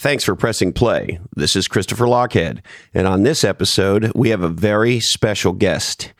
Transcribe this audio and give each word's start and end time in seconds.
Thanks 0.00 0.24
for 0.24 0.34
pressing 0.34 0.72
play. 0.72 1.20
This 1.36 1.54
is 1.54 1.68
Christopher 1.68 2.06
Lochhead, 2.06 2.60
and 2.94 3.06
on 3.06 3.22
this 3.22 3.44
episode, 3.44 4.10
we 4.14 4.30
have 4.30 4.40
a 4.40 4.48
very 4.48 4.98
special 4.98 5.52
guest 5.52 6.14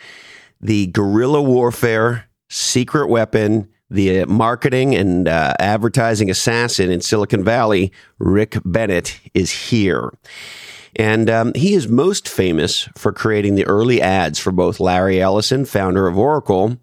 the 0.61 0.89
guerrilla 0.89 1.41
warfare 1.41 2.29
secret 2.51 3.09
weapon, 3.09 3.71
the 3.89 4.27
marketing 4.27 4.95
and 4.95 5.27
uh, 5.27 5.55
advertising 5.59 6.29
assassin 6.29 6.91
in 6.91 7.01
Silicon 7.01 7.43
Valley, 7.43 7.91
Rick 8.19 8.59
Bennett, 8.67 9.19
is 9.33 9.51
here. 9.51 10.13
And 10.97 11.31
um, 11.31 11.53
he 11.55 11.75
is 11.75 11.89
most 11.89 12.29
famous 12.29 12.89
for 12.97 13.13
creating 13.13 13.55
the 13.55 13.67
early 13.67 14.03
ads 14.03 14.39
for 14.39 14.51
both 14.51 14.81
Larry 14.81 15.21
Ellison, 15.21 15.65
founder 15.65 16.07
of 16.07 16.19
Oracle, 16.19 16.79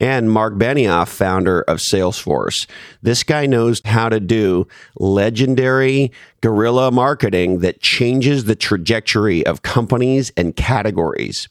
and 0.00 0.30
Marc 0.30 0.54
Benioff, 0.54 1.08
founder 1.08 1.62
of 1.62 1.78
Salesforce. 1.78 2.66
This 3.02 3.22
guy 3.22 3.46
knows 3.46 3.80
how 3.84 4.08
to 4.08 4.20
do 4.20 4.66
legendary 4.96 6.10
guerrilla 6.40 6.90
marketing 6.90 7.60
that 7.60 7.80
changes 7.80 8.44
the 8.44 8.56
trajectory 8.56 9.46
of 9.46 9.62
companies 9.62 10.32
and 10.36 10.56
categories. 10.56 11.48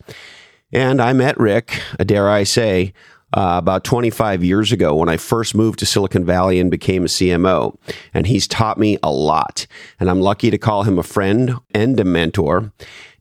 And 0.73 1.01
I 1.01 1.13
met 1.13 1.37
Rick, 1.39 1.81
dare 2.05 2.29
I 2.29 2.43
say, 2.43 2.93
uh, 3.33 3.55
about 3.57 3.83
25 3.83 4.43
years 4.43 4.71
ago 4.71 4.95
when 4.95 5.09
I 5.09 5.17
first 5.17 5.55
moved 5.55 5.79
to 5.79 5.85
Silicon 5.85 6.25
Valley 6.25 6.59
and 6.59 6.69
became 6.69 7.03
a 7.03 7.07
CMO. 7.07 7.77
And 8.13 8.27
he's 8.27 8.47
taught 8.47 8.77
me 8.77 8.97
a 9.01 9.11
lot. 9.11 9.67
And 9.99 10.09
I'm 10.09 10.21
lucky 10.21 10.51
to 10.51 10.57
call 10.57 10.83
him 10.83 10.99
a 10.99 11.03
friend 11.03 11.55
and 11.73 11.99
a 11.99 12.03
mentor. 12.03 12.71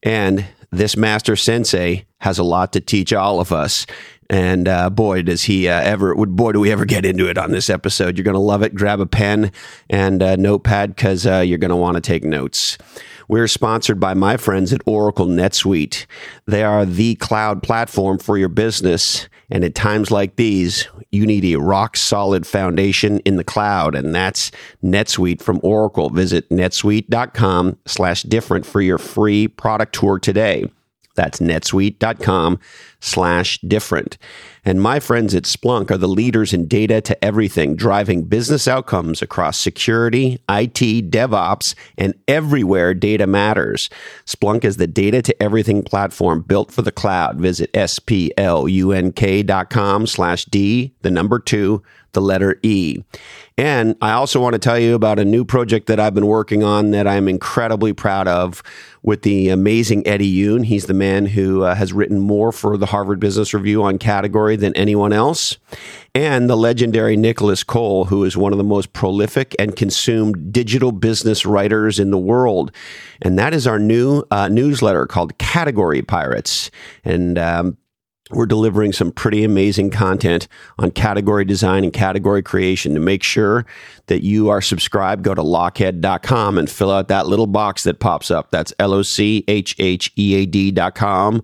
And 0.03 0.47
this 0.71 0.97
master 0.97 1.37
sensei 1.37 2.07
has 2.21 2.39
a 2.39 2.45
lot 2.45 2.73
to 2.73 2.81
teach 2.81 3.13
all 3.13 3.41
of 3.41 3.53
us. 3.53 3.87
And 4.31 4.69
uh, 4.69 4.91
boy, 4.91 5.23
does 5.23 5.43
he 5.43 5.69
uh, 5.69 5.81
ever, 5.81 6.15
boy, 6.15 6.53
do 6.53 6.61
we 6.61 6.71
ever 6.71 6.85
get 6.85 7.05
into 7.05 7.29
it 7.29 7.37
on 7.37 7.51
this 7.51 7.69
episode. 7.69 8.17
You're 8.17 8.25
going 8.25 8.35
to 8.35 8.39
love 8.39 8.63
it. 8.63 8.77
Grab 8.77 9.01
a 9.01 9.07
pen 9.07 9.51
and 9.91 10.23
a 10.23 10.37
notepad 10.37 10.95
because 10.95 11.27
uh, 11.27 11.41
you're 11.41 11.59
going 11.59 11.71
to 11.71 11.77
want 11.77 11.97
to 11.97 12.01
take 12.01 12.23
notes. 12.23 12.79
We're 13.27 13.49
sponsored 13.49 13.99
by 13.99 14.15
my 14.15 14.37
friends 14.37 14.73
at 14.73 14.83
Oracle 14.87 15.27
NetSuite. 15.27 16.07
They 16.47 16.63
are 16.63 16.87
the 16.87 17.17
cloud 17.17 17.61
platform 17.65 18.19
for 18.19 18.39
your 18.39 18.49
business. 18.49 19.29
And 19.51 19.65
at 19.65 19.75
times 19.75 20.13
like 20.13 20.37
these, 20.37 20.87
you 21.11 21.27
need 21.27 21.45
a 21.47 21.57
rock 21.57 21.97
solid 21.97 22.47
foundation 22.47 23.19
in 23.21 23.35
the 23.35 23.43
cloud. 23.43 23.97
And 23.97 24.15
that's 24.15 24.53
NetSuite 24.85 25.43
from 25.43 25.59
Oracle. 25.65 26.09
Visit 26.09 26.49
netsuite.com 26.51 27.79
slash 27.85 28.23
different 28.23 28.65
for 28.65 28.81
your 28.81 28.99
free 28.99 29.49
product 29.49 29.93
tour 29.93 30.21
today. 30.21 30.71
That's 31.17 31.41
netsuite.com 31.41 32.61
slash 33.01 33.59
different. 33.67 34.17
And 34.65 34.81
my 34.81 35.01
friends 35.01 35.35
at 35.35 35.45
Splunk 35.45 35.91
are 35.91 35.97
the 35.97 36.07
leaders 36.07 36.53
in 36.53 36.69
data 36.69 37.01
to 37.01 37.25
everything, 37.25 37.75
driving 37.77 38.25
business 38.25 38.69
outcomes 38.69 39.23
across 39.23 39.59
security, 39.61 40.35
IT, 40.49 41.11
DevOps, 41.11 41.75
and 41.97 42.15
everywhere 42.29 42.93
data 42.93 43.27
matters. 43.27 43.89
Splunk 44.27 44.65
is 44.65 44.77
the 44.77 44.87
data 44.87 45.23
to 45.23 45.43
everything 45.43 45.83
platform 45.83 46.43
built 46.43 46.71
for 46.71 46.83
the 46.83 46.93
cloud. 46.93 47.41
Visit 47.41 47.73
splunk.com 47.73 48.37
slash 50.07 50.45
D, 50.45 50.95
the 51.01 51.11
number 51.11 51.39
two, 51.39 51.83
the 52.13 52.21
letter 52.21 52.59
E. 52.63 53.03
And 53.57 53.97
I 54.01 54.13
also 54.13 54.41
want 54.41 54.55
to 54.55 54.59
tell 54.59 54.79
you 54.79 54.95
about 54.95 55.19
a 55.19 55.25
new 55.25 55.45
project 55.45 55.87
that 55.87 56.01
I've 56.01 56.15
been 56.15 56.27
working 56.27 56.63
on 56.65 56.93
that 56.93 57.07
I'm 57.07 57.29
incredibly 57.29 57.93
proud 57.93 58.27
of 58.27 58.63
with 59.03 59.23
the 59.23 59.49
amazing 59.49 60.07
Eddie 60.07 60.35
Yoon. 60.35 60.65
He's 60.65 60.87
the 60.87 60.95
man 60.95 61.27
who 61.27 61.63
uh, 61.63 61.75
has 61.75 61.93
written 61.93 62.19
more 62.19 62.53
for 62.53 62.77
the 62.77 62.87
Harvard 62.91 63.19
Business 63.19 63.55
Review 63.55 63.83
on 63.83 63.99
category 63.99 64.57
than 64.57 64.77
anyone 64.77 65.13
else. 65.13 65.57
And 66.15 66.51
the 66.51 66.57
legendary 66.57 67.17
Nicolas 67.17 67.65
Cole, 67.65 68.07
who 68.07 68.25
is 68.25 68.37
one 68.37 68.53
of 68.53 68.59
the 68.59 68.65
most 68.65 68.93
prolific 68.93 69.57
and 69.59 69.75
consumed 69.75 70.53
digital 70.53 70.93
business 70.93 71.47
writers 71.47 71.99
in 71.99 72.11
the 72.11 72.19
world. 72.19 72.73
And 73.23 73.39
that 73.39 73.55
is 73.55 73.67
our 73.67 73.79
new 73.79 74.25
uh, 74.31 74.49
newsletter 74.49 75.07
called 75.07 75.39
Category 75.39 76.03
Pirates. 76.03 76.71
And 77.05 77.39
um, 77.39 77.79
we're 78.31 78.47
delivering 78.47 78.93
some 78.93 79.11
pretty 79.11 79.45
amazing 79.45 79.91
content 79.91 80.47
on 80.79 80.91
category 80.91 81.45
design 81.45 81.85
and 81.85 81.93
category 81.93 82.43
creation 82.43 82.95
to 82.95 83.01
make 83.01 83.23
sure 83.23 83.67
that 84.07 84.23
you 84.23 84.49
are 84.51 84.61
subscribed. 84.61 85.25
Go 85.25 85.35
to 85.35 85.43
lochhead.com 85.43 86.59
and 86.59 86.71
fill 86.71 86.91
out 86.91 87.09
that 87.09 87.27
little 87.27 87.49
box 87.49 87.83
that 87.85 87.99
pops 87.99 88.31
up. 88.31 88.51
That's 88.51 88.73
L 88.79 88.95
O 88.95 89.03
C 89.03 89.45
H 89.49 89.75
H 89.79 90.13
E 90.17 90.35
A 90.37 90.47
D.com 90.47 91.43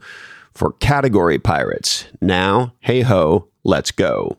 for 0.57 0.73
category 0.73 1.39
pirates. 1.39 2.07
Now, 2.21 2.75
hey 2.81 3.03
ho, 3.03 3.49
let's 3.63 3.91
go. 3.91 4.39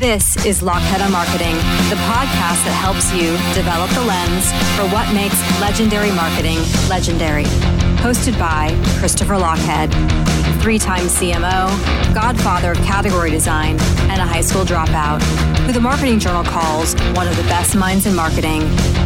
This 0.00 0.36
is 0.44 0.60
Lochhead 0.60 1.02
on 1.02 1.12
Marketing, 1.12 1.54
the 1.88 1.96
podcast 2.04 2.60
that 2.66 2.76
helps 2.76 3.10
you 3.14 3.32
develop 3.54 3.88
the 3.92 4.04
lens 4.04 4.52
for 4.76 4.84
what 4.92 5.10
makes 5.14 5.38
legendary 5.60 6.10
marketing 6.12 6.58
legendary. 6.90 7.44
Hosted 8.04 8.38
by 8.38 8.68
Christopher 8.98 9.34
Lochhead, 9.34 9.90
three 10.60 10.78
time 10.78 11.04
CMO, 11.06 11.72
godfather 12.12 12.72
of 12.72 12.78
category 12.78 13.30
design, 13.30 13.78
and 14.10 14.20
a 14.20 14.26
high 14.26 14.42
school 14.42 14.64
dropout, 14.64 15.22
who 15.64 15.72
the 15.72 15.80
Marketing 15.80 16.18
Journal 16.18 16.44
calls 16.44 16.94
one 17.14 17.26
of 17.26 17.36
the 17.36 17.44
best 17.44 17.74
minds 17.74 18.04
in 18.04 18.14
marketing, 18.14 18.62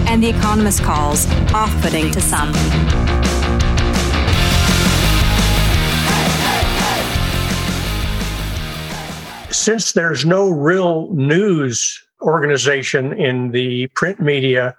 and 0.09 0.21
The 0.23 0.31
Economist 0.31 0.83
calls 0.83 1.27
off 1.53 1.71
putting 1.81 2.11
to 2.11 2.21
some. 2.21 2.53
Since 9.59 9.93
there's 9.93 10.25
no 10.25 10.49
real 10.49 11.13
news 11.13 12.01
organization 12.23 13.13
in 13.13 13.51
the 13.51 13.89
print 13.89 14.21
media 14.21 14.77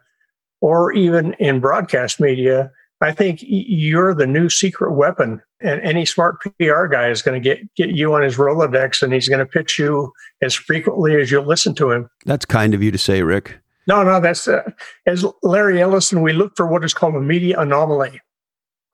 or 0.61 0.91
even 0.93 1.33
in 1.33 1.59
broadcast 1.59 2.19
media, 2.19 2.71
I 3.01 3.11
think 3.11 3.39
you're 3.41 4.13
the 4.13 4.27
new 4.27 4.49
secret 4.49 4.93
weapon. 4.93 5.41
And 5.61 5.81
any 5.81 6.05
smart 6.05 6.39
PR 6.41 6.85
guy 6.85 7.09
is 7.09 7.21
going 7.21 7.41
to 7.41 7.49
get, 7.49 7.73
get 7.75 7.89
you 7.89 8.13
on 8.13 8.21
his 8.21 8.37
Rolodex 8.37 9.01
and 9.01 9.13
he's 9.13 9.27
going 9.27 9.39
to 9.39 9.45
pitch 9.45 9.77
you 9.77 10.13
as 10.41 10.53
frequently 10.53 11.19
as 11.19 11.29
you'll 11.29 11.45
listen 11.45 11.75
to 11.75 11.91
him. 11.91 12.09
That's 12.25 12.45
kind 12.45 12.73
of 12.73 12.81
you 12.81 12.91
to 12.91 12.97
say, 12.97 13.21
Rick. 13.21 13.59
No, 13.87 14.03
no, 14.03 14.19
that's 14.19 14.47
uh, 14.47 14.69
as 15.05 15.25
Larry 15.43 15.81
Ellison, 15.81 16.21
we 16.21 16.31
look 16.31 16.53
for 16.55 16.67
what 16.67 16.85
is 16.85 16.93
called 16.93 17.15
a 17.15 17.21
media 17.21 17.59
anomaly. 17.59 18.21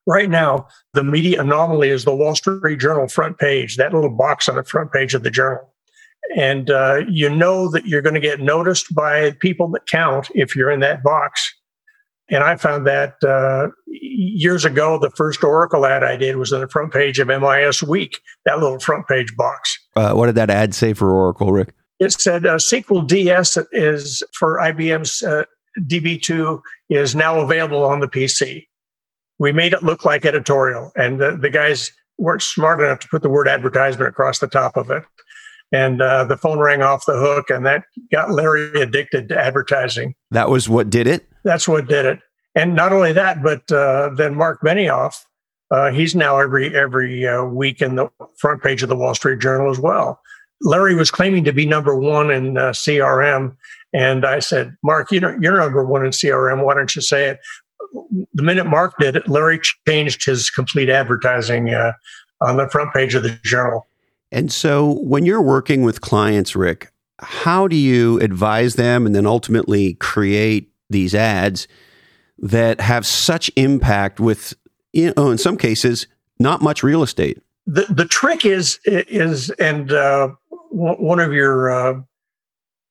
Right 0.08 0.30
now, 0.30 0.68
the 0.94 1.04
media 1.04 1.42
anomaly 1.42 1.90
is 1.90 2.06
the 2.06 2.16
Wall 2.16 2.36
Street 2.36 2.80
Journal 2.80 3.08
front 3.08 3.38
page, 3.38 3.78
that 3.78 3.94
little 3.94 4.10
box 4.10 4.48
on 4.48 4.56
the 4.56 4.64
front 4.64 4.92
page 4.92 5.14
of 5.14 5.24
the 5.24 5.32
journal 5.32 5.72
and 6.36 6.70
uh, 6.70 7.02
you 7.08 7.30
know 7.30 7.70
that 7.72 7.86
you're 7.86 8.02
going 8.02 8.16
to 8.16 8.22
get 8.22 8.40
noticed 8.40 8.94
by 8.94 9.32
people 9.40 9.68
that 9.70 9.88
count 9.88 10.30
if 10.36 10.56
you're 10.56 10.72
in 10.72 10.80
that 10.82 11.04
box. 11.04 11.54
And 12.30 12.44
I 12.44 12.56
found 12.56 12.88
that 12.88 13.24
uh, 13.24 13.68
years 13.88 14.66
ago, 14.66 14.98
the 14.98 15.12
first 15.12 15.44
Oracle 15.44 15.86
ad 15.86 16.04
I 16.04 16.16
did 16.16 16.38
was 16.38 16.52
on 16.52 16.62
the 16.62 16.68
front 16.68 16.92
page 16.92 17.20
of 17.20 17.28
MIS 17.28 17.84
Week, 17.84 18.20
that 18.46 18.60
little 18.60 18.80
front 18.80 19.08
page 19.08 19.36
box. 19.36 19.78
Uh, 19.96 20.14
what 20.14 20.26
did 20.26 20.36
that 20.36 20.50
ad 20.50 20.74
say 20.74 20.94
for 20.94 21.12
Oracle, 21.12 21.52
Rick? 21.52 21.74
It 22.00 22.12
said 22.14 22.46
uh, 22.46 22.58
SQL 22.58 23.08
DS 23.08 23.58
is 23.72 24.24
for 24.34 24.58
IBM's 24.58 25.22
uh, 25.22 25.44
DB2 25.82 26.62
is 26.90 27.16
now 27.16 27.40
available 27.40 27.84
on 27.84 28.00
the 28.00 28.08
PC. 28.08 28.66
We 29.38 29.52
made 29.52 29.74
it 29.74 29.84
look 29.84 30.04
like 30.04 30.26
editorial, 30.26 30.92
and 30.96 31.20
the, 31.20 31.38
the 31.38 31.50
guys 31.50 31.92
weren't 32.18 32.42
smart 32.42 32.80
enough 32.80 33.00
to 33.00 33.08
put 33.10 33.22
the 33.22 33.30
word 33.30 33.48
advertisement 33.48 34.10
across 34.10 34.40
the 34.40 34.48
top 34.48 34.78
of 34.78 34.90
it 34.90 35.04
and 35.72 36.02
uh, 36.02 36.24
the 36.24 36.38
phone 36.38 36.60
rang 36.60 36.82
off 36.82 37.06
the 37.06 37.18
hook, 37.18 37.50
and 37.50 37.66
that 37.66 37.84
got 38.12 38.32
Larry 38.32 38.82
addicted 38.82 39.30
to 39.30 39.40
advertising. 39.40 40.16
That 40.32 40.50
was 40.50 40.70
what 40.70 40.90
did 40.90 41.08
it. 41.08 41.28
That's 41.44 41.68
what 41.68 41.88
did 41.88 42.06
it. 42.06 42.20
And 42.56 42.76
not 42.76 42.94
only 42.94 43.12
that, 43.14 43.44
but 43.44 43.70
uh, 43.72 44.12
then 44.16 44.36
Marc 44.36 44.62
Benioff, 44.62 45.18
uh, 45.72 45.92
he's 45.92 46.16
now 46.16 46.38
every 46.38 46.76
every 46.76 47.28
uh, 47.28 47.44
week 47.44 47.82
in 47.82 47.96
the 47.96 48.10
front 48.38 48.64
page 48.64 48.84
of 48.84 48.90
the 48.90 48.96
Wall 48.96 49.16
Street 49.16 49.40
Journal 49.40 49.70
as 49.70 49.80
well. 49.80 50.22
Larry 50.62 50.96
was 50.96 51.12
claiming 51.12 51.44
to 51.44 51.52
be 51.52 51.66
number 51.66 51.96
one 51.96 52.32
in 52.32 52.58
uh, 52.58 52.72
CRM, 52.72 53.56
and 53.94 54.26
I 54.26 54.40
said, 54.40 54.76
Marc, 54.84 55.12
you 55.12 55.20
know, 55.20 55.38
you're 55.42 55.58
number 55.58 55.84
one 55.84 56.06
in 56.06 56.12
CRM. 56.12 56.64
Why 56.64 56.74
don't 56.76 56.96
you 56.96 57.02
say 57.02 57.30
it? 57.30 57.40
The 58.34 58.44
minute 58.44 58.66
Marc 58.66 58.98
did 58.98 59.16
it, 59.16 59.28
Larry 59.28 59.60
changed 59.88 60.26
his 60.26 60.50
complete 60.50 60.90
advertising 60.90 61.74
uh, 61.74 61.94
on 62.42 62.58
the 62.58 62.70
front 62.70 62.94
page 62.94 63.16
of 63.16 63.24
the 63.24 63.38
journal. 63.44 63.86
And 64.32 64.52
so 64.52 65.00
when 65.02 65.26
you're 65.26 65.42
working 65.42 65.84
with 65.84 66.02
clients, 66.02 66.56
Rick, 66.56 66.92
how 67.20 67.68
do 67.68 67.76
you 67.76 68.20
advise 68.20 68.76
them 68.76 69.06
and 69.06 69.16
then 69.16 69.26
ultimately 69.26 69.94
create 69.96 70.72
these 70.90 71.16
ads 71.16 71.68
that 72.40 72.82
have 72.82 73.06
such 73.06 73.50
impact 73.56 74.20
with, 74.20 74.54
you 74.94 75.14
know, 75.16 75.32
in 75.32 75.38
some 75.38 75.58
cases, 75.58 76.08
not 76.40 76.62
much 76.62 76.84
real 76.84 77.04
estate? 77.04 77.42
The, 77.66 77.86
the 77.90 78.06
trick 78.06 78.46
is, 78.46 78.80
is, 78.86 79.50
and 79.52 79.92
uh, 79.92 80.30
one 80.70 81.20
of 81.20 81.34
your 81.34 81.72
uh, 81.72 82.02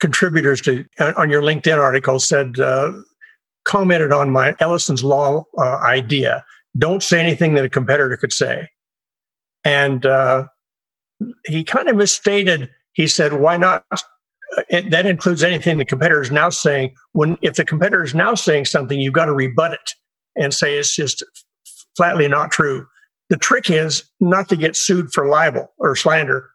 contributors 0.01 0.61
to 0.63 0.85
on 1.17 1.31
your 1.31 1.43
LinkedIn 1.43 1.79
article 1.79 2.19
said, 2.19 2.59
uh, 2.59 2.93
commented 3.65 4.13
on 4.13 4.31
my 4.31 4.55
Ellison's 4.61 5.05
Law 5.05 5.45
uh, 5.59 5.77
idea. 5.79 6.45
Don't 6.77 7.03
say 7.03 7.21
anything 7.21 7.55
that 7.55 7.65
a 7.65 7.69
competitor 7.69 8.17
could 8.17 8.33
say. 8.33 8.69
And 9.65 10.05
uh, 10.05 10.47
he 11.47 11.65
kind 11.65 11.89
of 11.89 11.97
misstated. 11.97 12.71
He 12.93 13.07
said, 13.07 13.35
"Why 13.35 13.57
not 13.57 13.85
it, 14.69 14.91
that 14.91 15.07
includes 15.07 15.43
anything 15.43 15.79
the 15.79 15.85
competitor 15.85 16.21
is 16.21 16.31
now 16.31 16.51
saying. 16.51 16.95
When 17.13 17.39
if 17.43 17.55
the 17.55 17.65
competitor 17.65 18.03
is 18.03 18.15
now 18.15 18.35
saying 18.35 18.67
something, 18.67 18.99
you've 18.99 19.15
got 19.15 19.27
to 19.27 19.33
rebut 19.33 19.73
it 19.73 19.91
and 20.37 20.53
say 20.53 20.77
it's 20.79 20.95
just 20.95 21.25
flatly 21.97 22.29
not 22.29 22.51
true. 22.51 22.87
The 23.31 23.37
trick 23.37 23.71
is 23.71 24.05
not 24.21 24.49
to 24.49 24.57
get 24.57 24.77
sued 24.77 25.13
for 25.13 25.27
libel 25.27 25.73
or 25.79 25.97
slander, 25.97 26.51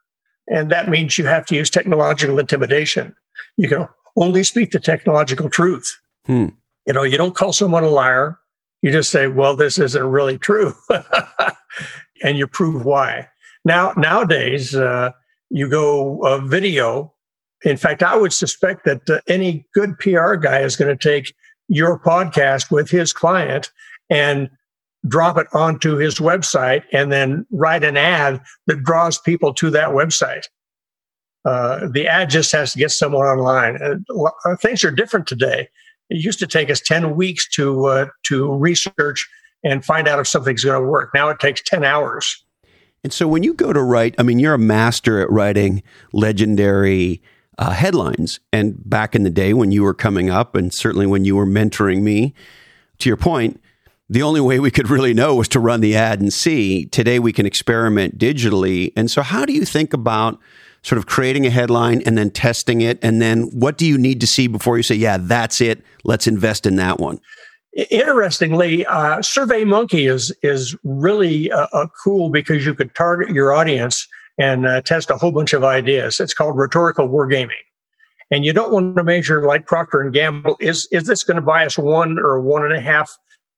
and 0.48 0.72
that 0.72 0.90
means 0.90 1.18
you 1.18 1.26
have 1.26 1.46
to 1.48 1.56
use 1.56 1.70
technological 1.70 2.40
intimidation. 2.40 3.16
You 3.58 3.68
can 3.68 3.88
only 4.16 4.44
speak 4.44 4.72
the 4.72 4.80
technological 4.80 5.50
truth. 5.50 5.90
Hmm. 6.26 6.48
You 6.86 6.94
know, 6.94 7.04
you 7.04 7.18
don't 7.18 7.36
call 7.36 7.54
someone 7.54 7.84
a 7.84 7.90
liar. 7.90 8.38
You 8.82 8.92
just 8.92 9.12
say, 9.12 9.28
"Well, 9.28 9.56
this 9.56 9.80
isn't 9.80 10.04
really 10.04 10.38
true," 10.38 10.74
and 12.24 12.38
you 12.38 12.48
prove 12.48 12.86
why. 12.86 13.28
Now, 13.66 13.94
nowadays, 13.98 14.76
uh, 14.76 15.12
you 15.50 15.70
go 15.70 16.20
uh, 16.26 16.40
video 16.40 17.14
in 17.64 17.78
fact, 17.78 18.04
I 18.04 18.16
would 18.16 18.34
suspect 18.34 18.86
that 18.86 19.10
uh, 19.10 19.20
any 19.28 19.66
good 19.74 19.98
PR 20.00 20.36
guy 20.36 20.60
is 20.62 20.76
going 20.76 20.96
to 20.96 21.10
take 21.10 21.34
your 21.68 22.00
podcast 22.00 22.72
with 22.72 22.90
his 22.90 23.14
client 23.14 23.72
and 24.10 24.50
drop 25.08 25.38
it 25.38 25.48
onto 25.54 25.96
his 25.96 26.16
website 26.16 26.84
and 26.92 27.12
then 27.12 27.46
write 27.52 27.84
an 27.84 27.98
ad 27.98 28.42
that 28.68 28.84
draws 28.84 29.20
people 29.20 29.54
to 29.56 29.70
that 29.72 29.90
website. 29.90 30.46
Uh, 31.46 31.88
the 31.92 32.08
ad 32.08 32.30
just 32.30 32.52
has 32.52 32.74
to 32.74 32.80
get 32.80 32.92
someone 32.92 33.26
online. 33.26 33.78
Uh, 33.82 34.56
things 34.58 34.84
are 34.84 34.92
different 34.92 35.28
today. 35.28 35.68
It 36.10 36.24
used 36.24 36.40
to 36.40 36.48
take 36.48 36.70
us 36.70 36.82
10 36.82 37.16
weeks 37.16 37.48
to, 37.52 37.86
uh, 37.86 38.06
to 38.24 38.54
research 38.54 39.28
and 39.64 39.86
find 39.86 40.08
out 40.08 40.20
if 40.20 40.28
something's 40.28 40.64
going 40.64 40.82
to 40.82 40.88
work. 40.88 41.12
Now 41.14 41.30
it 41.30 41.40
takes 41.40 41.62
10 41.62 41.84
hours. 41.84 42.44
And 43.04 43.14
so 43.14 43.28
when 43.28 43.44
you 43.44 43.54
go 43.54 43.72
to 43.72 43.82
write, 43.82 44.16
I 44.18 44.24
mean, 44.24 44.40
you're 44.40 44.54
a 44.54 44.60
master 44.60 45.22
at 45.22 45.30
writing 45.32 45.84
legendary 46.12 47.22
uh, 47.58 47.72
headlines. 47.72 48.40
And 48.52 48.78
back 48.90 49.16
in 49.16 49.24
the 49.24 49.30
day 49.30 49.54
when 49.54 49.72
you 49.72 49.84
were 49.84 49.94
coming 49.94 50.30
up, 50.30 50.56
and 50.56 50.74
certainly 50.74 51.06
when 51.06 51.26
you 51.26 51.36
were 51.36 51.46
mentoring 51.46 52.02
me, 52.02 52.34
to 53.00 53.10
your 53.10 53.18
point, 53.18 53.62
the 54.10 54.24
only 54.24 54.42
way 54.42 54.60
we 54.60 54.72
could 54.72 54.90
really 54.90 55.14
know 55.14 55.36
was 55.36 55.48
to 55.50 55.60
run 55.60 55.82
the 55.82 55.96
ad 55.96 56.20
and 56.20 56.34
see. 56.34 56.86
Today 56.86 57.20
we 57.20 57.32
can 57.32 57.46
experiment 57.46 58.18
digitally. 58.18 58.92
And 58.96 59.10
so, 59.12 59.22
how 59.22 59.46
do 59.46 59.54
you 59.54 59.66
think 59.66 59.94
about 59.94 60.40
sort 60.82 60.98
of 60.98 61.06
creating 61.06 61.46
a 61.46 61.50
headline 61.50 62.02
and 62.06 62.18
then 62.18 62.32
testing 62.32 62.82
it? 62.82 62.98
And 63.04 63.22
then 63.22 63.44
what 63.52 63.78
do 63.78 63.86
you 63.86 63.98
need 63.98 64.20
to 64.22 64.28
see 64.28 64.48
before 64.48 64.78
you 64.78 64.84
say, 64.84 64.96
yeah, 64.96 65.18
that's 65.20 65.62
it, 65.62 65.84
let's 66.04 66.28
invest 66.28 66.66
in 66.66 66.78
that 66.78 67.00
one? 67.00 67.20
Interestingly, 67.74 68.86
uh, 68.86 69.22
Survey 69.22 69.64
Monkey 69.64 70.08
is 70.08 70.36
is 70.42 70.76
really 70.84 71.52
uh, 71.52 71.88
cool 72.04 72.30
because 72.30 72.66
you 72.66 72.74
could 72.74 72.94
target 72.96 73.30
your 73.30 73.54
audience 73.54 74.08
and 74.40 74.66
uh, 74.66 74.82
test 74.82 75.12
a 75.12 75.18
whole 75.18 75.32
bunch 75.32 75.54
of 75.54 75.64
ideas. 75.64 76.20
It's 76.20 76.34
called 76.34 76.58
rhetorical 76.58 77.08
wargaming. 77.08 77.62
And 78.32 78.46
you 78.46 78.54
don't 78.54 78.72
want 78.72 78.96
to 78.96 79.04
measure 79.04 79.46
like 79.46 79.68
Procter 79.68 80.02
and 80.02 80.14
Gamble. 80.14 80.58
Is 80.60 80.88
is 80.92 81.06
this 81.06 81.24
going 81.24 81.36
to 81.36 81.42
buy 81.42 81.66
us 81.66 81.78
one 81.78 82.18
or 82.18 82.40
one 82.40 82.64
and 82.64 82.74
a 82.74 82.82
half 82.82 83.16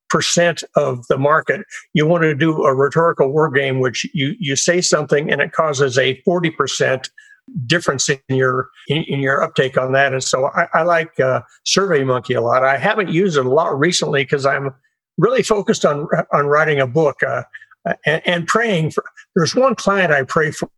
percent 0.10 0.64
of 0.76 1.06
the 1.08 1.18
market? 1.18 1.62
You 1.94 2.06
want 2.06 2.24
to 2.24 2.36
do 2.36 2.64
a 2.64 2.76
rhetorical 2.76 3.32
war 3.32 3.50
game, 3.50 3.80
which 3.80 4.06
you 4.14 4.36
you 4.40 4.56
say 4.56 4.82
something 4.82 5.32
and 5.32 5.42
it 5.42 5.52
causes 5.52 5.98
a 5.98 6.22
forty 6.24 6.50
percent 6.50 7.10
difference 7.66 8.08
in 8.10 8.20
your 8.30 8.70
in, 8.88 9.04
in, 9.08 9.20
your 9.20 9.44
uptake 9.44 9.78
on 9.78 9.92
that. 9.94 10.14
And 10.14 10.24
so 10.24 10.48
I, 10.48 10.68
I 10.74 10.84
like 10.84 11.20
uh, 11.20 11.42
Survey 11.64 12.04
Monkey 12.04 12.34
a 12.34 12.42
lot. 12.42 12.64
I 12.64 12.78
haven't 12.78 13.10
used 13.10 13.38
it 13.38 13.46
a 13.46 13.50
lot 13.50 13.78
recently 13.78 14.24
because 14.24 14.46
I'm 14.46 14.74
really 15.18 15.44
focused 15.44 15.86
on 15.86 16.08
on 16.34 16.48
writing 16.48 16.80
a 16.80 16.88
book. 16.88 17.22
Uh, 17.24 17.44
and, 18.06 18.22
and 18.26 18.48
praying 18.48 18.92
for. 18.92 19.04
There's 19.36 19.56
one 19.56 19.76
client 19.76 20.12
I 20.12 20.24
pray 20.24 20.52
for, 20.52 20.70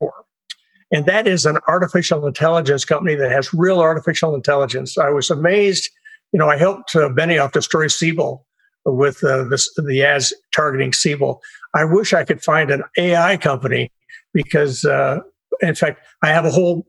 and 0.91 1.05
that 1.05 1.27
is 1.27 1.45
an 1.45 1.57
artificial 1.67 2.25
intelligence 2.25 2.85
company 2.85 3.15
that 3.15 3.31
has 3.31 3.53
real 3.53 3.79
artificial 3.79 4.35
intelligence. 4.35 4.97
I 4.97 5.09
was 5.09 5.29
amazed. 5.29 5.89
You 6.31 6.39
know, 6.39 6.49
I 6.49 6.57
helped 6.57 6.95
uh, 6.95 7.09
Benioff 7.09 7.51
destroy 7.51 7.87
Siebel 7.87 8.45
with 8.85 9.23
uh, 9.23 9.45
this, 9.45 9.71
the 9.75 10.03
ads 10.03 10.33
targeting 10.53 10.93
Siebel. 10.93 11.41
I 11.73 11.85
wish 11.85 12.13
I 12.13 12.23
could 12.23 12.43
find 12.43 12.71
an 12.71 12.83
AI 12.97 13.37
company 13.37 13.91
because, 14.33 14.85
uh, 14.85 15.19
in 15.63 15.75
fact, 15.75 16.01
I 16.21 16.29
have 16.29 16.45
a 16.45 16.51
whole 16.51 16.85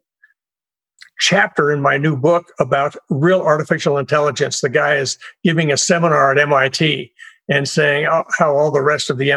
chapter 1.21 1.71
in 1.71 1.81
my 1.81 1.97
new 1.97 2.17
book 2.17 2.47
about 2.59 2.97
real 3.09 3.41
artificial 3.41 3.99
intelligence. 3.99 4.61
The 4.61 4.69
guy 4.69 4.97
is 4.97 5.17
giving 5.43 5.73
a 5.73 5.77
seminar 5.77 6.33
at 6.33 6.39
MIT 6.39 7.13
and 7.49 7.69
saying 7.69 8.07
how 8.39 8.57
all 8.57 8.71
the 8.71 8.83
rest 8.83 9.11
of 9.11 9.19
the 9.19 9.31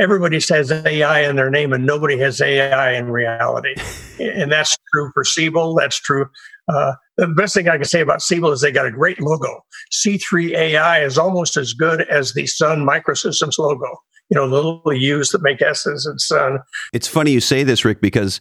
everybody 0.00 0.40
says 0.40 0.70
AI 0.70 1.20
in 1.20 1.36
their 1.36 1.50
name 1.50 1.72
and 1.72 1.84
nobody 1.84 2.16
has 2.18 2.40
AI 2.40 2.92
in 2.92 3.10
reality, 3.10 3.74
and 4.20 4.52
that's 4.52 4.76
true 4.92 5.10
for 5.12 5.24
Siebel. 5.24 5.74
That's 5.74 5.98
true. 5.98 6.26
Uh, 6.68 6.92
the 7.16 7.26
best 7.26 7.54
thing 7.54 7.68
I 7.68 7.76
can 7.76 7.84
say 7.84 8.00
about 8.00 8.22
Siebel 8.22 8.52
is 8.52 8.60
they 8.60 8.70
got 8.70 8.86
a 8.86 8.92
great 8.92 9.20
logo. 9.20 9.62
C3 9.92 10.54
AI 10.54 11.02
is 11.02 11.18
almost 11.18 11.56
as 11.56 11.72
good 11.72 12.02
as 12.02 12.34
the 12.34 12.46
Sun 12.46 12.86
Microsystems 12.86 13.58
logo. 13.58 13.88
You 14.28 14.36
know, 14.36 14.48
the 14.48 14.54
little 14.54 14.92
U's 14.92 15.30
that 15.30 15.42
make 15.42 15.62
S's 15.62 16.06
and 16.06 16.20
Sun. 16.20 16.58
It's 16.92 17.08
funny 17.08 17.30
you 17.30 17.40
say 17.40 17.64
this, 17.64 17.84
Rick, 17.84 18.00
because 18.00 18.40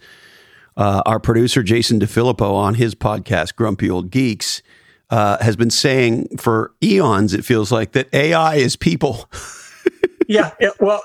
uh, 0.75 1.01
our 1.05 1.19
producer 1.19 1.63
Jason 1.63 1.99
DeFilippo 1.99 2.53
on 2.53 2.75
his 2.75 2.93
podcast, 2.93 3.55
Grumpy 3.55 3.89
Old 3.89 4.11
Geeks 4.11 4.61
uh, 5.09 5.37
has 5.41 5.55
been 5.55 5.69
saying 5.69 6.37
for 6.37 6.73
eons, 6.83 7.33
it 7.33 7.45
feels 7.45 7.71
like 7.71 7.93
that 7.93 8.13
AI 8.13 8.55
is 8.55 8.75
people. 8.75 9.29
yeah. 10.27 10.51
It, 10.59 10.73
well, 10.79 11.01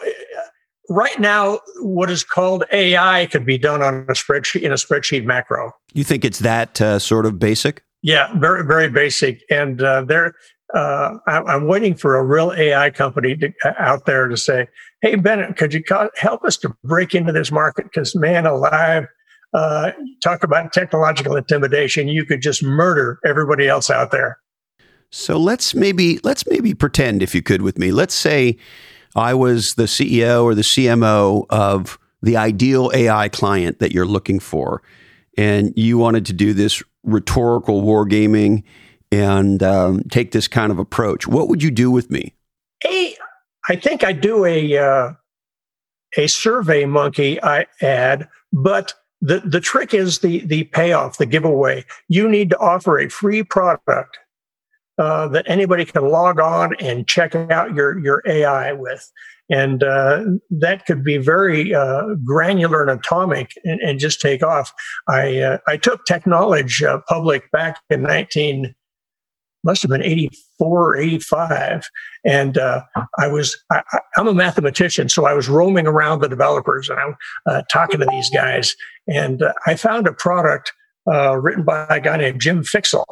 right 0.89 1.19
now, 1.19 1.61
what 1.81 2.11
is 2.11 2.25
called 2.25 2.65
AI 2.73 3.27
could 3.27 3.47
be 3.47 3.59
done 3.59 3.83
on 3.83 4.07
a 4.09 4.13
spreadsheet 4.13 4.63
in 4.63 4.73
a 4.73 4.77
spreadsheet 4.77 5.25
macro. 5.25 5.73
You 5.93 6.05
think 6.05 6.25
it's 6.25 6.41
that 6.41 6.81
uh, 6.81 6.99
sort 6.99 7.27
of 7.27 7.39
basic? 7.39 7.83
Yeah, 8.03 8.37
very 8.37 8.65
very 8.65 8.89
basic. 8.89 9.43
And 9.49 9.81
uh, 9.81 10.03
there, 10.03 10.35
uh, 10.75 11.19
I, 11.27 11.55
am 11.55 11.67
waiting 11.67 11.95
for 11.95 12.17
a 12.17 12.25
real 12.25 12.53
AI 12.57 12.91
company 12.91 13.37
to, 13.37 13.53
uh, 13.65 13.73
out 13.79 14.07
there 14.07 14.29
to 14.29 14.37
say, 14.37 14.69
"Hey, 15.03 15.17
Bennett, 15.17 15.57
could 15.57 15.75
you 15.75 15.83
help 16.17 16.45
us 16.45 16.57
to 16.59 16.75
break 16.85 17.15
into 17.15 17.33
this 17.33 17.53
market? 17.53 17.85
Because 17.85 18.15
man 18.15 18.47
alive, 18.47 19.07
uh, 19.55 19.93
talk 20.23 20.43
about 20.43 20.73
technological 20.73 21.37
intimidation. 21.37 22.09
You 22.09 22.25
could 22.25 22.41
just 22.41 22.63
murder 22.63 23.19
everybody 23.25 23.69
else 23.69 23.91
out 23.91 24.11
there. 24.11 24.39
So 25.11 25.39
let's 25.39 25.75
maybe 25.75 26.19
let's 26.25 26.47
maybe 26.47 26.75
pretend, 26.75 27.23
if 27.23 27.35
you 27.35 27.43
could, 27.43 27.63
with 27.63 27.79
me. 27.79 27.93
Let's 27.93 28.15
say 28.15 28.57
I 29.15 29.35
was 29.35 29.75
the 29.77 29.85
CEO 29.85 30.43
or 30.43 30.55
the 30.55 30.63
CMO 30.63 31.45
of 31.51 31.99
the 32.23 32.37
ideal 32.37 32.91
AI 32.95 33.29
client 33.29 33.79
that 33.79 33.93
you're 33.93 34.07
looking 34.07 34.41
for, 34.41 34.83
and 35.37 35.73
you 35.77 35.99
wanted 35.99 36.25
to 36.27 36.33
do 36.33 36.55
this 36.55 36.83
rhetorical 37.05 37.83
wargaming 37.83 38.63
and 39.13 39.63
um, 39.63 40.03
take 40.11 40.33
this 40.33 40.49
kind 40.49 40.73
of 40.73 40.79
approach. 40.79 41.29
What 41.29 41.49
would 41.49 41.63
you 41.63 41.71
do 41.71 41.91
with 41.91 42.11
me? 42.11 42.35
I 43.69 43.77
think 43.77 44.03
I 44.03 44.13
do 44.13 44.45
a 44.45 44.77
uh, 44.79 45.13
a 46.17 46.27
Survey 46.27 46.85
Monkey 46.85 47.43
I 47.43 47.67
ad, 47.81 48.29
but 48.53 48.95
the, 49.21 49.41
the 49.41 49.61
trick 49.61 49.95
is 49.95 50.19
the, 50.19 50.41
the 50.41 50.65
payoff, 50.65 51.17
the 51.17 51.27
giveaway. 51.27 51.85
You 52.09 52.29
need 52.29 52.51
to 52.51 52.59
offer 52.59 52.99
a 52.99 53.09
free 53.09 53.45
product 53.45 54.19
uh, 54.99 55.29
that 55.29 55.49
anybody 55.49 55.85
can 55.85 56.09
log 56.09 56.41
on 56.41 56.75
and 56.81 57.07
check 57.07 57.35
out 57.35 57.73
your, 57.75 57.99
your 58.01 58.23
AI 58.27 58.73
with. 58.73 59.11
And 59.49 59.83
uh, 59.85 60.25
that 60.51 60.87
could 60.87 61.05
be 61.05 61.19
very 61.19 61.75
uh, 61.75 62.15
granular 62.25 62.83
and 62.83 62.99
atomic 62.99 63.53
and, 63.65 63.81
and, 63.81 63.99
just 63.99 64.21
take 64.21 64.43
off. 64.43 64.73
I, 65.09 65.39
uh, 65.39 65.59
I 65.67 65.77
took 65.77 66.05
Teknowledge 66.05 66.83
uh, 66.83 67.01
public 67.09 67.51
back 67.51 67.79
in 67.91 68.03
19, 68.03 68.75
must 69.65 69.83
have 69.83 69.91
been 69.91 70.03
84 70.03 70.91
or 70.91 70.97
85. 70.97 71.89
And 72.25 72.59
uh, 72.59 72.83
I 73.19 73.29
was, 73.29 73.57
I, 73.71 73.83
am 74.17 74.29
a 74.29 74.35
mathematician, 74.35 75.09
so 75.09 75.27
I 75.27 75.33
was 75.33 75.49
roaming 75.49 75.87
around 75.87 76.21
the 76.21 76.29
developers 76.29 76.89
and 76.89 76.99
I'm 76.99 77.17
uh, 77.47 77.63
talking 77.71 78.01
to 78.01 78.07
these 78.07 78.31
guys. 78.31 78.75
And 79.09 79.43
uh, 79.43 79.53
I 79.67 79.77
found 79.77 80.07
a 80.07 80.13
product 80.13 80.73
uh, 81.11 81.37
written 81.39 81.65
by 81.65 81.87
a 81.89 82.01
guy 82.01 82.17
named 82.17 82.41
Jim 82.41 82.63
Fiksel, 82.63 83.05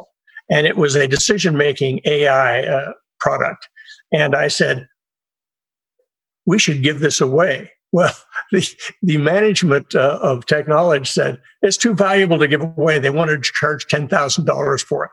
and 0.49 0.65
it 0.65 0.77
was 0.77 0.95
a 0.95 1.07
decision 1.07 1.57
making 1.57 1.99
AI 2.05 2.63
uh, 2.63 2.93
product. 3.19 3.67
And 4.13 4.35
I 4.35 4.47
said, 4.47 4.87
we 6.45 6.59
should 6.59 6.83
give 6.83 6.99
this 6.99 7.21
away. 7.21 7.71
Well, 7.93 8.15
the, 8.53 8.65
the 9.01 9.17
management 9.17 9.95
uh, 9.95 10.17
of 10.21 10.45
Teknowledge 10.45 11.11
said 11.11 11.41
it's 11.61 11.75
too 11.75 11.93
valuable 11.93 12.39
to 12.39 12.47
give 12.47 12.61
away. 12.61 12.99
They 12.99 13.09
wanted 13.09 13.43
to 13.43 13.51
charge 13.53 13.85
$10,000 13.87 14.81
for 14.81 15.03
it. 15.03 15.11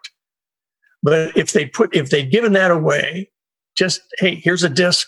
But 1.03 1.37
if 1.37 1.53
they 1.53 1.67
put, 1.67 1.95
if 1.95 2.11
they'd 2.11 2.31
given 2.31 2.53
that 2.55 2.71
away, 2.71 3.31
just, 3.77 4.01
hey, 4.19 4.37
here's 4.37 4.65
a 4.65 4.69
disc, 4.69 5.07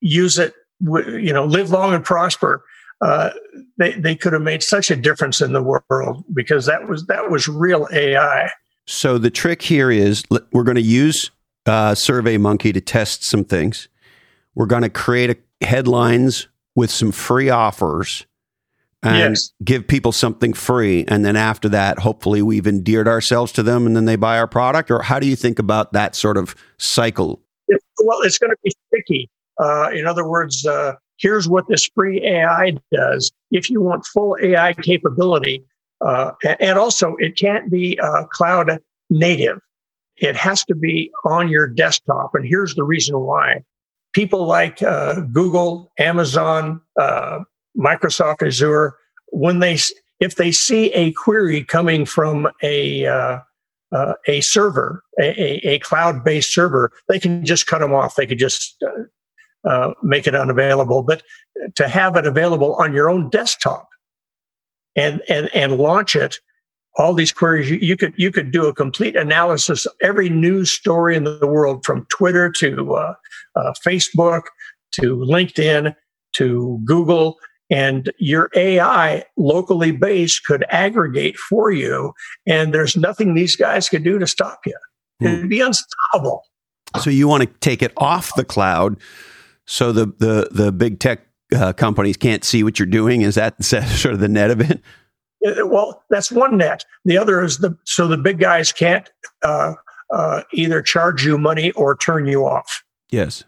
use 0.00 0.38
it, 0.38 0.54
you 0.80 1.32
know, 1.32 1.44
live 1.44 1.70
long 1.70 1.94
and 1.94 2.04
prosper. 2.04 2.62
Uh, 3.00 3.30
they, 3.78 3.92
they 3.92 4.14
could 4.14 4.32
have 4.32 4.42
made 4.42 4.62
such 4.62 4.90
a 4.90 4.96
difference 4.96 5.40
in 5.40 5.52
the 5.52 5.62
world 5.62 6.24
because 6.32 6.66
that 6.66 6.88
was, 6.88 7.06
that 7.06 7.30
was 7.30 7.48
real 7.48 7.88
AI. 7.92 8.50
So 8.86 9.18
the 9.18 9.30
trick 9.30 9.62
here 9.62 9.90
is 9.90 10.24
we're 10.52 10.62
going 10.62 10.74
to 10.76 10.82
use 10.82 11.30
uh, 11.66 11.94
Survey 11.94 12.36
Monkey 12.36 12.72
to 12.72 12.80
test 12.80 13.24
some 13.24 13.44
things. 13.44 13.88
We're 14.54 14.66
going 14.66 14.82
to 14.82 14.90
create 14.90 15.30
a, 15.30 15.36
headlines 15.64 16.48
with 16.74 16.90
some 16.90 17.12
free 17.12 17.48
offers 17.48 18.26
and 19.04 19.34
Yes. 19.34 19.52
give 19.62 19.86
people 19.86 20.12
something 20.12 20.52
free. 20.52 21.04
And 21.08 21.24
then 21.24 21.36
after 21.36 21.68
that, 21.68 21.98
hopefully 22.00 22.42
we've 22.42 22.66
endeared 22.66 23.06
ourselves 23.06 23.52
to 23.52 23.62
them 23.62 23.86
and 23.86 23.94
then 23.94 24.04
they 24.06 24.16
buy 24.16 24.38
our 24.38 24.46
product? 24.48 24.90
Or 24.90 25.02
how 25.02 25.18
do 25.18 25.26
you 25.26 25.36
think 25.36 25.58
about 25.58 25.92
that 25.92 26.16
sort 26.16 26.36
of 26.36 26.54
cycle? 26.78 27.40
It- 27.68 27.82
well, 28.04 28.20
it's 28.22 28.38
going 28.38 28.50
to 28.50 28.56
be 28.64 28.72
sticky. 28.88 29.30
Uh, 29.60 29.90
in 29.90 30.06
other 30.06 30.26
words, 30.28 30.66
uh, 30.66 30.94
here's 31.18 31.48
what 31.48 31.68
this 31.68 31.88
free 31.94 32.24
AI 32.24 32.76
does. 32.92 33.30
If 33.50 33.70
you 33.70 33.80
want 33.80 34.04
full 34.06 34.36
AI 34.42 34.72
capability, 34.72 35.64
uh, 36.04 36.32
and 36.58 36.78
also 36.78 37.14
it 37.18 37.36
can't 37.38 37.70
be 37.70 37.98
uh, 38.00 38.24
cloud 38.24 38.78
native. 39.10 39.58
It 40.16 40.36
has 40.36 40.64
to 40.64 40.74
be 40.74 41.10
on 41.24 41.48
your 41.48 41.66
desktop. 41.66 42.34
And 42.34 42.44
here's 42.46 42.74
the 42.74 42.84
reason 42.84 43.18
why. 43.20 43.62
People 44.12 44.46
like 44.46 44.82
uh, 44.82 45.20
Google, 45.32 45.90
Amazon, 45.98 46.80
uh, 47.00 47.40
Microsoft 47.76 48.46
Azure, 48.46 48.96
when 49.28 49.58
they 49.58 49.78
if 50.20 50.36
they 50.36 50.52
see 50.52 50.92
a 50.92 51.12
query 51.12 51.64
coming 51.64 52.06
from 52.06 52.48
a 52.62 53.06
uh, 53.06 53.38
uh, 53.92 54.14
a 54.26 54.40
server, 54.40 55.02
a, 55.20 55.40
a, 55.40 55.74
a 55.74 55.78
cloud-based 55.80 56.52
server, 56.52 56.90
they 57.08 57.20
can 57.20 57.44
just 57.44 57.66
cut 57.66 57.78
them 57.78 57.92
off. 57.92 58.16
They 58.16 58.26
could 58.26 58.38
just 58.38 58.82
uh, 58.82 59.68
uh, 59.68 59.94
make 60.02 60.26
it 60.26 60.34
unavailable. 60.34 61.02
But 61.02 61.22
to 61.76 61.88
have 61.88 62.16
it 62.16 62.26
available 62.26 62.74
on 62.74 62.92
your 62.92 63.08
own 63.08 63.30
desktop 63.30 63.88
and 64.96 65.22
and 65.28 65.48
and 65.54 65.76
launch 65.76 66.16
it, 66.16 66.38
all 66.96 67.14
these 67.14 67.32
queries 67.32 67.70
you, 67.70 67.78
you 67.78 67.96
could 67.96 68.14
you 68.16 68.30
could 68.30 68.50
do 68.50 68.66
a 68.66 68.74
complete 68.74 69.16
analysis 69.16 69.86
of 69.86 69.92
every 70.00 70.28
news 70.28 70.70
story 70.70 71.16
in 71.16 71.24
the 71.24 71.46
world, 71.46 71.84
from 71.84 72.06
Twitter 72.10 72.50
to 72.50 72.94
uh, 72.94 73.14
uh, 73.56 73.72
Facebook 73.84 74.42
to 74.92 75.16
LinkedIn 75.16 75.94
to 76.34 76.80
Google. 76.84 77.36
And 77.74 78.12
your 78.18 78.50
AI 78.54 79.24
locally 79.36 79.90
based 79.90 80.44
could 80.44 80.64
aggregate 80.68 81.36
for 81.36 81.70
you 81.72 82.12
and 82.46 82.72
there's 82.72 82.96
nothing 82.96 83.34
these 83.34 83.56
guys 83.56 83.88
could 83.88 84.04
do 84.04 84.18
to 84.18 84.26
stop 84.26 84.60
you. 84.66 84.76
Hmm. 85.20 85.26
It'd 85.26 85.48
be 85.48 85.60
unstoppable. 85.60 86.42
So 87.00 87.10
you 87.10 87.26
want 87.26 87.42
to 87.42 87.48
take 87.60 87.82
it 87.82 87.92
off 87.96 88.34
the 88.36 88.44
cloud 88.44 88.96
so 89.66 89.92
the, 89.92 90.06
the, 90.06 90.48
the 90.50 90.72
big 90.72 91.00
tech 91.00 91.26
uh, 91.54 91.72
companies 91.72 92.16
can't 92.16 92.44
see 92.44 92.62
what 92.62 92.78
you're 92.78 92.86
doing? 92.86 93.22
Is 93.22 93.34
that 93.36 93.62
sort 93.64 94.14
of 94.14 94.20
the 94.20 94.28
net 94.28 94.50
of 94.50 94.60
it? 94.60 94.80
Uh, 95.46 95.66
Well, 95.66 96.02
that's 96.10 96.30
one 96.30 96.56
net. 96.58 96.84
The 97.04 97.18
other 97.18 97.42
is 97.42 97.58
the 97.58 97.76
so 97.84 98.08
the 98.08 98.16
big 98.16 98.38
guys 98.38 98.72
can't 98.72 99.10
uh, 99.42 99.74
uh, 100.12 100.42
either 100.52 100.82
charge 100.82 101.24
you 101.24 101.38
money 101.38 101.72
or 101.72 101.96
turn 101.96 102.26
you 102.26 102.46
off. 102.46 102.82
Yes. 103.10 103.44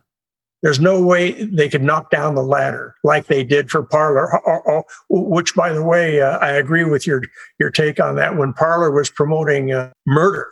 There's 0.66 0.80
no 0.80 1.00
way 1.00 1.44
they 1.44 1.68
could 1.68 1.84
knock 1.84 2.10
down 2.10 2.34
the 2.34 2.42
ladder 2.42 2.96
like 3.04 3.28
they 3.28 3.44
did 3.44 3.70
for 3.70 3.84
Parler. 3.84 4.36
or- 4.44 4.62
or- 4.62 4.84
Which, 5.08 5.54
by 5.54 5.72
the 5.72 5.84
way, 5.84 6.20
uh, 6.20 6.38
I 6.38 6.50
agree 6.50 6.82
with 6.82 7.06
your 7.06 7.22
your 7.60 7.70
take 7.70 8.00
on 8.00 8.16
that. 8.16 8.36
When 8.36 8.52
Parler 8.52 8.90
was 8.90 9.08
promoting 9.08 9.70
uh, 9.72 9.92
murder, 10.06 10.48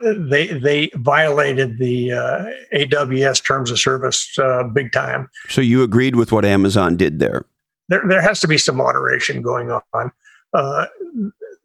they 0.00 0.48
they 0.48 0.90
violated 0.96 1.78
the 1.78 2.10
uh, 2.10 2.44
AWS 2.74 3.46
terms 3.46 3.70
of 3.70 3.78
service 3.78 4.36
uh, 4.36 4.64
big 4.64 4.90
time. 4.90 5.28
So 5.48 5.60
you 5.60 5.84
agreed 5.84 6.16
with 6.16 6.32
what 6.32 6.44
Amazon 6.44 6.96
did 6.96 7.20
there. 7.20 7.44
there, 7.88 8.02
there 8.08 8.20
has 8.20 8.40
to 8.40 8.48
be 8.48 8.58
some 8.58 8.74
moderation 8.74 9.42
going 9.42 9.70
on. 9.70 10.10
Uh, 10.52 10.86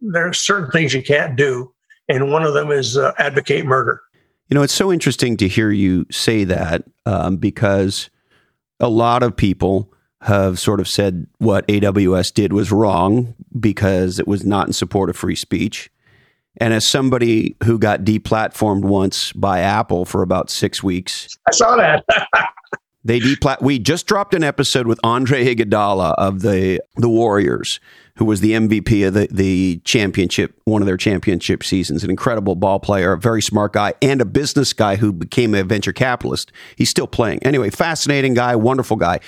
there 0.01 0.27
are 0.27 0.33
certain 0.33 0.69
things 0.69 0.93
you 0.93 1.01
can't 1.01 1.35
do, 1.35 1.73
and 2.07 2.31
one 2.31 2.43
of 2.43 2.53
them 2.53 2.69
is 2.71 2.95
uh, 2.95 3.13
advocate 3.17 3.65
murder. 3.65 4.01
You 4.49 4.55
know, 4.55 4.63
it's 4.63 4.73
so 4.73 4.91
interesting 4.91 5.37
to 5.37 5.47
hear 5.47 5.71
you 5.71 6.05
say 6.09 6.43
that 6.45 6.83
um, 7.05 7.37
because 7.37 8.09
a 8.79 8.89
lot 8.89 9.23
of 9.23 9.35
people 9.35 9.91
have 10.21 10.59
sort 10.59 10.79
of 10.79 10.87
said 10.87 11.27
what 11.37 11.67
AWS 11.67 12.33
did 12.33 12.53
was 12.53 12.71
wrong 12.71 13.35
because 13.59 14.19
it 14.19 14.27
was 14.27 14.45
not 14.45 14.67
in 14.67 14.73
support 14.73 15.09
of 15.09 15.15
free 15.15 15.35
speech. 15.35 15.89
And 16.59 16.73
as 16.73 16.89
somebody 16.89 17.55
who 17.63 17.77
got 17.77 18.01
deplatformed 18.01 18.81
once 18.81 19.31
by 19.33 19.59
Apple 19.59 20.05
for 20.05 20.23
about 20.23 20.49
six 20.49 20.81
weeks, 20.81 21.27
I 21.47 21.51
saw 21.51 21.75
that. 21.75 22.03
they 23.03 23.19
deplat. 23.19 23.61
We 23.61 23.77
just 23.77 24.07
dropped 24.07 24.33
an 24.33 24.43
episode 24.43 24.87
with 24.87 24.99
Andre 25.03 25.53
Iguodala 25.53 26.15
of 26.17 26.41
the 26.41 26.81
the 26.95 27.09
Warriors, 27.09 27.79
who 28.17 28.25
was 28.25 28.41
the 28.41 28.51
MVP 28.51 29.07
of 29.07 29.13
the 29.13 29.27
the 29.31 29.81
championship, 29.85 30.59
one 30.65 30.81
of 30.81 30.85
their 30.85 30.97
championship 30.97 31.63
seasons. 31.63 32.03
An 32.03 32.09
incredible 32.09 32.55
ball 32.55 32.79
player, 32.79 33.13
a 33.13 33.17
very 33.17 33.41
smart 33.41 33.73
guy, 33.73 33.93
and 34.01 34.21
a 34.21 34.25
business 34.25 34.73
guy 34.73 34.95
who 34.95 35.13
became 35.13 35.53
a 35.55 35.63
venture 35.63 35.93
capitalist. 35.93 36.51
He's 36.75 36.89
still 36.89 37.07
playing. 37.07 37.39
Anyway, 37.43 37.69
fascinating 37.69 38.33
guy, 38.33 38.55
wonderful 38.55 38.97
guy. 38.97 39.19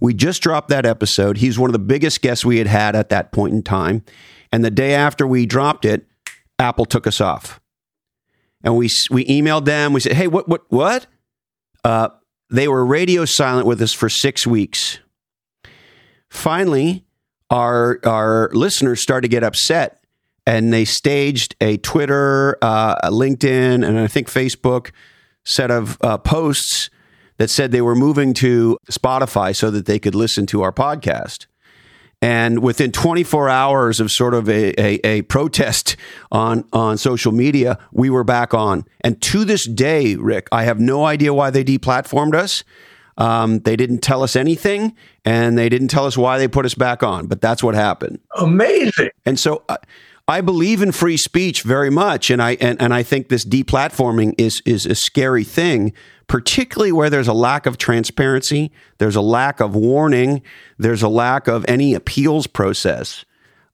We 0.00 0.14
just 0.14 0.42
dropped 0.42 0.68
that 0.70 0.84
episode. 0.84 1.36
He's 1.36 1.58
one 1.58 1.70
of 1.70 1.72
the 1.72 1.78
biggest 1.78 2.22
guests 2.22 2.44
we 2.44 2.58
had 2.58 2.66
had 2.66 2.96
at 2.96 3.08
that 3.10 3.30
point 3.30 3.54
in 3.54 3.62
time. 3.62 4.02
And 4.50 4.64
the 4.64 4.70
day 4.70 4.94
after 4.94 5.26
we 5.26 5.46
dropped 5.46 5.84
it, 5.84 6.06
Apple 6.58 6.84
took 6.84 7.06
us 7.06 7.20
off. 7.20 7.60
And 8.64 8.76
we 8.76 8.88
we 9.10 9.24
emailed 9.26 9.64
them. 9.64 9.92
We 9.92 10.00
said, 10.00 10.12
"Hey, 10.12 10.26
what 10.26 10.48
what 10.48 10.64
what?" 10.68 11.06
Uh, 11.84 12.08
they 12.50 12.68
were 12.68 12.84
radio 12.84 13.24
silent 13.24 13.66
with 13.66 13.80
us 13.80 13.92
for 13.92 14.08
six 14.08 14.46
weeks. 14.46 14.98
Finally, 16.30 17.04
our 17.52 18.00
our 18.04 18.50
listeners 18.52 19.00
started 19.00 19.22
to 19.22 19.28
get 19.28 19.44
upset, 19.44 20.02
and 20.46 20.72
they 20.72 20.84
staged 20.84 21.54
a 21.60 21.76
Twitter, 21.78 22.58
uh, 22.62 22.96
a 23.02 23.10
LinkedIn, 23.10 23.86
and 23.86 23.98
I 23.98 24.08
think 24.08 24.28
Facebook 24.28 24.90
set 25.44 25.70
of 25.70 25.98
uh, 26.02 26.18
posts 26.18 26.90
that 27.38 27.48
said 27.48 27.72
they 27.72 27.82
were 27.82 27.94
moving 27.94 28.34
to 28.34 28.78
Spotify 28.90 29.54
so 29.54 29.70
that 29.70 29.86
they 29.86 29.98
could 29.98 30.14
listen 30.14 30.46
to 30.46 30.62
our 30.62 30.72
podcast. 30.72 31.46
And 32.20 32.60
within 32.60 32.92
24 32.92 33.48
hours 33.48 33.98
of 33.98 34.12
sort 34.12 34.32
of 34.32 34.48
a, 34.48 34.80
a, 34.80 35.00
a, 35.04 35.22
protest 35.22 35.96
on, 36.30 36.64
on 36.72 36.96
social 36.96 37.32
media, 37.32 37.80
we 37.90 38.10
were 38.10 38.22
back 38.22 38.54
on. 38.54 38.84
And 39.00 39.20
to 39.22 39.44
this 39.44 39.66
day, 39.68 40.14
Rick, 40.14 40.46
I 40.52 40.62
have 40.62 40.78
no 40.78 41.04
idea 41.04 41.34
why 41.34 41.50
they 41.50 41.64
deplatformed 41.64 42.36
us. 42.36 42.62
Um, 43.18 43.60
they 43.60 43.76
didn't 43.76 43.98
tell 43.98 44.22
us 44.22 44.36
anything, 44.36 44.96
and 45.24 45.58
they 45.58 45.68
didn't 45.68 45.88
tell 45.88 46.06
us 46.06 46.16
why 46.16 46.38
they 46.38 46.48
put 46.48 46.64
us 46.64 46.74
back 46.74 47.02
on. 47.02 47.26
But 47.26 47.40
that's 47.40 47.62
what 47.62 47.74
happened. 47.74 48.20
Amazing. 48.38 49.10
And 49.26 49.38
so 49.38 49.64
uh, 49.68 49.76
I 50.28 50.40
believe 50.40 50.82
in 50.82 50.92
free 50.92 51.16
speech 51.16 51.62
very 51.62 51.90
much, 51.90 52.30
and 52.30 52.40
I 52.40 52.52
and, 52.60 52.80
and 52.80 52.94
I 52.94 53.02
think 53.02 53.28
this 53.28 53.44
deplatforming 53.44 54.34
is 54.38 54.62
is 54.64 54.86
a 54.86 54.94
scary 54.94 55.44
thing, 55.44 55.92
particularly 56.26 56.92
where 56.92 57.10
there's 57.10 57.28
a 57.28 57.34
lack 57.34 57.66
of 57.66 57.76
transparency, 57.76 58.72
there's 58.98 59.16
a 59.16 59.20
lack 59.20 59.60
of 59.60 59.74
warning, 59.74 60.42
there's 60.78 61.02
a 61.02 61.08
lack 61.08 61.48
of 61.48 61.64
any 61.68 61.92
appeals 61.94 62.46
process. 62.46 63.24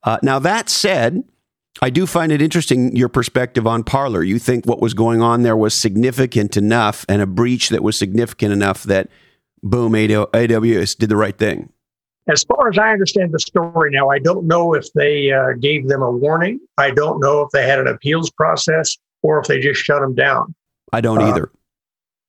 Uh, 0.04 0.18
now 0.22 0.38
that 0.38 0.68
said, 0.68 1.22
I 1.82 1.90
do 1.90 2.06
find 2.06 2.32
it 2.32 2.40
interesting 2.40 2.96
your 2.96 3.08
perspective 3.08 3.66
on 3.66 3.84
Parler. 3.84 4.22
You 4.22 4.38
think 4.38 4.64
what 4.64 4.80
was 4.80 4.94
going 4.94 5.20
on 5.20 5.42
there 5.42 5.56
was 5.56 5.80
significant 5.80 6.56
enough, 6.56 7.04
and 7.08 7.20
a 7.20 7.26
breach 7.26 7.68
that 7.68 7.82
was 7.82 7.98
significant 7.98 8.52
enough 8.52 8.84
that 8.84 9.08
boom, 9.62 9.92
AWS 9.92 10.96
did 10.96 11.08
the 11.08 11.16
right 11.16 11.36
thing. 11.36 11.72
As 12.28 12.44
far 12.44 12.68
as 12.68 12.78
I 12.78 12.92
understand 12.92 13.32
the 13.32 13.38
story 13.38 13.90
now, 13.90 14.10
I 14.10 14.18
don't 14.18 14.46
know 14.46 14.74
if 14.74 14.92
they 14.92 15.32
uh, 15.32 15.54
gave 15.58 15.88
them 15.88 16.02
a 16.02 16.10
warning. 16.10 16.60
I 16.76 16.90
don't 16.90 17.20
know 17.20 17.40
if 17.40 17.50
they 17.52 17.66
had 17.66 17.78
an 17.78 17.86
appeals 17.86 18.30
process 18.30 18.96
or 19.22 19.40
if 19.40 19.46
they 19.46 19.60
just 19.60 19.80
shut 19.80 20.00
them 20.00 20.14
down. 20.14 20.54
I 20.92 21.00
don't 21.00 21.22
Uh, 21.22 21.28
either. 21.28 21.50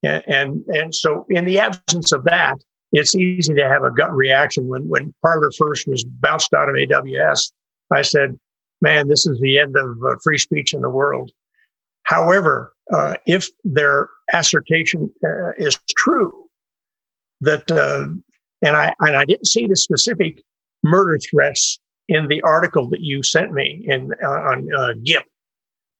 And, 0.01 0.23
and 0.27 0.65
and 0.67 0.95
so, 0.95 1.25
in 1.29 1.43
the 1.43 1.59
absence 1.59 2.13
of 2.13 2.23
that, 2.23 2.57
it's 2.93 3.13
easy 3.15 3.53
to 3.53 3.67
have 3.67 3.83
a 3.83 3.91
gut 3.91 4.15
reaction. 4.15 4.67
When 4.67 4.87
when 4.87 5.13
Parler 5.21 5.51
first 5.57 5.87
was 5.87 6.05
bounced 6.05 6.53
out 6.53 6.69
of 6.69 6.75
AWS, 6.75 7.51
I 7.91 8.01
said, 8.01 8.39
"Man, 8.81 9.09
this 9.09 9.27
is 9.27 9.37
the 9.41 9.59
end 9.59 9.75
of 9.75 10.01
uh, 10.01 10.15
free 10.23 10.37
speech 10.37 10.73
in 10.73 10.81
the 10.81 10.89
world." 10.89 11.31
However, 12.03 12.73
uh, 12.93 13.15
if 13.27 13.49
their 13.65 14.09
assertion 14.33 15.11
uh, 15.23 15.51
is 15.57 15.77
true, 15.97 16.48
that 17.41 17.69
uh, 17.71 18.05
and 18.61 18.75
I 18.75 18.93
and 18.99 19.15
I 19.15 19.25
didn't 19.25 19.47
see 19.47 19.67
the 19.67 19.75
specific 19.75 20.43
murder 20.83 21.17
threats 21.29 21.79
in 22.07 22.27
the 22.27 22.41
article 22.41 22.89
that 22.89 23.01
you 23.01 23.21
sent 23.23 23.51
me 23.53 23.83
in 23.87 24.11
uh, 24.23 24.27
on 24.27 24.67
uh, 24.75 24.93
GIP, 25.03 25.23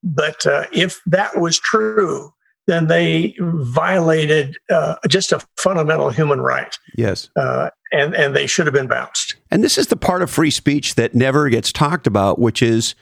but 0.03 0.45
uh, 0.45 0.65
if 0.73 0.99
that 1.05 1.37
was 1.39 1.59
true, 1.59 2.33
then 2.67 2.87
they 2.87 3.35
violated 3.39 4.57
uh, 4.69 4.95
just 5.07 5.31
a 5.31 5.39
fundamental 5.57 6.09
human 6.09 6.41
right, 6.41 6.75
Yes. 6.97 7.29
uh, 7.35 7.69
and 7.91 8.13
and 8.15 8.35
they 8.35 8.47
should 8.47 8.65
have 8.67 8.73
been 8.73 8.87
bounced. 8.87 9.35
And 9.51 9.63
this 9.63 9.77
is 9.77 9.87
the 9.87 9.95
part 9.97 10.21
of 10.21 10.29
free 10.29 10.51
speech 10.51 10.95
that 10.95 11.13
never 11.15 11.49
gets 11.49 11.71
talked 11.71 12.07
about, 12.07 12.39
which 12.39 12.61
is 12.61 12.95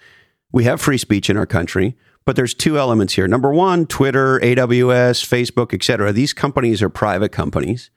we 0.51 0.63
have 0.65 0.79
free 0.81 0.97
speech 0.97 1.29
in 1.29 1.37
our 1.37 1.45
country, 1.45 1.95
but 2.25 2.35
there's 2.35 2.53
two 2.53 2.77
elements 2.77 3.13
here. 3.13 3.27
Number 3.27 3.51
one, 3.51 3.85
Twitter, 3.85 4.39
AWS, 4.39 5.25
Facebook, 5.25 5.73
et 5.73 5.83
cetera. 5.83 6.11
These 6.11 6.33
companies 6.33 6.81
are 6.81 6.89
private 6.89 7.31
companies. 7.31 7.89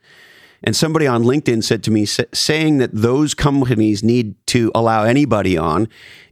And 0.62 0.76
somebody 0.76 1.06
on 1.06 1.22
LinkedIn 1.22 1.64
said 1.64 1.82
to 1.84 1.90
me, 1.90 2.04
saying 2.06 2.78
that 2.78 2.90
those 2.92 3.34
companies 3.34 4.02
need 4.02 4.34
to 4.48 4.70
allow 4.74 5.04
anybody 5.04 5.56
on, 5.56 5.88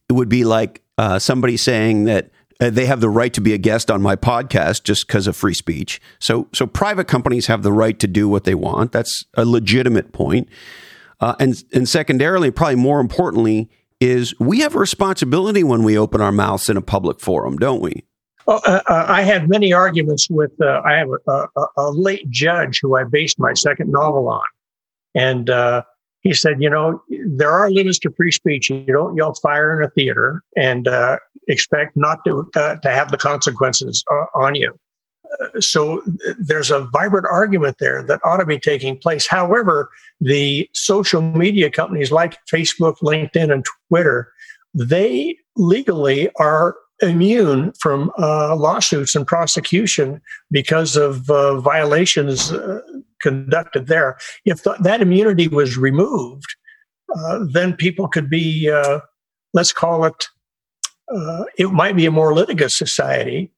it 0.08 0.12
would 0.12 0.28
be 0.28 0.44
like 0.44 0.82
uh, 0.98 1.18
somebody 1.18 1.56
saying 1.56 2.04
that 2.04 2.30
uh, 2.60 2.70
they 2.70 2.86
have 2.86 3.00
the 3.00 3.08
right 3.08 3.32
to 3.32 3.40
be 3.40 3.54
a 3.54 3.58
guest 3.58 3.90
on 3.90 4.02
my 4.02 4.16
podcast 4.16 4.82
just 4.84 5.06
because 5.06 5.26
of 5.26 5.36
free 5.36 5.54
speech. 5.54 6.00
So, 6.18 6.48
so 6.52 6.66
private 6.66 7.06
companies 7.06 7.46
have 7.46 7.62
the 7.62 7.72
right 7.72 7.98
to 8.00 8.06
do 8.06 8.28
what 8.28 8.44
they 8.44 8.54
want. 8.54 8.92
That's 8.92 9.24
a 9.34 9.44
legitimate 9.44 10.12
point. 10.12 10.48
Uh, 11.20 11.34
and 11.40 11.64
and 11.72 11.88
secondarily, 11.88 12.50
probably 12.50 12.76
more 12.76 13.00
importantly, 13.00 13.68
is 14.00 14.38
we 14.38 14.60
have 14.60 14.74
a 14.74 14.78
responsibility 14.78 15.64
when 15.64 15.82
we 15.82 15.98
open 15.98 16.20
our 16.20 16.30
mouths 16.30 16.68
in 16.68 16.76
a 16.76 16.82
public 16.82 17.20
forum, 17.20 17.56
don't 17.56 17.80
we? 17.80 18.04
Well, 18.48 18.62
uh, 18.64 18.80
uh, 18.88 19.04
I 19.06 19.20
had 19.20 19.50
many 19.50 19.74
arguments 19.74 20.30
with. 20.30 20.52
Uh, 20.58 20.80
I 20.82 20.94
have 20.94 21.10
a, 21.28 21.32
a, 21.54 21.66
a, 21.76 21.90
late 21.90 22.30
judge 22.30 22.80
who 22.80 22.96
I 22.96 23.04
based 23.04 23.38
my 23.38 23.52
second 23.52 23.92
novel 23.92 24.26
on, 24.26 24.40
and 25.14 25.50
uh, 25.50 25.82
he 26.22 26.32
said, 26.32 26.62
you 26.62 26.70
know, 26.70 27.02
there 27.26 27.50
are 27.50 27.70
limits 27.70 27.98
to 27.98 28.10
free 28.12 28.32
speech. 28.32 28.70
You 28.70 28.86
don't 28.86 29.14
yell 29.16 29.34
fire 29.34 29.78
in 29.78 29.86
a 29.86 29.90
theater 29.90 30.42
and 30.56 30.88
uh, 30.88 31.18
expect 31.46 31.94
not 31.94 32.24
to 32.24 32.50
uh, 32.56 32.76
to 32.76 32.88
have 32.88 33.10
the 33.10 33.18
consequences 33.18 34.02
on 34.34 34.54
you. 34.54 34.74
so 35.60 36.02
there's 36.38 36.70
a 36.70 36.88
vibrant 36.90 37.26
argument 37.30 37.76
there 37.78 38.02
that 38.02 38.18
ought 38.24 38.38
to 38.38 38.46
be 38.46 38.58
taking 38.58 38.96
place. 38.96 39.26
However, 39.26 39.90
the 40.22 40.70
social 40.72 41.20
media 41.20 41.70
companies 41.70 42.10
like 42.10 42.38
Facebook, 42.50 42.96
LinkedIn, 43.02 43.52
and 43.52 43.62
Twitter, 43.90 44.32
they 44.72 45.36
legally 45.54 46.30
are 46.36 46.76
immune 47.00 47.72
from 47.78 48.10
uh, 48.18 48.54
lawsuits 48.56 49.14
and 49.14 49.26
prosecution 49.26 50.20
because 50.50 50.96
of 50.96 51.30
uh, 51.30 51.60
violations 51.60 52.52
uh, 52.52 52.80
conducted 53.20 53.86
there. 53.86 54.16
If 54.44 54.62
th- 54.62 54.78
that 54.80 55.00
immunity 55.00 55.48
was 55.48 55.76
removed, 55.76 56.54
uh, 57.16 57.40
then 57.50 57.74
people 57.74 58.08
could 58.08 58.28
be, 58.28 58.70
uh, 58.70 59.00
let's 59.54 59.72
call 59.72 60.04
it, 60.04 60.28
uh, 61.12 61.44
it 61.56 61.70
might 61.70 61.96
be 61.96 62.06
a 62.06 62.10
more 62.10 62.34
litigious 62.34 62.76
society, 62.76 63.50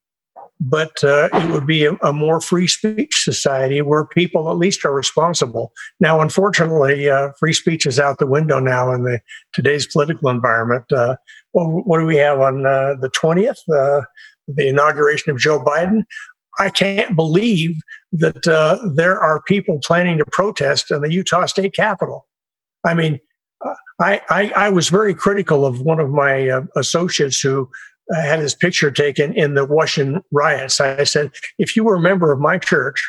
but 0.63 0.91
it 1.01 1.51
would 1.51 1.65
be 1.65 1.85
a, 1.85 1.93
a, 2.03 2.13
more 2.13 2.39
free 2.39 2.67
speech 2.67 3.23
society 3.23 3.81
where 3.81 4.05
people 4.05 4.49
at 4.51 4.57
least 4.57 4.85
are 4.85 4.93
responsible. 4.93 5.73
Now, 5.99 6.21
unfortunately, 6.21 7.09
free 7.39 7.53
speech 7.53 7.87
is 7.87 7.99
out 7.99 8.19
the 8.19 8.27
window 8.27 8.59
now 8.59 8.93
in 8.93 9.03
the 9.03 9.19
today's 9.53 9.87
political 9.87 10.29
environment 10.29 10.85
well, 11.53 11.67
what 11.85 11.99
do 11.99 12.05
we 12.05 12.17
have 12.17 12.39
on 12.39 12.65
uh, 12.65 12.95
the 12.99 13.09
20th? 13.09 13.57
Uh, 13.73 14.05
the 14.47 14.67
inauguration 14.67 15.31
of 15.31 15.37
Joe 15.37 15.63
Biden. 15.63 16.03
I 16.59 16.69
can't 16.69 17.15
believe 17.15 17.75
that 18.11 18.47
uh, 18.47 18.77
there 18.93 19.19
are 19.19 19.41
people 19.43 19.79
planning 19.83 20.17
to 20.17 20.25
protest 20.31 20.91
in 20.91 21.01
the 21.01 21.11
Utah 21.11 21.45
State 21.45 21.73
Capitol. 21.73 22.27
I 22.85 22.93
mean, 22.93 23.19
uh, 23.65 23.73
I, 23.99 24.21
I, 24.29 24.51
I 24.55 24.69
was 24.69 24.89
very 24.89 25.13
critical 25.13 25.65
of 25.65 25.81
one 25.81 25.99
of 25.99 26.09
my 26.09 26.49
uh, 26.49 26.61
associates 26.75 27.39
who 27.39 27.69
uh, 28.13 28.21
had 28.21 28.39
his 28.39 28.55
picture 28.55 28.91
taken 28.91 29.33
in 29.33 29.53
the 29.53 29.65
Washington 29.65 30.21
riots. 30.31 30.79
I 30.79 31.03
said, 31.03 31.31
if 31.57 31.75
you 31.75 31.83
were 31.83 31.95
a 31.95 32.01
member 32.01 32.31
of 32.31 32.39
my 32.39 32.57
church, 32.57 33.01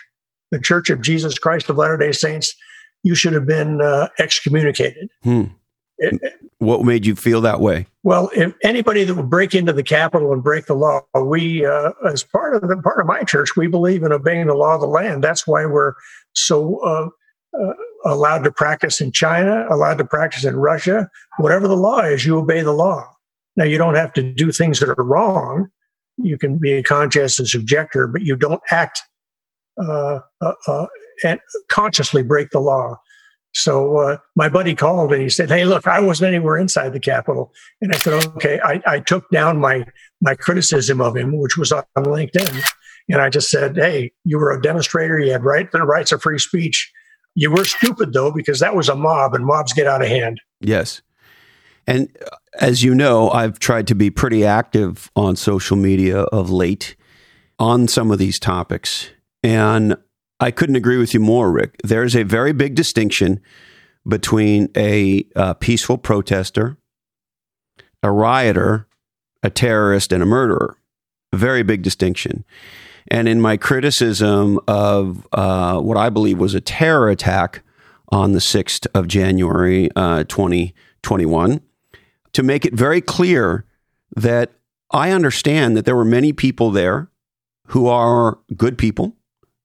the 0.50 0.60
Church 0.60 0.90
of 0.90 1.00
Jesus 1.00 1.38
Christ 1.38 1.68
of 1.70 1.76
Latter 1.76 1.96
day 1.96 2.12
Saints, 2.12 2.54
you 3.02 3.14
should 3.14 3.32
have 3.32 3.46
been 3.46 3.80
excommunicated. 4.18 5.08
Hmm. 5.22 5.44
It, 5.98 6.20
what 6.58 6.84
made 6.84 7.06
you 7.06 7.16
feel 7.16 7.40
that 7.40 7.60
way? 7.60 7.86
Well, 8.02 8.30
if 8.34 8.54
anybody 8.62 9.04
that 9.04 9.14
would 9.14 9.30
break 9.30 9.54
into 9.54 9.72
the 9.72 9.82
Capitol 9.82 10.32
and 10.32 10.42
break 10.42 10.66
the 10.66 10.74
law, 10.74 11.00
we, 11.20 11.64
uh, 11.64 11.92
as 12.06 12.22
part 12.22 12.54
of 12.54 12.68
the 12.68 12.76
part 12.76 13.00
of 13.00 13.06
my 13.06 13.22
church, 13.22 13.56
we 13.56 13.66
believe 13.66 14.02
in 14.02 14.12
obeying 14.12 14.46
the 14.46 14.54
law 14.54 14.74
of 14.74 14.80
the 14.80 14.86
land. 14.86 15.22
That's 15.22 15.46
why 15.46 15.66
we're 15.66 15.94
so 16.34 16.78
uh, 16.84 17.08
uh, 17.60 17.72
allowed 18.04 18.44
to 18.44 18.52
practice 18.52 19.00
in 19.00 19.12
China, 19.12 19.66
allowed 19.70 19.98
to 19.98 20.04
practice 20.04 20.44
in 20.44 20.56
Russia. 20.56 21.08
Whatever 21.38 21.68
the 21.68 21.76
law 21.76 22.00
is, 22.00 22.26
you 22.26 22.38
obey 22.38 22.62
the 22.62 22.72
law. 22.72 23.11
Now, 23.56 23.64
you 23.64 23.78
don't 23.78 23.94
have 23.94 24.12
to 24.14 24.22
do 24.32 24.50
things 24.50 24.80
that 24.80 24.88
are 24.88 25.04
wrong. 25.04 25.68
You 26.16 26.38
can 26.38 26.58
be 26.58 26.72
a 26.72 26.82
conscientious 26.82 27.54
objector, 27.54 28.06
but 28.06 28.22
you 28.22 28.36
don't 28.36 28.62
act 28.70 29.02
uh, 29.82 30.20
uh, 30.40 30.52
uh, 30.66 30.86
and 31.24 31.40
consciously 31.68 32.22
break 32.22 32.50
the 32.50 32.60
law. 32.60 32.98
So 33.54 33.98
uh, 33.98 34.16
my 34.34 34.48
buddy 34.48 34.74
called 34.74 35.12
and 35.12 35.22
he 35.22 35.28
said, 35.28 35.50
"Hey, 35.50 35.64
look, 35.64 35.86
I 35.86 36.00
wasn't 36.00 36.34
anywhere 36.34 36.56
inside 36.56 36.92
the 36.92 37.00
Capitol." 37.00 37.52
And 37.80 37.92
I 37.94 37.98
said, 37.98 38.14
"Okay." 38.28 38.60
I, 38.60 38.80
I 38.86 39.00
took 39.00 39.28
down 39.30 39.60
my 39.60 39.84
my 40.20 40.34
criticism 40.34 41.00
of 41.00 41.16
him, 41.16 41.36
which 41.36 41.58
was 41.58 41.70
on 41.70 41.84
LinkedIn, 41.96 42.62
and 43.10 43.20
I 43.20 43.28
just 43.28 43.50
said, 43.50 43.76
"Hey, 43.76 44.12
you 44.24 44.38
were 44.38 44.52
a 44.52 44.62
demonstrator. 44.62 45.18
You 45.18 45.32
had 45.32 45.44
right 45.44 45.70
the 45.70 45.82
rights 45.82 46.12
of 46.12 46.22
free 46.22 46.38
speech. 46.38 46.90
You 47.34 47.50
were 47.50 47.64
stupid 47.64 48.12
though, 48.14 48.32
because 48.32 48.60
that 48.60 48.74
was 48.74 48.88
a 48.88 48.96
mob, 48.96 49.34
and 49.34 49.44
mobs 49.44 49.74
get 49.74 49.86
out 49.86 50.02
of 50.02 50.08
hand." 50.08 50.40
Yes. 50.60 51.02
And 51.92 52.08
uh, 52.24 52.36
as 52.58 52.82
you 52.82 52.94
know, 52.94 53.30
I've 53.30 53.58
tried 53.58 53.86
to 53.88 53.94
be 53.94 54.08
pretty 54.08 54.46
active 54.46 55.10
on 55.14 55.36
social 55.36 55.76
media 55.76 56.20
of 56.20 56.48
late 56.48 56.96
on 57.58 57.86
some 57.86 58.10
of 58.10 58.18
these 58.18 58.38
topics. 58.38 59.10
And 59.42 59.96
I 60.40 60.52
couldn't 60.52 60.76
agree 60.76 60.96
with 60.96 61.12
you 61.12 61.20
more, 61.20 61.52
Rick. 61.52 61.76
There's 61.84 62.16
a 62.16 62.22
very 62.22 62.54
big 62.54 62.74
distinction 62.74 63.40
between 64.08 64.70
a 64.74 65.26
uh, 65.36 65.52
peaceful 65.54 65.98
protester, 65.98 66.78
a 68.02 68.10
rioter, 68.10 68.88
a 69.42 69.50
terrorist, 69.50 70.14
and 70.14 70.22
a 70.22 70.26
murderer. 70.26 70.78
A 71.34 71.36
very 71.36 71.62
big 71.62 71.82
distinction. 71.82 72.44
And 73.08 73.28
in 73.28 73.38
my 73.38 73.58
criticism 73.58 74.58
of 74.66 75.26
uh, 75.32 75.78
what 75.78 75.98
I 75.98 76.08
believe 76.08 76.38
was 76.38 76.54
a 76.54 76.60
terror 76.60 77.10
attack 77.10 77.62
on 78.08 78.32
the 78.32 78.38
6th 78.38 78.86
of 78.94 79.08
January, 79.08 79.90
uh, 79.94 80.24
2021, 80.24 81.60
to 82.32 82.42
make 82.42 82.64
it 82.64 82.74
very 82.74 83.00
clear 83.00 83.64
that 84.16 84.52
I 84.90 85.10
understand 85.10 85.76
that 85.76 85.84
there 85.84 85.96
were 85.96 86.04
many 86.04 86.32
people 86.32 86.70
there 86.70 87.10
who 87.68 87.86
are 87.86 88.38
good 88.56 88.76
people 88.76 89.16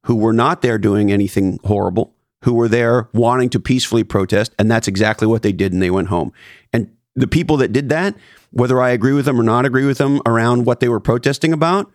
who 0.07 0.15
were 0.15 0.33
not 0.33 0.61
there 0.61 0.77
doing 0.77 1.11
anything 1.11 1.59
horrible, 1.65 2.15
who 2.43 2.53
were 2.53 2.69
there 2.69 3.09
wanting 3.13 3.49
to 3.49 3.59
peacefully 3.59 4.05
protest. 4.05 4.53
And 4.57 4.71
that's 4.71 4.87
exactly 4.87 5.27
what 5.27 5.41
they 5.41 5.51
did. 5.51 5.73
And 5.73 5.81
they 5.81 5.89
went 5.89 6.07
home. 6.07 6.31
And 6.71 6.89
the 7.13 7.27
people 7.27 7.57
that 7.57 7.73
did 7.73 7.89
that, 7.89 8.15
whether 8.51 8.81
I 8.81 8.91
agree 8.91 9.11
with 9.11 9.25
them 9.25 9.39
or 9.39 9.43
not 9.43 9.65
agree 9.65 9.85
with 9.85 9.97
them 9.97 10.21
around 10.25 10.65
what 10.65 10.79
they 10.79 10.87
were 10.87 11.01
protesting 11.01 11.51
about, 11.51 11.91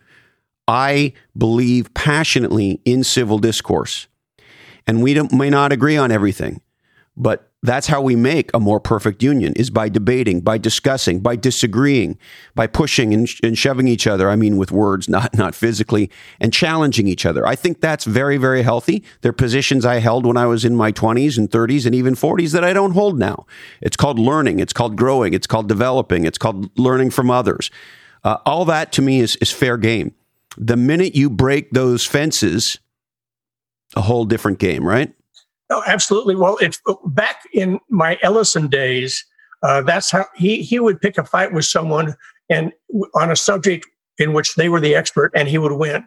I 0.67 1.13
believe 1.35 1.91
passionately 1.95 2.81
in 2.85 3.03
civil 3.03 3.39
discourse. 3.39 4.05
And 4.85 5.01
we 5.01 5.19
may 5.31 5.49
not 5.49 5.71
agree 5.71 5.97
on 5.97 6.11
everything, 6.11 6.61
but 7.17 7.51
that's 7.63 7.87
how 7.87 8.01
we 8.01 8.17
make 8.17 8.51
a 8.53 8.59
more 8.59 8.81
perfect 8.81 9.23
union 9.23 9.53
is 9.53 9.69
by 9.69 9.87
debating, 9.87 10.41
by 10.41 10.57
discussing, 10.57 11.21
by 11.21 11.37
disagreeing, 11.37 12.19
by 12.55 12.67
pushing 12.67 13.13
and, 13.13 13.27
and, 13.41 13.57
shoving 13.57 13.87
each 13.87 14.05
other. 14.05 14.29
I 14.29 14.35
mean, 14.35 14.57
with 14.57 14.69
words, 14.71 15.07
not, 15.09 15.35
not 15.35 15.55
physically, 15.55 16.11
and 16.41 16.51
challenging 16.51 17.07
each 17.07 17.25
other. 17.25 17.47
I 17.47 17.55
think 17.55 17.79
that's 17.79 18.03
very, 18.03 18.35
very 18.35 18.63
healthy. 18.63 19.03
They're 19.21 19.31
positions 19.31 19.85
I 19.85 19.95
held 19.95 20.25
when 20.25 20.35
I 20.35 20.45
was 20.45 20.65
in 20.65 20.75
my 20.75 20.91
20s 20.91 21.37
and 21.37 21.49
30s 21.49 21.85
and 21.85 21.95
even 21.95 22.15
40s 22.15 22.51
that 22.51 22.65
I 22.65 22.73
don't 22.73 22.91
hold 22.91 23.17
now. 23.17 23.45
It's 23.81 23.95
called 23.95 24.19
learning. 24.19 24.59
It's 24.59 24.73
called 24.73 24.97
growing. 24.97 25.33
It's 25.33 25.47
called 25.47 25.69
developing. 25.69 26.25
It's 26.25 26.37
called 26.37 26.77
learning 26.77 27.11
from 27.11 27.31
others. 27.31 27.71
Uh, 28.25 28.37
all 28.45 28.65
that 28.65 28.91
to 28.93 29.01
me 29.01 29.21
is, 29.21 29.37
is 29.37 29.51
fair 29.51 29.77
game. 29.77 30.13
The 30.57 30.77
minute 30.77 31.15
you 31.15 31.29
break 31.29 31.71
those 31.71 32.05
fences, 32.05 32.79
a 33.95 34.01
whole 34.01 34.25
different 34.25 34.59
game, 34.59 34.85
right? 34.85 35.13
Oh, 35.73 35.81
absolutely. 35.87 36.35
Well, 36.35 36.57
it's 36.61 36.79
back 37.07 37.41
in 37.51 37.79
my 37.89 38.19
Ellison 38.21 38.67
days. 38.67 39.25
Uh, 39.63 39.81
that's 39.81 40.11
how 40.11 40.27
he 40.35 40.61
he 40.61 40.79
would 40.79 41.01
pick 41.01 41.17
a 41.17 41.23
fight 41.23 41.51
with 41.51 41.65
someone 41.65 42.13
and 42.47 42.71
on 43.15 43.31
a 43.31 43.35
subject 43.35 43.87
in 44.19 44.33
which 44.33 44.53
they 44.53 44.69
were 44.69 44.79
the 44.79 44.93
expert, 44.93 45.31
and 45.33 45.47
he 45.47 45.57
would 45.57 45.71
win. 45.71 46.05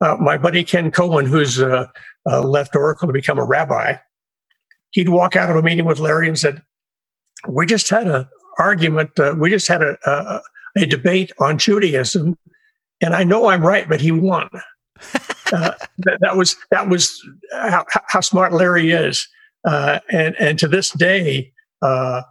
Uh, 0.00 0.16
my 0.16 0.38
buddy 0.38 0.64
Ken 0.64 0.90
Cohen, 0.90 1.26
who's 1.26 1.60
uh, 1.60 1.88
uh 2.30 2.40
left 2.40 2.74
Oracle 2.74 3.06
to 3.06 3.12
become 3.12 3.38
a 3.38 3.44
rabbi, 3.44 3.96
he'd 4.92 5.10
walk 5.10 5.36
out 5.36 5.50
of 5.50 5.56
a 5.56 5.62
meeting 5.62 5.84
with 5.84 5.98
Larry 5.98 6.26
and 6.26 6.38
said, 6.38 6.62
"We 7.46 7.66
just 7.66 7.90
had 7.90 8.06
an 8.06 8.26
argument. 8.58 9.10
Uh, 9.20 9.34
we 9.36 9.50
just 9.50 9.68
had 9.68 9.82
a, 9.82 9.98
a, 10.06 10.40
a 10.78 10.86
debate 10.86 11.32
on 11.38 11.58
Judaism, 11.58 12.38
and 13.02 13.14
I 13.14 13.24
know 13.24 13.48
I'm 13.48 13.66
right, 13.66 13.86
but 13.86 14.00
he 14.00 14.10
won." 14.10 14.48
Uh, 15.52 15.72
that, 15.98 16.18
that, 16.20 16.36
was 16.36 16.56
that 16.70 16.88
was 16.88 17.20
how, 17.52 17.84
how 18.08 18.20
smart 18.20 18.52
Larry 18.52 18.92
is, 18.92 19.26
uh, 19.66 19.98
and 20.10 20.34
and 20.38 20.58
to 20.58 20.68
this 20.68 20.90
day, 20.90 21.52
uh, 21.82 22.22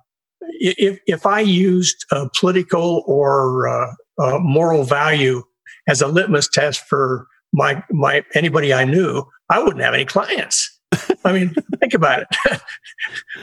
if 0.41 0.99
if 1.05 1.25
I 1.25 1.41
used 1.41 2.05
political 2.39 3.03
or 3.05 3.67
uh, 3.67 4.39
moral 4.39 4.84
value 4.84 5.43
as 5.88 6.01
a 6.01 6.08
litmus 6.08 6.47
test 6.47 6.82
for 6.88 7.27
my 7.53 7.84
my 7.89 8.23
anybody 8.34 8.73
I 8.73 8.86
knew, 8.86 9.23
I 9.49 9.62
wouldn't 9.62 9.84
have 9.84 9.93
any 9.93 10.05
clients. 10.05 10.79
I 11.25 11.34
mean, 11.34 11.55
think 11.79 11.93
about 11.93 12.23
it. 12.23 12.62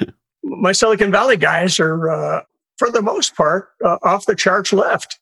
my 0.42 0.72
Silicon 0.72 1.10
Valley 1.10 1.36
guys 1.36 1.78
are, 1.78 2.08
uh, 2.08 2.42
for 2.78 2.90
the 2.90 3.02
most 3.02 3.36
part, 3.36 3.68
off 4.02 4.26
the 4.26 4.34
charts 4.34 4.72
left 4.72 5.18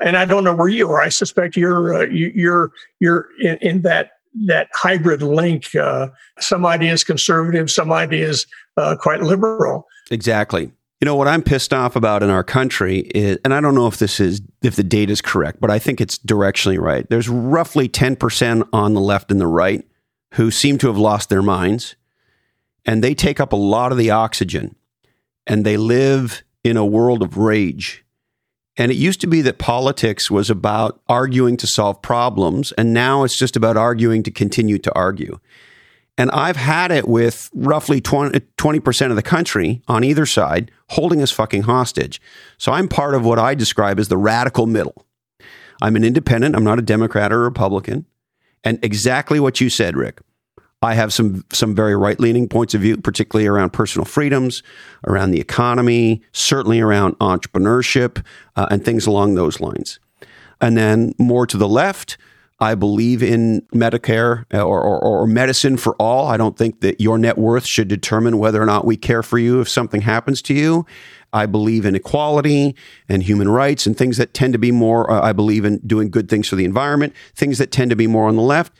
and 0.00 0.16
I 0.16 0.24
don't 0.24 0.44
know 0.44 0.54
where 0.54 0.68
you 0.68 0.88
are. 0.90 1.00
I 1.00 1.08
suspect 1.08 1.56
you're 1.56 1.94
uh, 1.94 2.06
you, 2.06 2.52
are 2.52 2.70
you're 3.00 3.28
in, 3.40 3.58
in, 3.60 3.82
that 3.82 4.12
that 4.46 4.68
hybrid 4.74 5.22
link. 5.22 5.74
Uh, 5.74 6.08
some 6.38 6.64
ideas 6.64 7.04
conservative, 7.04 7.70
some 7.70 7.92
ideas 7.92 8.46
uh, 8.76 8.96
quite 8.98 9.22
liberal. 9.22 9.86
Exactly. 10.10 10.72
You 11.00 11.06
know 11.06 11.16
what 11.16 11.26
I'm 11.26 11.42
pissed 11.42 11.72
off 11.74 11.96
about 11.96 12.22
in 12.22 12.30
our 12.30 12.44
country 12.44 13.00
is, 13.00 13.38
and 13.44 13.52
I 13.52 13.60
don't 13.60 13.74
know 13.74 13.88
if 13.88 13.96
this 13.98 14.20
is 14.20 14.40
if 14.62 14.76
the 14.76 14.84
data 14.84 15.10
is 15.10 15.20
correct, 15.20 15.60
but 15.60 15.70
I 15.70 15.78
think 15.78 16.00
it's 16.00 16.16
directionally 16.18 16.78
right. 16.78 17.08
There's 17.10 17.28
roughly 17.28 17.88
10% 17.88 18.68
on 18.72 18.94
the 18.94 19.00
left 19.00 19.32
and 19.32 19.40
the 19.40 19.48
right 19.48 19.84
who 20.34 20.50
seem 20.50 20.78
to 20.78 20.86
have 20.86 20.96
lost 20.96 21.28
their 21.28 21.42
minds, 21.42 21.96
and 22.86 23.02
they 23.02 23.14
take 23.14 23.40
up 23.40 23.52
a 23.52 23.56
lot 23.56 23.90
of 23.90 23.98
the 23.98 24.10
oxygen 24.10 24.76
and 25.46 25.66
they 25.66 25.76
live 25.76 26.44
in 26.64 26.76
a 26.76 26.86
world 26.86 27.22
of 27.22 27.36
rage. 27.36 28.04
And 28.76 28.90
it 28.90 28.96
used 28.96 29.20
to 29.20 29.26
be 29.26 29.42
that 29.42 29.58
politics 29.58 30.30
was 30.30 30.48
about 30.48 31.00
arguing 31.08 31.56
to 31.58 31.66
solve 31.66 32.00
problems, 32.00 32.72
and 32.72 32.94
now 32.94 33.22
it's 33.22 33.36
just 33.36 33.56
about 33.56 33.76
arguing 33.76 34.22
to 34.22 34.30
continue 34.30 34.78
to 34.78 34.94
argue. 34.94 35.38
And 36.16 36.30
I've 36.30 36.56
had 36.56 36.90
it 36.90 37.08
with 37.08 37.50
roughly 37.54 38.00
20, 38.00 38.40
percent 38.80 39.10
of 39.10 39.16
the 39.16 39.22
country 39.22 39.82
on 39.88 40.04
either 40.04 40.26
side 40.26 40.70
holding 40.90 41.22
us 41.22 41.30
fucking 41.30 41.62
hostage. 41.62 42.20
So 42.58 42.72
I'm 42.72 42.88
part 42.88 43.14
of 43.14 43.24
what 43.24 43.38
I 43.38 43.54
describe 43.54 43.98
as 43.98 44.08
the 44.08 44.18
radical 44.18 44.66
middle. 44.66 45.06
I'm 45.80 45.96
an 45.96 46.04
independent, 46.04 46.54
I'm 46.54 46.64
not 46.64 46.78
a 46.78 46.82
Democrat 46.82 47.32
or 47.32 47.40
a 47.40 47.44
Republican. 47.44 48.06
And 48.62 48.78
exactly 48.84 49.40
what 49.40 49.60
you 49.60 49.68
said, 49.68 49.96
Rick. 49.96 50.20
I 50.82 50.94
have 50.94 51.12
some 51.12 51.44
some 51.52 51.74
very 51.74 51.96
right 51.96 52.18
leaning 52.18 52.48
points 52.48 52.74
of 52.74 52.80
view, 52.80 52.96
particularly 52.96 53.46
around 53.46 53.72
personal 53.72 54.04
freedoms, 54.04 54.62
around 55.06 55.30
the 55.30 55.40
economy, 55.40 56.22
certainly 56.32 56.80
around 56.80 57.18
entrepreneurship, 57.18 58.24
uh, 58.56 58.66
and 58.70 58.84
things 58.84 59.06
along 59.06 59.34
those 59.34 59.60
lines. 59.60 60.00
And 60.60 60.76
then 60.76 61.14
more 61.18 61.46
to 61.46 61.56
the 61.56 61.68
left, 61.68 62.18
I 62.60 62.76
believe 62.76 63.22
in 63.22 63.62
Medicare 63.74 64.44
uh, 64.54 64.62
or, 64.62 64.80
or, 64.80 65.00
or, 65.00 65.26
medicine 65.26 65.76
for 65.76 65.96
all. 65.96 66.28
I 66.28 66.36
don't 66.36 66.56
think 66.56 66.80
that 66.80 67.00
your 67.00 67.18
net 67.18 67.36
worth 67.36 67.66
should 67.66 67.88
determine 67.88 68.38
whether 68.38 68.62
or 68.62 68.66
not 68.66 68.84
we 68.84 68.96
care 68.96 69.24
for 69.24 69.36
you 69.36 69.60
if 69.60 69.68
something 69.68 70.02
happens 70.02 70.40
to 70.42 70.54
you. 70.54 70.86
I 71.32 71.46
believe 71.46 71.84
in 71.84 71.96
equality 71.96 72.76
and 73.08 73.24
human 73.24 73.48
rights 73.48 73.84
and 73.84 73.96
things 73.96 74.16
that 74.18 74.32
tend 74.32 74.52
to 74.52 74.60
be 74.60 74.70
more, 74.70 75.10
uh, 75.10 75.20
I 75.20 75.32
believe 75.32 75.64
in 75.64 75.78
doing 75.78 76.08
good 76.08 76.28
things 76.28 76.48
for 76.48 76.54
the 76.54 76.64
environment, 76.64 77.14
things 77.34 77.58
that 77.58 77.72
tend 77.72 77.90
to 77.90 77.96
be 77.96 78.06
more 78.06 78.28
on 78.28 78.36
the 78.36 78.42
left. 78.42 78.72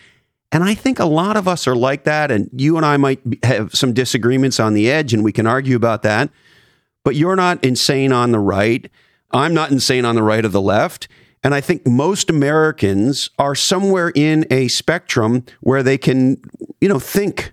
And 0.52 0.62
I 0.62 0.74
think 0.74 0.98
a 0.98 1.06
lot 1.06 1.38
of 1.38 1.48
us 1.48 1.66
are 1.66 1.74
like 1.74 2.04
that. 2.04 2.30
And 2.30 2.50
you 2.52 2.76
and 2.76 2.84
I 2.84 2.98
might 2.98 3.20
have 3.42 3.74
some 3.74 3.94
disagreements 3.94 4.60
on 4.60 4.74
the 4.74 4.90
edge, 4.90 5.14
and 5.14 5.24
we 5.24 5.32
can 5.32 5.46
argue 5.46 5.74
about 5.74 6.02
that. 6.02 6.30
But 7.04 7.16
you're 7.16 7.36
not 7.36 7.64
insane 7.64 8.12
on 8.12 8.30
the 8.30 8.38
right. 8.38 8.88
I'm 9.32 9.54
not 9.54 9.70
insane 9.70 10.04
on 10.04 10.14
the 10.14 10.22
right 10.22 10.44
of 10.44 10.52
the 10.52 10.60
left. 10.60 11.08
And 11.42 11.54
I 11.54 11.60
think 11.60 11.86
most 11.86 12.30
Americans 12.30 13.30
are 13.38 13.54
somewhere 13.54 14.12
in 14.14 14.46
a 14.50 14.68
spectrum 14.68 15.44
where 15.60 15.82
they 15.82 15.98
can, 15.98 16.40
you 16.80 16.88
know, 16.88 17.00
think 17.00 17.52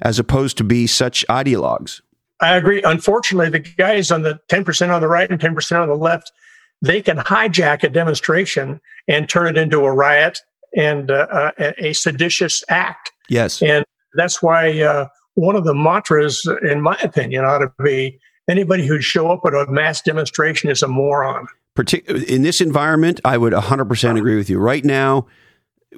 as 0.00 0.18
opposed 0.18 0.56
to 0.58 0.64
be 0.64 0.86
such 0.86 1.26
ideologues. 1.28 2.00
I 2.40 2.56
agree. 2.56 2.82
Unfortunately, 2.82 3.50
the 3.50 3.58
guys 3.58 4.10
on 4.10 4.22
the 4.22 4.40
10% 4.48 4.94
on 4.94 5.00
the 5.00 5.08
right 5.08 5.28
and 5.28 5.40
10% 5.40 5.82
on 5.82 5.88
the 5.88 5.96
left, 5.96 6.32
they 6.80 7.02
can 7.02 7.18
hijack 7.18 7.82
a 7.82 7.88
demonstration 7.88 8.80
and 9.08 9.28
turn 9.28 9.48
it 9.48 9.58
into 9.58 9.84
a 9.84 9.92
riot 9.92 10.40
and 10.76 11.10
uh, 11.10 11.52
uh 11.58 11.72
a 11.78 11.92
seditious 11.92 12.62
act. 12.68 13.12
Yes. 13.28 13.62
And 13.62 13.84
that's 14.14 14.42
why 14.42 14.80
uh, 14.80 15.08
one 15.34 15.56
of 15.56 15.64
the 15.64 15.74
mantras, 15.74 16.48
in 16.62 16.80
my 16.80 16.96
opinion, 17.02 17.44
ought 17.44 17.58
to 17.58 17.72
be 17.82 18.18
anybody 18.48 18.86
who'd 18.86 19.04
show 19.04 19.30
up 19.30 19.40
at 19.46 19.54
a 19.54 19.66
mass 19.70 20.00
demonstration 20.02 20.70
is 20.70 20.82
a 20.82 20.88
moron. 20.88 21.46
Partic- 21.76 22.24
in 22.24 22.42
this 22.42 22.60
environment, 22.60 23.20
I 23.24 23.36
would 23.36 23.52
100% 23.52 24.18
agree 24.18 24.36
with 24.36 24.48
you. 24.48 24.58
Right 24.58 24.84
now, 24.84 25.26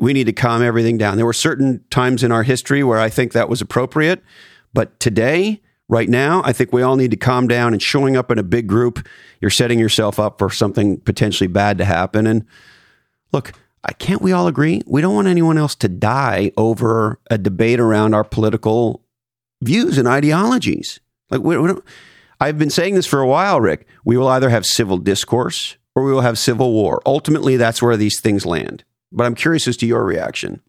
we 0.01 0.13
need 0.13 0.25
to 0.25 0.33
calm 0.33 0.63
everything 0.63 0.99
down. 0.99 1.17
There 1.17 1.27
were 1.27 1.33
certain 1.33 1.85
times 1.91 2.23
in 2.25 2.33
our 2.33 2.43
history 2.43 2.83
where 2.83 2.99
I 2.99 3.09
think 3.09 3.33
that 3.33 3.49
was 3.49 3.61
appropriate, 3.61 4.23
but 4.75 4.99
today, 5.01 5.61
right 5.89 6.09
now, 6.09 6.43
I 6.45 6.53
think 6.53 6.73
we 6.73 6.83
all 6.83 6.97
need 6.97 7.11
to 7.13 7.17
calm 7.17 7.49
down 7.49 7.73
and 7.73 7.83
showing 7.83 8.17
up 8.17 8.31
in 8.31 8.39
a 8.39 8.43
big 8.43 8.67
group, 8.67 9.07
you're 9.41 9.51
setting 9.51 9.79
yourself 9.79 10.19
up 10.19 10.39
for 10.39 10.51
something 10.51 10.99
potentially 11.01 11.49
bad 11.49 11.79
to 11.79 11.85
happen. 11.85 12.27
And 12.27 12.45
look, 13.33 13.53
can't 13.99 14.23
we 14.23 14.33
all 14.33 14.47
agree? 14.47 14.83
We 14.87 15.01
don't 15.01 15.15
want 15.15 15.29
anyone 15.29 15.59
else 15.59 15.75
to 15.77 15.89
die 15.89 16.53
over 16.57 17.19
a 17.31 17.39
debate 17.39 17.81
around 17.81 18.15
our 18.15 18.25
political 18.25 19.03
views 19.63 19.99
and 19.99 20.09
ideologies. 20.09 21.01
Like 21.31 21.43
we, 21.43 21.57
we 21.59 21.75
I've 22.41 22.59
been 22.59 22.71
saying 22.71 22.95
this 22.95 23.07
for 23.07 23.21
a 23.21 23.27
while, 23.27 23.61
Rick. 23.61 23.87
We 24.05 24.17
will 24.17 24.29
either 24.29 24.51
have 24.51 24.65
civil 24.65 24.99
discourse 24.99 25.77
or 25.95 26.05
we 26.05 26.13
will 26.13 26.21
have 26.21 26.39
civil 26.39 26.73
war. 26.73 27.03
Ultimately, 27.05 27.57
that's 27.57 27.83
where 27.83 27.97
these 27.97 28.21
things 28.21 28.47
land. 28.47 28.85
But 29.11 29.25
I'm 29.25 29.35
curious 29.35 29.67
as 29.67 29.77
to 29.79 29.87
your 29.87 30.05
reaction. 30.05 30.61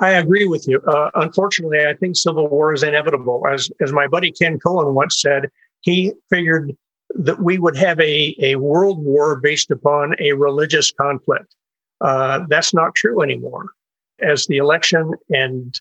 I 0.00 0.10
agree 0.10 0.46
with 0.46 0.66
you. 0.66 0.80
Uh, 0.80 1.10
unfortunately, 1.14 1.86
I 1.86 1.94
think 1.94 2.16
civil 2.16 2.48
war 2.48 2.74
is 2.74 2.82
inevitable. 2.82 3.46
As 3.50 3.70
as 3.80 3.92
my 3.92 4.08
buddy 4.08 4.32
Ken 4.32 4.58
Cohen 4.58 4.94
once 4.94 5.20
said, 5.20 5.50
he 5.80 6.12
figured 6.28 6.76
that 7.14 7.40
we 7.40 7.58
would 7.58 7.76
have 7.76 8.00
a, 8.00 8.34
a 8.40 8.56
world 8.56 9.04
war 9.04 9.36
based 9.36 9.70
upon 9.70 10.16
a 10.18 10.32
religious 10.32 10.90
conflict. 10.90 11.54
Uh, 12.04 12.44
that's 12.48 12.74
not 12.74 12.94
true 12.94 13.22
anymore. 13.22 13.70
As 14.20 14.46
the 14.46 14.58
election 14.58 15.12
and 15.30 15.74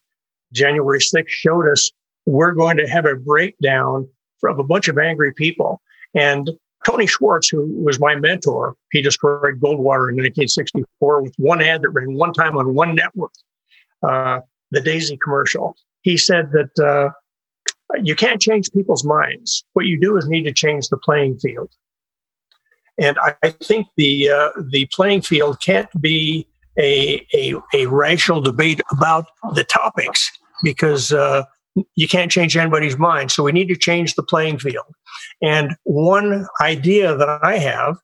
January 0.53 0.99
6th 0.99 1.27
showed 1.27 1.69
us, 1.69 1.91
we're 2.25 2.53
going 2.53 2.77
to 2.77 2.87
have 2.87 3.05
a 3.05 3.15
breakdown 3.15 4.07
of 4.43 4.57
a 4.57 4.63
bunch 4.63 4.87
of 4.87 4.97
angry 4.97 5.33
people. 5.33 5.81
And 6.15 6.49
Tony 6.85 7.07
Schwartz, 7.07 7.49
who 7.49 7.67
was 7.83 7.99
my 7.99 8.15
mentor, 8.15 8.75
he 8.91 9.01
destroyed 9.01 9.59
Goldwater 9.59 10.09
in 10.09 10.15
1964 10.15 11.21
with 11.21 11.33
one 11.37 11.61
ad 11.61 11.81
that 11.81 11.89
ran 11.89 12.13
one 12.13 12.33
time 12.33 12.57
on 12.57 12.73
one 12.73 12.95
network, 12.95 13.31
uh, 14.01 14.39
the 14.71 14.81
Daisy 14.81 15.17
commercial. 15.17 15.75
He 16.01 16.17
said 16.17 16.51
that 16.51 16.79
uh, 16.85 17.11
you 18.01 18.15
can't 18.15 18.41
change 18.41 18.71
people's 18.71 19.03
minds. 19.03 19.63
What 19.73 19.85
you 19.85 19.99
do 19.99 20.17
is 20.17 20.27
need 20.27 20.43
to 20.43 20.53
change 20.53 20.87
the 20.87 20.97
playing 20.97 21.39
field. 21.39 21.69
And 22.99 23.17
I, 23.41 23.49
think 23.49 23.87
the 23.97 24.29
uh, 24.29 24.49
the 24.69 24.87
playing 24.93 25.21
field 25.21 25.59
can't 25.61 25.89
be 25.99 26.47
a, 26.77 27.25
a, 27.33 27.55
a 27.73 27.85
rational 27.87 28.41
debate 28.41 28.81
about 28.91 29.25
the 29.55 29.63
topics 29.63 30.29
because 30.63 31.11
uh, 31.11 31.43
you 31.95 32.07
can't 32.07 32.31
change 32.31 32.55
anybody's 32.55 32.97
mind. 32.97 33.31
So 33.31 33.43
we 33.43 33.51
need 33.51 33.67
to 33.69 33.75
change 33.75 34.15
the 34.15 34.23
playing 34.23 34.59
field. 34.59 34.85
And 35.41 35.75
one 35.83 36.47
idea 36.61 37.15
that 37.15 37.39
I 37.43 37.57
have 37.57 37.97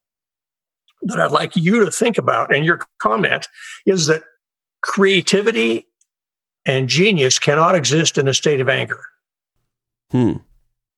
that 1.03 1.19
I'd 1.19 1.31
like 1.31 1.55
you 1.55 1.85
to 1.85 1.91
think 1.91 2.17
about 2.17 2.53
and 2.53 2.65
your 2.65 2.81
comment 2.99 3.47
is 3.85 4.07
that 4.07 4.23
creativity 4.81 5.87
and 6.65 6.89
genius 6.89 7.39
cannot 7.39 7.75
exist 7.75 8.17
in 8.17 8.27
a 8.27 8.33
state 8.33 8.59
of 8.59 8.69
anger. 8.69 9.01
Hmm. 10.11 10.37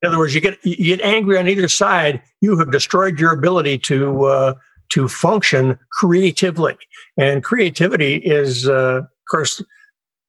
In 0.01 0.09
other 0.09 0.17
words, 0.17 0.33
you 0.33 0.41
get 0.41 0.57
you 0.63 0.95
get 0.95 1.01
angry 1.01 1.37
on 1.37 1.47
either 1.47 1.67
side, 1.67 2.21
you 2.41 2.57
have 2.57 2.71
destroyed 2.71 3.19
your 3.19 3.31
ability 3.31 3.77
to 3.79 4.25
uh, 4.25 4.53
to 4.89 5.07
function 5.07 5.77
creatively. 5.91 6.75
And 7.17 7.43
creativity 7.43 8.15
is, 8.15 8.67
uh, 8.67 9.01
of 9.01 9.07
course, 9.29 9.63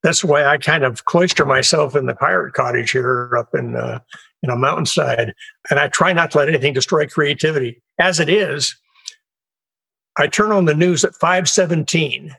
that's 0.02 0.22
why 0.22 0.44
I 0.44 0.58
kind 0.58 0.84
of 0.84 1.04
cloister 1.04 1.44
myself 1.46 1.96
in 1.96 2.06
the 2.06 2.14
pirate 2.14 2.54
cottage 2.54 2.90
here 2.90 3.34
up 3.36 3.54
in 3.54 3.76
uh, 3.76 4.00
in 4.42 4.50
a 4.50 4.56
mountainside, 4.56 5.32
and 5.70 5.80
I 5.80 5.88
try 5.88 6.12
not 6.12 6.32
to 6.32 6.38
let 6.38 6.48
anything 6.48 6.74
destroy 6.74 7.06
creativity. 7.06 7.80
As 7.98 8.20
it 8.20 8.28
is, 8.28 8.76
I 10.18 10.26
turn 10.26 10.52
on 10.52 10.66
the 10.66 10.74
news 10.74 11.04
at 11.04 11.14
five 11.14 11.48
seventeen 11.48 12.34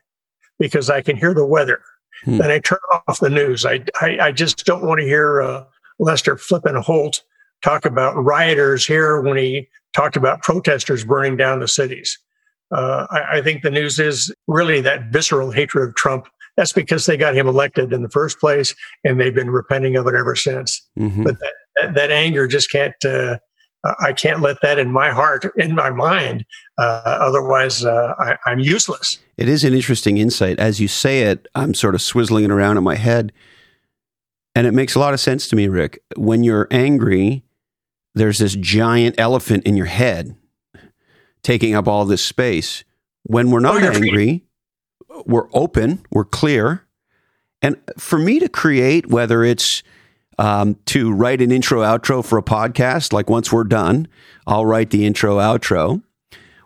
because 0.60 0.90
I 0.90 1.02
can 1.02 1.18
hear 1.18 1.34
the 1.34 1.46
weather. 1.46 1.82
Hmm. 2.26 2.38
Then 2.38 2.52
I 2.52 2.60
turn 2.60 2.80
off 3.08 3.20
the 3.20 3.30
news. 3.30 3.66
I 3.66 3.84
I, 4.02 4.18
I 4.22 4.32
just 4.32 4.66
don't 4.66 4.86
want 4.86 5.00
to 5.00 5.06
hear 5.06 5.42
uh, 5.42 5.64
Lester 6.00 6.38
Flippin 6.38 6.76
Holt 6.76 7.24
talk 7.64 7.86
about 7.86 8.16
rioters 8.16 8.86
here 8.86 9.22
when 9.22 9.38
he 9.38 9.68
talked 9.94 10.16
about 10.16 10.42
protesters 10.42 11.06
burning 11.06 11.38
down 11.38 11.60
the 11.60 11.68
cities. 11.68 12.20
Uh, 12.72 13.06
I, 13.12 13.38
I, 13.38 13.42
think 13.42 13.62
the 13.62 13.70
news 13.70 14.00
is 14.00 14.34
really 14.48 14.82
that 14.82 15.12
visceral 15.12 15.52
hatred 15.52 15.90
of 15.90 15.96
Trump. 15.96 16.28
That's 16.58 16.74
because 16.74 17.06
they 17.06 17.18
got 17.18 17.36
him 17.36 17.48
elected 17.48 17.94
in 17.94 18.02
the 18.02 18.10
first 18.10 18.40
place, 18.40 18.76
and 19.04 19.20
they've 19.20 19.34
been 19.34 19.52
repenting 19.52 19.96
of 19.96 20.08
it 20.08 20.16
ever 20.16 20.36
since. 20.36 20.82
Mm-hmm. 20.98 21.24
But 21.24 21.40
that, 21.40 21.54
that, 21.76 21.96
that, 21.96 22.12
anger 22.12 22.48
just 22.48 22.72
can't. 22.72 22.96
Uh, 23.06 23.38
I 24.00 24.14
can't 24.14 24.40
let 24.42 24.58
that 24.62 24.80
in 24.80 24.92
my 24.92 25.12
heart, 25.12 25.46
in 25.58 25.76
my 25.76 25.90
mind. 25.90 26.46
Uh, 26.78 27.02
otherwise, 27.06 27.84
uh, 27.84 28.14
I, 28.18 28.38
I'm 28.46 28.60
useless. 28.60 29.20
It 29.38 29.50
is 29.50 29.64
an 29.64 29.74
interesting 29.74 30.18
insight. 30.18 30.58
As 30.58 30.80
you 30.80 30.88
say 30.88 31.24
it, 31.24 31.48
I'm 31.54 31.74
sort 31.74 31.94
of 31.94 32.02
swizzling 32.02 32.46
it 32.46 32.52
around 32.52 32.78
in 32.78 32.84
my 32.84 32.96
head. 32.96 33.34
And 34.56 34.68
it 34.68 34.72
makes 34.72 34.96
a 34.96 35.00
lot 35.00 35.14
of 35.14 35.20
sense 35.20 35.48
to 35.50 35.56
me, 35.56 35.68
Rick. 35.68 36.02
When 36.16 36.44
you're 36.44 36.68
angry, 36.70 37.44
there's 38.14 38.38
this 38.38 38.56
giant 38.56 39.16
elephant 39.18 39.66
in 39.66 39.76
your 39.76 39.88
head 39.88 40.36
taking 41.42 41.76
up 41.76 41.88
all 41.88 42.06
this 42.06 42.24
space. 42.24 42.84
When 43.24 43.52
we're 43.52 43.60
not 43.60 43.82
angry, 43.84 44.44
we're 45.26 45.48
open, 45.54 46.06
we're 46.12 46.26
clear. 46.26 46.86
And 47.62 47.78
for 47.98 48.20
me 48.20 48.40
to 48.40 48.50
create, 48.50 49.08
whether 49.08 49.44
it's 49.44 49.84
um, 50.38 50.76
to 50.88 51.12
write 51.14 51.42
an 51.42 51.52
intro 51.52 51.82
outro 51.82 52.24
for 52.24 52.38
a 52.38 52.44
podcast, 52.44 53.14
like 53.14 53.30
once 53.30 53.52
we're 53.52 53.64
done, 53.64 54.08
I'll 54.46 54.66
write 54.66 54.90
the 54.90 55.06
intro 55.06 55.38
outro, 55.38 56.04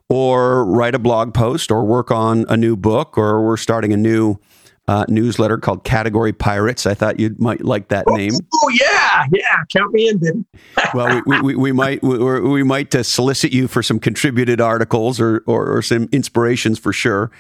or 0.10 0.66
write 0.66 0.96
a 0.96 1.00
blog 1.00 1.34
post, 1.34 1.70
or 1.70 1.84
work 1.84 2.10
on 2.12 2.46
a 2.50 2.58
new 2.58 2.76
book, 2.76 3.18
or 3.18 3.46
we're 3.46 3.58
starting 3.58 3.94
a 3.94 3.98
new 3.98 4.40
uh, 4.88 5.06
newsletter 5.10 5.58
called 5.58 5.84
Category 5.84 6.32
Pirates. 6.32 6.86
I 6.86 6.94
thought 6.94 7.20
you 7.20 7.36
might 7.38 7.64
like 7.66 7.90
that 7.90 8.06
oh, 8.08 8.16
name. 8.16 8.32
Oh 8.54 8.70
yeah, 8.70 9.26
yeah, 9.34 9.58
count 9.74 9.94
me 9.94 10.08
in, 10.08 10.18
Ben. 10.18 10.46
well, 10.94 11.22
we, 11.26 11.42
we, 11.42 11.56
we, 11.56 11.72
might 11.72 12.02
we, 12.02 12.18
we 12.40 12.64
might 12.64 12.96
uh, 12.96 13.04
solicit 13.04 13.52
you 13.52 13.68
for 13.68 13.84
some 13.84 14.00
contributed 14.00 14.62
articles 14.62 15.20
or, 15.20 15.44
or, 15.46 15.70
or 15.76 15.82
some 15.82 16.08
inspirations 16.12 16.80
for 16.80 16.94
sure. 16.94 17.32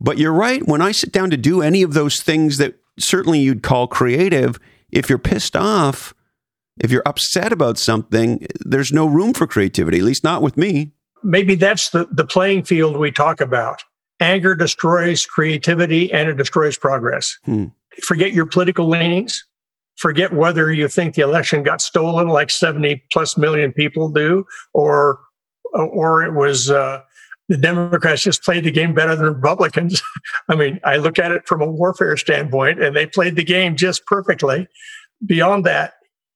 But 0.00 0.18
you're 0.18 0.32
right. 0.32 0.66
When 0.66 0.82
I 0.82 0.92
sit 0.92 1.12
down 1.12 1.30
to 1.30 1.36
do 1.36 1.62
any 1.62 1.82
of 1.82 1.94
those 1.94 2.20
things 2.20 2.58
that 2.58 2.74
certainly 2.98 3.40
you'd 3.40 3.62
call 3.62 3.86
creative, 3.86 4.58
if 4.90 5.08
you're 5.08 5.18
pissed 5.18 5.56
off, 5.56 6.14
If 6.76 6.90
you're 6.90 7.04
upset 7.06 7.52
about 7.52 7.78
something, 7.78 8.46
there's 8.60 8.92
no 8.92 9.06
room 9.06 9.32
for 9.32 9.46
creativity, 9.46 9.98
at 9.98 10.04
least 10.04 10.24
not 10.24 10.42
with 10.42 10.56
me. 10.56 10.92
Maybe 11.22 11.54
that's 11.54 11.90
the, 11.90 12.06
the 12.10 12.26
playing 12.26 12.64
field 12.64 12.96
we 12.96 13.10
talk 13.10 13.40
about. 13.40 13.84
Anger 14.20 14.54
destroys 14.54 15.26
creativity 15.26 16.12
and 16.12 16.28
it 16.28 16.36
destroys 16.36 16.76
progress. 16.76 17.36
Hmm. 17.44 17.66
Forget 18.02 18.32
your 18.32 18.46
political 18.46 18.88
leanings. 18.88 19.44
Forget 19.96 20.32
whether 20.32 20.72
you 20.72 20.88
think 20.88 21.14
the 21.14 21.22
election 21.22 21.62
got 21.62 21.80
stolen 21.80 22.28
like 22.28 22.50
70 22.50 23.02
plus 23.12 23.36
million 23.36 23.72
people 23.72 24.08
do, 24.08 24.44
or, 24.72 25.20
or 25.72 26.22
it 26.22 26.34
was, 26.34 26.70
uh, 26.70 27.00
the 27.48 27.56
Democrats 27.56 28.22
just 28.22 28.42
played 28.42 28.64
the 28.64 28.70
game 28.70 28.94
better 28.94 29.14
than 29.14 29.26
Republicans. 29.26 30.02
I 30.48 30.56
mean, 30.56 30.80
I 30.84 30.96
look 30.96 31.18
at 31.18 31.30
it 31.30 31.46
from 31.46 31.60
a 31.60 31.70
warfare 31.70 32.16
standpoint 32.16 32.82
and 32.82 32.96
they 32.96 33.06
played 33.06 33.36
the 33.36 33.44
game 33.44 33.76
just 33.76 34.04
perfectly. 34.06 34.66
Beyond 35.24 35.64
that, 35.64 35.94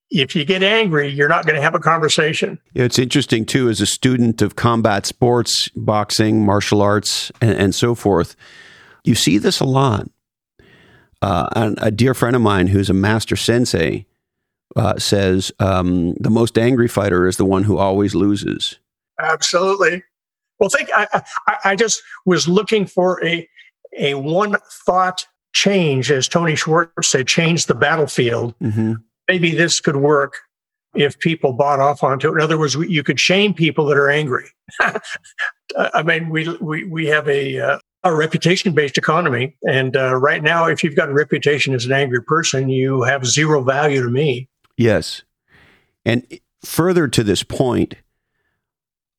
if 0.09 0.35
you 0.35 0.45
get 0.45 0.63
angry, 0.63 1.07
you're 1.07 1.29
not 1.29 1.45
going 1.45 1.55
to 1.55 1.61
have 1.61 1.75
a 1.75 1.79
conversation. 1.79 2.59
It's 2.73 2.99
interesting, 2.99 3.45
too, 3.45 3.69
as 3.69 3.81
a 3.81 3.85
student 3.85 4.41
of 4.41 4.55
combat 4.55 5.05
sports, 5.05 5.69
boxing, 5.75 6.45
martial 6.45 6.81
arts, 6.81 7.31
and, 7.41 7.51
and 7.51 7.75
so 7.75 7.95
forth, 7.95 8.35
you 9.03 9.15
see 9.15 9.37
this 9.37 9.59
a 9.59 9.65
lot. 9.65 10.09
Uh, 11.21 11.75
a 11.79 11.91
dear 11.91 12.13
friend 12.13 12.35
of 12.35 12.41
mine 12.41 12.67
who's 12.67 12.89
a 12.89 12.93
master 12.93 13.35
sensei 13.35 14.05
uh, 14.75 14.97
says 14.97 15.51
um, 15.59 16.13
the 16.13 16.29
most 16.29 16.57
angry 16.57 16.87
fighter 16.87 17.27
is 17.27 17.37
the 17.37 17.45
one 17.45 17.63
who 17.63 17.77
always 17.77 18.15
loses. 18.15 18.79
Absolutely. 19.19 20.03
Well, 20.59 20.69
think 20.69 20.89
I, 20.95 21.07
I, 21.47 21.57
I 21.65 21.75
just 21.75 22.01
was 22.25 22.47
looking 22.47 22.85
for 22.85 23.23
a 23.25 23.47
a 23.97 24.13
one 24.13 24.55
thought 24.85 25.25
change, 25.53 26.11
as 26.11 26.27
Tony 26.27 26.55
Schwartz 26.55 27.07
said, 27.07 27.27
change 27.27 27.65
the 27.65 27.75
battlefield. 27.75 28.53
Mm-hmm. 28.59 28.93
Maybe 29.29 29.51
this 29.51 29.79
could 29.79 29.97
work 29.97 30.37
if 30.95 31.19
people 31.19 31.53
bought 31.53 31.79
off 31.79 32.03
onto 32.03 32.29
it. 32.29 32.31
In 32.31 32.41
other 32.41 32.57
words, 32.57 32.73
you 32.73 33.03
could 33.03 33.19
shame 33.19 33.53
people 33.53 33.85
that 33.85 33.97
are 33.97 34.09
angry. 34.09 34.49
I 35.77 36.01
mean, 36.03 36.29
we 36.29 36.49
we 36.57 36.83
we 36.85 37.05
have 37.05 37.29
a 37.29 37.59
uh, 37.59 37.79
a 38.03 38.15
reputation 38.15 38.73
based 38.73 38.97
economy, 38.97 39.55
and 39.67 39.95
uh, 39.95 40.15
right 40.15 40.41
now, 40.41 40.65
if 40.65 40.83
you've 40.83 40.95
got 40.95 41.09
a 41.09 41.13
reputation 41.13 41.75
as 41.75 41.85
an 41.85 41.91
angry 41.91 42.23
person, 42.23 42.69
you 42.69 43.03
have 43.03 43.23
zero 43.23 43.61
value 43.61 44.01
to 44.01 44.09
me. 44.09 44.49
Yes, 44.77 45.21
and 46.05 46.25
further 46.65 47.07
to 47.07 47.23
this 47.23 47.43
point, 47.43 47.93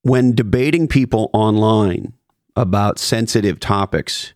when 0.02 0.34
debating 0.34 0.88
people 0.88 1.30
online 1.32 2.14
about 2.56 2.98
sensitive 2.98 3.60
topics, 3.60 4.34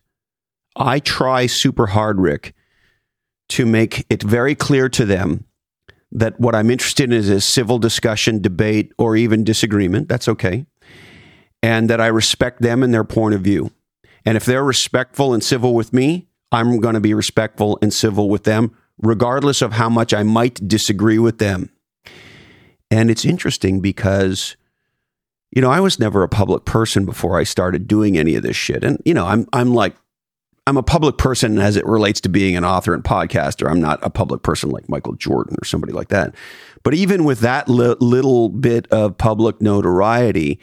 I 0.77 0.99
try 0.99 1.47
super 1.47 1.87
hard, 1.87 2.21
Rick, 2.21 2.55
to 3.49 3.65
make 3.65 4.05
it 4.09 4.23
very 4.23 4.55
clear 4.55 4.87
to 4.87 5.03
them 5.03 5.43
that 6.15 6.39
what 6.39 6.55
I'm 6.55 6.71
interested 6.71 7.05
in 7.05 7.13
is 7.13 7.29
a 7.29 7.41
civil 7.41 7.77
discussion, 7.77 8.41
debate, 8.41 8.91
or 8.97 9.15
even 9.15 9.43
disagreement. 9.43 10.09
That's 10.09 10.27
okay. 10.27 10.65
And 11.61 11.89
that 11.89 12.01
I 12.01 12.07
respect 12.07 12.61
them 12.61 12.83
and 12.83 12.93
their 12.93 13.03
point 13.03 13.35
of 13.35 13.41
view. 13.41 13.71
And 14.25 14.37
if 14.37 14.45
they're 14.45 14.63
respectful 14.63 15.33
and 15.33 15.43
civil 15.43 15.73
with 15.73 15.93
me, 15.93 16.27
I'm 16.51 16.79
going 16.79 16.93
to 16.93 17.01
be 17.01 17.13
respectful 17.13 17.77
and 17.81 17.93
civil 17.93 18.29
with 18.29 18.43
them, 18.43 18.75
regardless 18.97 19.61
of 19.61 19.73
how 19.73 19.89
much 19.89 20.13
I 20.13 20.23
might 20.23 20.67
disagree 20.67 21.19
with 21.19 21.37
them. 21.37 21.69
And 22.89 23.11
it's 23.11 23.25
interesting 23.25 23.81
because 23.81 24.55
you 25.55 25.61
know, 25.61 25.71
I 25.71 25.79
was 25.79 25.99
never 25.99 26.21
a 26.21 26.29
public 26.29 26.65
person 26.65 27.05
before 27.05 27.39
I 27.39 27.43
started 27.43 27.87
doing 27.87 28.17
any 28.17 28.35
of 28.35 28.43
this 28.43 28.57
shit. 28.57 28.83
And, 28.83 29.01
you 29.05 29.13
know, 29.13 29.25
I'm, 29.25 29.47
I'm 29.53 29.73
like, 29.73 29.95
I'm 30.67 30.77
a 30.77 30.83
public 30.83 31.17
person 31.17 31.59
as 31.59 31.75
it 31.75 31.85
relates 31.85 32.19
to 32.21 32.29
being 32.29 32.57
an 32.57 32.65
author 32.65 32.95
and 32.95 33.03
podcaster. 33.03 33.69
I'm 33.69 33.79
not 33.79 33.99
a 34.01 34.09
public 34.09 34.41
person 34.41 34.71
like 34.71 34.89
Michael 34.89 35.13
Jordan 35.13 35.57
or 35.61 35.65
somebody 35.65 35.93
like 35.93 36.07
that. 36.07 36.33
But 36.81 36.95
even 36.95 37.23
with 37.23 37.41
that 37.41 37.69
li- 37.69 37.95
little 37.99 38.49
bit 38.49 38.87
of 38.87 39.17
public 39.17 39.61
notoriety, 39.61 40.59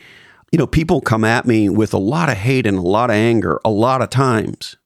you 0.50 0.58
know, 0.58 0.66
people 0.66 1.00
come 1.00 1.24
at 1.24 1.46
me 1.46 1.68
with 1.68 1.94
a 1.94 1.98
lot 1.98 2.28
of 2.28 2.36
hate 2.36 2.66
and 2.66 2.78
a 2.78 2.82
lot 2.82 3.10
of 3.10 3.16
anger 3.16 3.60
a 3.64 3.70
lot 3.70 4.02
of 4.02 4.10
times. 4.10 4.76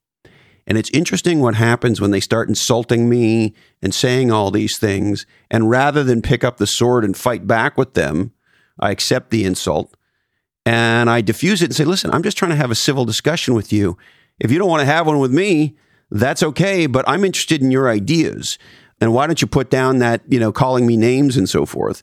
And 0.66 0.76
it's 0.76 0.90
interesting 0.90 1.40
what 1.40 1.54
happens 1.54 2.00
when 2.00 2.10
they 2.10 2.20
start 2.20 2.48
insulting 2.48 3.08
me 3.08 3.54
and 3.80 3.94
saying 3.94 4.30
all 4.30 4.50
these 4.50 4.78
things. 4.78 5.24
And 5.50 5.70
rather 5.70 6.04
than 6.04 6.20
pick 6.20 6.44
up 6.44 6.58
the 6.58 6.66
sword 6.66 7.04
and 7.04 7.16
fight 7.16 7.46
back 7.46 7.78
with 7.78 7.94
them, 7.94 8.32
I 8.78 8.90
accept 8.90 9.30
the 9.30 9.44
insult 9.44 9.96
and 10.66 11.08
I 11.08 11.20
diffuse 11.20 11.62
it 11.62 11.66
and 11.66 11.76
say, 11.76 11.84
listen, 11.84 12.10
I'm 12.10 12.24
just 12.24 12.36
trying 12.36 12.50
to 12.50 12.56
have 12.56 12.72
a 12.72 12.74
civil 12.74 13.04
discussion 13.04 13.54
with 13.54 13.72
you. 13.72 13.96
If 14.38 14.50
you 14.50 14.58
don't 14.58 14.68
want 14.68 14.80
to 14.80 14.86
have 14.86 15.06
one 15.06 15.18
with 15.18 15.32
me, 15.32 15.76
that's 16.10 16.42
okay, 16.42 16.86
but 16.86 17.04
I'm 17.08 17.24
interested 17.24 17.62
in 17.62 17.70
your 17.70 17.88
ideas. 17.88 18.58
And 19.00 19.12
why 19.12 19.26
don't 19.26 19.40
you 19.40 19.46
put 19.46 19.70
down 19.70 19.98
that, 19.98 20.22
you 20.28 20.38
know, 20.38 20.52
calling 20.52 20.86
me 20.86 20.96
names 20.96 21.36
and 21.36 21.48
so 21.48 21.66
forth? 21.66 22.02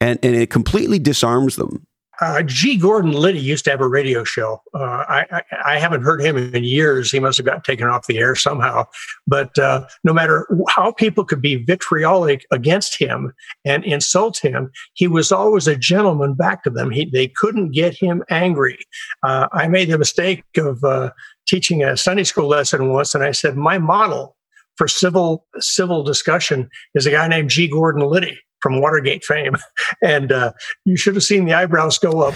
And, 0.00 0.18
and 0.22 0.34
it 0.34 0.50
completely 0.50 0.98
disarms 0.98 1.56
them. 1.56 1.86
Uh, 2.20 2.42
G. 2.42 2.76
Gordon 2.76 3.12
Liddy 3.12 3.40
used 3.40 3.64
to 3.64 3.70
have 3.70 3.80
a 3.80 3.88
radio 3.88 4.22
show. 4.22 4.62
Uh, 4.72 5.04
I, 5.08 5.26
I, 5.32 5.42
I, 5.64 5.78
haven't 5.78 6.02
heard 6.02 6.22
him 6.22 6.36
in 6.36 6.62
years. 6.62 7.10
He 7.10 7.18
must 7.18 7.38
have 7.38 7.46
got 7.46 7.64
taken 7.64 7.88
off 7.88 8.06
the 8.06 8.18
air 8.18 8.36
somehow. 8.36 8.86
But 9.26 9.58
uh, 9.58 9.86
no 10.04 10.12
matter 10.12 10.46
how 10.68 10.92
people 10.92 11.24
could 11.24 11.42
be 11.42 11.56
vitriolic 11.56 12.46
against 12.52 12.98
him 12.98 13.32
and 13.64 13.84
insult 13.84 14.38
him, 14.38 14.70
he 14.94 15.08
was 15.08 15.32
always 15.32 15.66
a 15.66 15.76
gentleman 15.76 16.34
back 16.34 16.62
to 16.64 16.70
them. 16.70 16.90
He, 16.90 17.06
they 17.06 17.26
couldn't 17.26 17.72
get 17.72 17.94
him 17.94 18.22
angry. 18.30 18.78
Uh, 19.24 19.48
I 19.52 19.66
made 19.66 19.90
the 19.90 19.98
mistake 19.98 20.44
of 20.56 20.84
uh, 20.84 21.10
teaching 21.46 21.82
a 21.82 21.96
Sunday 21.96 22.24
school 22.24 22.48
lesson 22.48 22.90
once, 22.90 23.14
and 23.14 23.24
I 23.24 23.32
said, 23.32 23.56
My 23.56 23.78
model 23.78 24.36
for 24.76 24.88
civil 24.88 25.46
civil 25.58 26.02
discussion 26.02 26.68
is 26.94 27.06
a 27.06 27.10
guy 27.10 27.28
named 27.28 27.50
G. 27.50 27.68
Gordon 27.68 28.02
Liddy 28.02 28.38
from 28.60 28.80
Watergate 28.80 29.24
fame, 29.24 29.56
and 30.02 30.32
uh, 30.32 30.52
you 30.84 30.96
should 30.96 31.14
have 31.14 31.24
seen 31.24 31.44
the 31.44 31.54
eyebrows 31.54 31.98
go 31.98 32.22
up. 32.22 32.34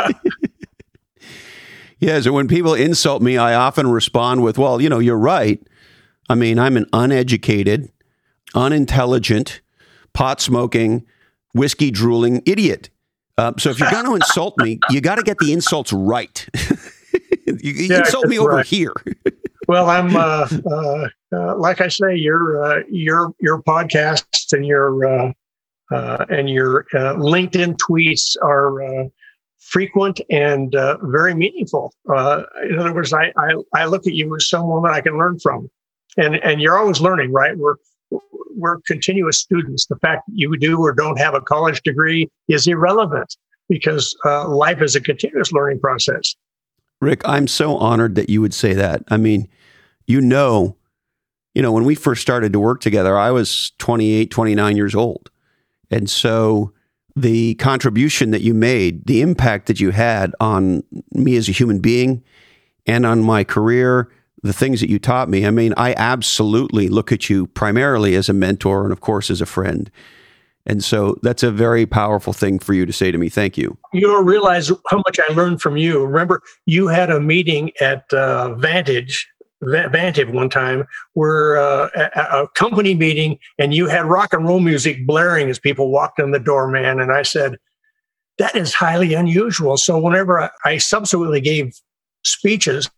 yeah, 2.00 2.20
so 2.20 2.32
when 2.32 2.48
people 2.48 2.74
insult 2.74 3.22
me, 3.22 3.36
I 3.36 3.54
often 3.54 3.90
respond 3.90 4.42
with, 4.42 4.58
"Well, 4.58 4.80
you 4.80 4.88
know, 4.88 4.98
you're 4.98 5.18
right. 5.18 5.60
I 6.28 6.34
mean, 6.34 6.58
I'm 6.58 6.76
an 6.76 6.86
uneducated, 6.92 7.90
unintelligent, 8.54 9.60
pot 10.12 10.40
smoking, 10.40 11.06
whiskey 11.52 11.90
drooling 11.90 12.42
idiot." 12.46 12.90
Uh, 13.38 13.52
so 13.58 13.70
if 13.70 13.78
you're 13.78 13.90
going 13.90 14.04
to 14.04 14.14
insult 14.14 14.54
me, 14.58 14.78
you 14.90 15.00
got 15.00 15.14
to 15.14 15.22
get 15.22 15.38
the 15.38 15.52
insults 15.52 15.94
right. 15.94 16.46
you, 17.46 17.58
you 17.62 17.72
yeah, 17.86 17.98
insult 18.00 18.26
me 18.26 18.38
over 18.38 18.56
right. 18.56 18.66
here. 18.66 18.94
well, 19.68 19.88
I'm 19.88 20.16
uh, 20.16 20.48
uh, 20.70 21.08
uh, 21.32 21.56
like 21.56 21.80
I 21.80 21.88
say, 21.88 22.16
your 22.16 22.62
uh, 22.62 22.82
your 22.88 23.32
your 23.40 23.62
podcasts 23.62 24.52
and 24.52 24.66
your 24.66 25.06
uh, 25.06 25.32
uh, 25.90 26.24
and 26.28 26.48
your 26.48 26.86
uh, 26.94 27.14
LinkedIn 27.14 27.76
tweets 27.76 28.36
are 28.42 28.82
uh, 28.82 29.08
frequent 29.58 30.20
and 30.30 30.74
uh, 30.74 30.96
very 31.02 31.34
meaningful. 31.34 31.92
Uh, 32.08 32.42
in 32.68 32.78
other 32.78 32.92
words, 32.92 33.12
I, 33.12 33.32
I, 33.36 33.54
I 33.74 33.84
look 33.86 34.06
at 34.06 34.14
you 34.14 34.34
as 34.36 34.48
someone 34.48 34.82
that 34.82 34.92
I 34.92 35.00
can 35.00 35.18
learn 35.18 35.38
from, 35.38 35.70
and 36.16 36.36
and 36.36 36.60
you're 36.60 36.78
always 36.78 37.00
learning, 37.00 37.32
right? 37.32 37.56
We're 37.56 37.76
we're 38.56 38.80
continuous 38.86 39.38
students. 39.38 39.86
The 39.86 39.96
fact 39.96 40.26
that 40.26 40.32
you 40.34 40.56
do 40.58 40.80
or 40.80 40.92
don't 40.92 41.18
have 41.18 41.34
a 41.34 41.40
college 41.40 41.82
degree 41.82 42.28
is 42.48 42.66
irrelevant 42.66 43.36
because 43.68 44.16
uh, 44.24 44.48
life 44.48 44.82
is 44.82 44.96
a 44.96 45.00
continuous 45.00 45.52
learning 45.52 45.80
process. 45.80 46.34
Rick, 47.00 47.22
I'm 47.24 47.48
so 47.48 47.76
honored 47.76 48.14
that 48.16 48.28
you 48.28 48.40
would 48.40 48.54
say 48.54 48.74
that. 48.74 49.02
I 49.08 49.16
mean, 49.16 49.48
you 50.06 50.20
know, 50.20 50.76
you 51.54 51.62
know, 51.62 51.72
when 51.72 51.84
we 51.84 51.94
first 51.94 52.22
started 52.22 52.52
to 52.52 52.60
work 52.60 52.80
together, 52.80 53.18
I 53.18 53.30
was 53.30 53.72
28, 53.78 54.30
29 54.30 54.76
years 54.76 54.94
old. 54.94 55.30
And 55.90 56.08
so 56.08 56.72
the 57.16 57.54
contribution 57.56 58.30
that 58.30 58.42
you 58.42 58.54
made, 58.54 59.06
the 59.06 59.20
impact 59.22 59.66
that 59.66 59.80
you 59.80 59.90
had 59.90 60.34
on 60.40 60.82
me 61.12 61.36
as 61.36 61.48
a 61.48 61.52
human 61.52 61.80
being 61.80 62.22
and 62.86 63.04
on 63.04 63.22
my 63.22 63.44
career, 63.44 64.10
the 64.42 64.52
things 64.52 64.80
that 64.80 64.88
you 64.88 64.98
taught 64.98 65.28
me, 65.28 65.46
I 65.46 65.50
mean, 65.50 65.74
I 65.76 65.94
absolutely 65.96 66.88
look 66.88 67.12
at 67.12 67.28
you 67.28 67.46
primarily 67.48 68.14
as 68.14 68.28
a 68.28 68.32
mentor 68.32 68.84
and, 68.84 68.92
of 68.92 69.00
course, 69.00 69.30
as 69.30 69.40
a 69.40 69.46
friend. 69.46 69.90
And 70.66 70.84
so 70.84 71.18
that's 71.22 71.42
a 71.42 71.50
very 71.50 71.86
powerful 71.86 72.32
thing 72.32 72.58
for 72.58 72.74
you 72.74 72.84
to 72.86 72.92
say 72.92 73.10
to 73.10 73.18
me. 73.18 73.28
Thank 73.28 73.56
you. 73.56 73.76
You 73.92 74.02
don't 74.02 74.26
realize 74.26 74.70
how 74.88 74.98
much 74.98 75.18
I 75.18 75.32
learned 75.32 75.62
from 75.62 75.76
you. 75.76 76.04
Remember, 76.04 76.42
you 76.66 76.86
had 76.86 77.10
a 77.10 77.18
meeting 77.20 77.72
at 77.80 78.04
uh, 78.12 78.54
Vantive 79.62 80.32
one 80.32 80.50
time 80.50 80.84
where 81.14 81.58
uh, 81.58 81.88
a, 81.94 82.42
a, 82.42 82.48
company 82.48 82.94
meeting 82.94 83.38
and 83.58 83.74
you 83.74 83.86
had 83.86 84.06
rock 84.06 84.32
and 84.32 84.46
roll 84.46 84.60
music 84.60 85.06
blaring 85.06 85.48
as 85.50 85.58
people 85.58 85.90
walked 85.90 86.18
in 86.18 86.30
the 86.30 86.38
door, 86.38 86.68
man. 86.68 87.00
And 87.00 87.12
I 87.12 87.22
said, 87.22 87.56
that 88.38 88.56
is 88.56 88.72
highly 88.74 89.14
unusual. 89.14 89.76
So 89.76 89.98
whenever 89.98 90.40
I, 90.40 90.50
I 90.64 90.78
subsequently 90.78 91.40
gave 91.40 91.74
speeches 92.24 92.90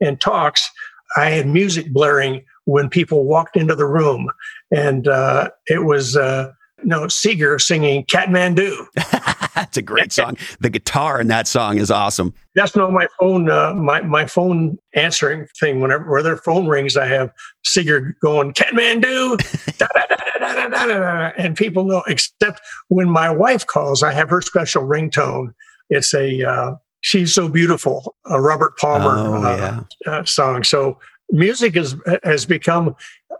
and 0.00 0.20
talks, 0.20 0.68
I 1.16 1.30
had 1.30 1.46
music 1.46 1.92
blaring 1.92 2.44
when 2.64 2.88
people 2.88 3.24
walked 3.24 3.56
into 3.56 3.74
the 3.74 3.86
room. 3.86 4.30
And 4.70 5.06
uh, 5.06 5.50
it 5.66 5.84
was, 5.84 6.16
uh, 6.16 6.52
no, 6.84 7.02
Seger 7.02 7.60
singing 7.60 8.04
Katmandu. 8.04 8.86
That's 9.54 9.76
a 9.76 9.82
great 9.82 10.12
song. 10.12 10.36
The 10.60 10.68
guitar 10.68 11.20
in 11.20 11.28
that 11.28 11.48
song 11.48 11.78
is 11.78 11.90
awesome. 11.90 12.34
That's 12.54 12.76
not 12.76 12.92
my 12.92 13.06
phone. 13.18 13.50
Uh, 13.50 13.72
my 13.74 14.02
my 14.02 14.26
phone 14.26 14.78
answering 14.94 15.46
thing. 15.58 15.80
Whenever 15.80 16.10
where 16.10 16.22
their 16.22 16.36
phone 16.36 16.66
rings, 16.66 16.96
I 16.96 17.06
have 17.06 17.32
Seger 17.64 18.12
going 18.20 18.52
Katmandu. 18.52 19.38
and 21.38 21.56
people 21.56 21.84
know, 21.84 22.02
except 22.06 22.60
when 22.88 23.08
my 23.08 23.30
wife 23.30 23.66
calls, 23.66 24.02
I 24.02 24.12
have 24.12 24.28
her 24.30 24.42
special 24.42 24.82
ringtone. 24.82 25.52
It's 25.88 26.12
a 26.14 26.42
uh, 26.44 26.74
"She's 27.00 27.34
So 27.34 27.48
Beautiful," 27.48 28.16
a 28.26 28.40
Robert 28.40 28.76
Palmer 28.78 29.14
Oh, 29.16 29.42
uh, 29.42 30.10
uh, 30.10 30.24
song. 30.24 30.62
So 30.64 30.98
music 31.30 31.76
is, 31.76 31.96
has 32.22 32.44
become. 32.44 32.94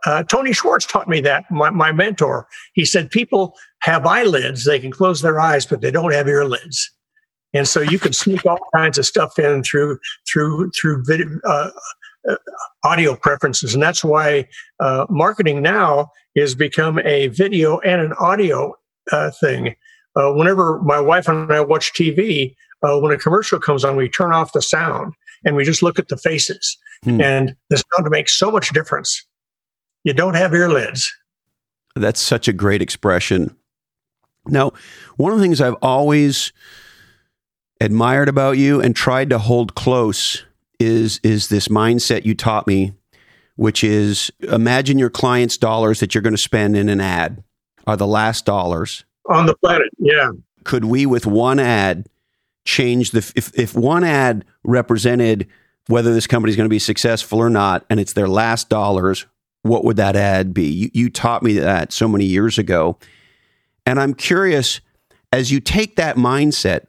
Uh, 0.06 0.22
Tony 0.22 0.52
Schwartz 0.52 0.86
taught 0.86 1.08
me 1.08 1.20
that. 1.20 1.44
My, 1.50 1.70
my 1.70 1.92
mentor. 1.92 2.46
He 2.74 2.84
said 2.84 3.10
people 3.10 3.54
have 3.80 4.06
eyelids; 4.06 4.64
they 4.64 4.78
can 4.78 4.90
close 4.92 5.20
their 5.20 5.40
eyes, 5.40 5.66
but 5.66 5.80
they 5.80 5.90
don't 5.90 6.12
have 6.12 6.26
earlids. 6.26 6.90
And 7.52 7.66
so 7.66 7.80
you 7.80 7.98
can 7.98 8.12
sneak 8.12 8.44
all 8.46 8.58
kinds 8.74 8.98
of 8.98 9.06
stuff 9.06 9.38
in 9.38 9.62
through 9.62 9.98
through 10.30 10.70
through 10.70 11.04
video, 11.04 11.26
uh, 11.44 11.70
uh, 12.28 12.36
audio 12.84 13.16
preferences, 13.16 13.74
and 13.74 13.82
that's 13.82 14.04
why 14.04 14.46
uh, 14.80 15.06
marketing 15.10 15.62
now 15.62 16.10
is 16.34 16.54
become 16.54 16.98
a 17.00 17.28
video 17.28 17.78
and 17.80 18.00
an 18.00 18.12
audio 18.14 18.74
uh, 19.10 19.30
thing. 19.40 19.74
Uh, 20.14 20.32
whenever 20.32 20.80
my 20.82 21.00
wife 21.00 21.28
and 21.28 21.52
I 21.52 21.60
watch 21.60 21.92
TV, 21.92 22.54
uh, 22.82 22.98
when 22.98 23.12
a 23.12 23.18
commercial 23.18 23.58
comes 23.58 23.84
on, 23.84 23.96
we 23.96 24.08
turn 24.08 24.32
off 24.32 24.52
the 24.52 24.62
sound 24.62 25.14
and 25.44 25.56
we 25.56 25.64
just 25.64 25.82
look 25.82 25.98
at 25.98 26.08
the 26.08 26.16
faces, 26.16 26.76
Hmm. 27.04 27.20
and 27.20 27.56
the 27.70 27.76
sound 27.76 28.10
makes 28.10 28.36
so 28.38 28.50
much 28.50 28.70
difference. 28.70 29.24
You 30.06 30.14
don't 30.14 30.34
have 30.34 30.52
earlids. 30.52 31.12
That's 31.96 32.22
such 32.22 32.46
a 32.46 32.52
great 32.52 32.80
expression. 32.80 33.56
Now, 34.46 34.70
one 35.16 35.32
of 35.32 35.38
the 35.38 35.44
things 35.44 35.60
I've 35.60 35.74
always 35.82 36.52
admired 37.80 38.28
about 38.28 38.52
you 38.52 38.80
and 38.80 38.94
tried 38.94 39.30
to 39.30 39.38
hold 39.38 39.74
close 39.74 40.44
is 40.78 41.18
is 41.24 41.48
this 41.48 41.66
mindset 41.66 42.24
you 42.24 42.36
taught 42.36 42.68
me, 42.68 42.92
which 43.56 43.82
is 43.82 44.30
imagine 44.40 44.96
your 44.96 45.10
client's 45.10 45.56
dollars 45.56 45.98
that 45.98 46.14
you're 46.14 46.22
going 46.22 46.36
to 46.36 46.40
spend 46.40 46.76
in 46.76 46.88
an 46.88 47.00
ad 47.00 47.42
are 47.88 47.96
the 47.96 48.06
last 48.06 48.46
dollars. 48.46 49.04
on 49.28 49.46
the 49.46 49.56
planet. 49.56 49.88
Yeah. 49.98 50.30
Could 50.62 50.84
we, 50.84 51.04
with 51.04 51.26
one 51.26 51.58
ad, 51.58 52.06
change 52.64 53.10
the 53.10 53.32
if 53.34 53.52
if 53.58 53.74
one 53.74 54.04
ad 54.04 54.44
represented 54.62 55.48
whether 55.88 56.14
this 56.14 56.28
company 56.28 56.50
is 56.50 56.56
going 56.56 56.68
to 56.68 56.70
be 56.70 56.78
successful 56.78 57.40
or 57.40 57.50
not, 57.50 57.84
and 57.90 57.98
it's 57.98 58.12
their 58.12 58.28
last 58.28 58.68
dollars, 58.68 59.26
what 59.68 59.84
would 59.84 59.96
that 59.96 60.16
ad 60.16 60.54
be? 60.54 60.66
You, 60.66 60.90
you 60.92 61.10
taught 61.10 61.42
me 61.42 61.58
that 61.58 61.92
so 61.92 62.08
many 62.08 62.24
years 62.24 62.58
ago, 62.58 62.98
and 63.84 64.00
I'm 64.00 64.14
curious 64.14 64.80
as 65.32 65.50
you 65.50 65.60
take 65.60 65.96
that 65.96 66.16
mindset. 66.16 66.86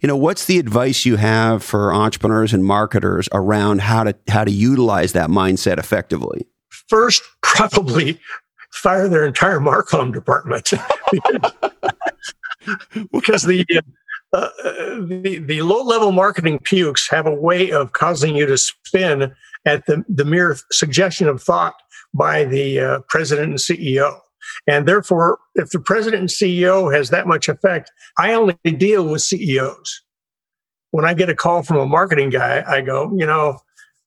You 0.00 0.06
know, 0.06 0.16
what's 0.16 0.46
the 0.46 0.58
advice 0.58 1.04
you 1.04 1.16
have 1.16 1.62
for 1.62 1.92
entrepreneurs 1.92 2.54
and 2.54 2.64
marketers 2.64 3.28
around 3.32 3.82
how 3.82 4.04
to 4.04 4.14
how 4.28 4.44
to 4.44 4.50
utilize 4.50 5.12
that 5.12 5.28
mindset 5.28 5.78
effectively? 5.78 6.46
First, 6.88 7.22
probably 7.42 8.18
fire 8.72 9.08
their 9.08 9.26
entire 9.26 9.60
Marcom 9.60 10.12
department 10.12 10.70
because 13.12 13.42
the 13.42 13.66
uh, 14.32 14.48
the, 15.00 15.42
the 15.44 15.62
low 15.62 15.82
level 15.82 16.12
marketing 16.12 16.58
pukes 16.60 17.08
have 17.10 17.26
a 17.26 17.34
way 17.34 17.70
of 17.70 17.92
causing 17.92 18.36
you 18.36 18.46
to 18.46 18.56
spin 18.56 19.34
at 19.66 19.84
the, 19.86 20.04
the 20.08 20.24
mere 20.24 20.56
suggestion 20.70 21.28
of 21.28 21.42
thought 21.42 21.74
by 22.14 22.44
the 22.44 22.80
uh, 22.80 23.00
president 23.08 23.50
and 23.50 23.58
CEO. 23.58 24.18
And 24.66 24.86
therefore, 24.86 25.38
if 25.54 25.70
the 25.70 25.80
president 25.80 26.20
and 26.20 26.30
CEO 26.30 26.92
has 26.94 27.10
that 27.10 27.26
much 27.26 27.48
effect, 27.48 27.90
I 28.18 28.32
only 28.32 28.56
deal 28.64 29.06
with 29.06 29.22
CEOs. 29.22 30.02
When 30.92 31.04
I 31.04 31.14
get 31.14 31.30
a 31.30 31.34
call 31.34 31.62
from 31.62 31.76
a 31.76 31.86
marketing 31.86 32.30
guy, 32.30 32.64
I 32.66 32.80
go, 32.80 33.12
you 33.16 33.26
know, 33.26 33.58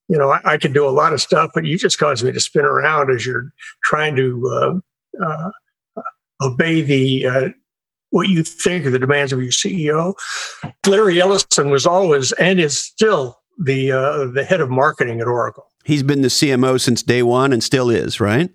you 0.08 0.18
know, 0.18 0.30
I, 0.30 0.40
I 0.44 0.56
can 0.58 0.72
do 0.72 0.86
a 0.86 0.90
lot 0.90 1.14
of 1.14 1.20
stuff, 1.22 1.52
but 1.54 1.64
you 1.64 1.78
just 1.78 1.98
cause 1.98 2.22
me 2.22 2.30
to 2.30 2.40
spin 2.40 2.64
around 2.64 3.10
as 3.10 3.24
you're 3.24 3.50
trying 3.84 4.16
to 4.16 4.82
uh, 5.22 5.24
uh, 5.24 5.50
obey 6.42 6.82
the 6.82 7.26
uh, 7.26 7.48
what 8.10 8.28
you 8.28 8.44
think 8.44 8.86
are 8.86 8.90
the 8.90 8.98
demands 8.98 9.32
of 9.32 9.42
your 9.42 9.50
CEO. 9.50 10.14
Larry 10.86 11.20
Ellison 11.20 11.70
was 11.70 11.86
always 11.86 12.32
and 12.32 12.60
is 12.60 12.80
still 12.80 13.40
the 13.58 13.92
uh, 13.92 14.26
the 14.26 14.44
head 14.44 14.60
of 14.60 14.70
marketing 14.70 15.20
at 15.20 15.26
Oracle. 15.26 15.66
He's 15.84 16.02
been 16.02 16.22
the 16.22 16.28
CMO 16.28 16.80
since 16.80 17.02
day 17.02 17.22
one 17.22 17.52
and 17.52 17.62
still 17.62 17.90
is, 17.90 18.20
right? 18.20 18.50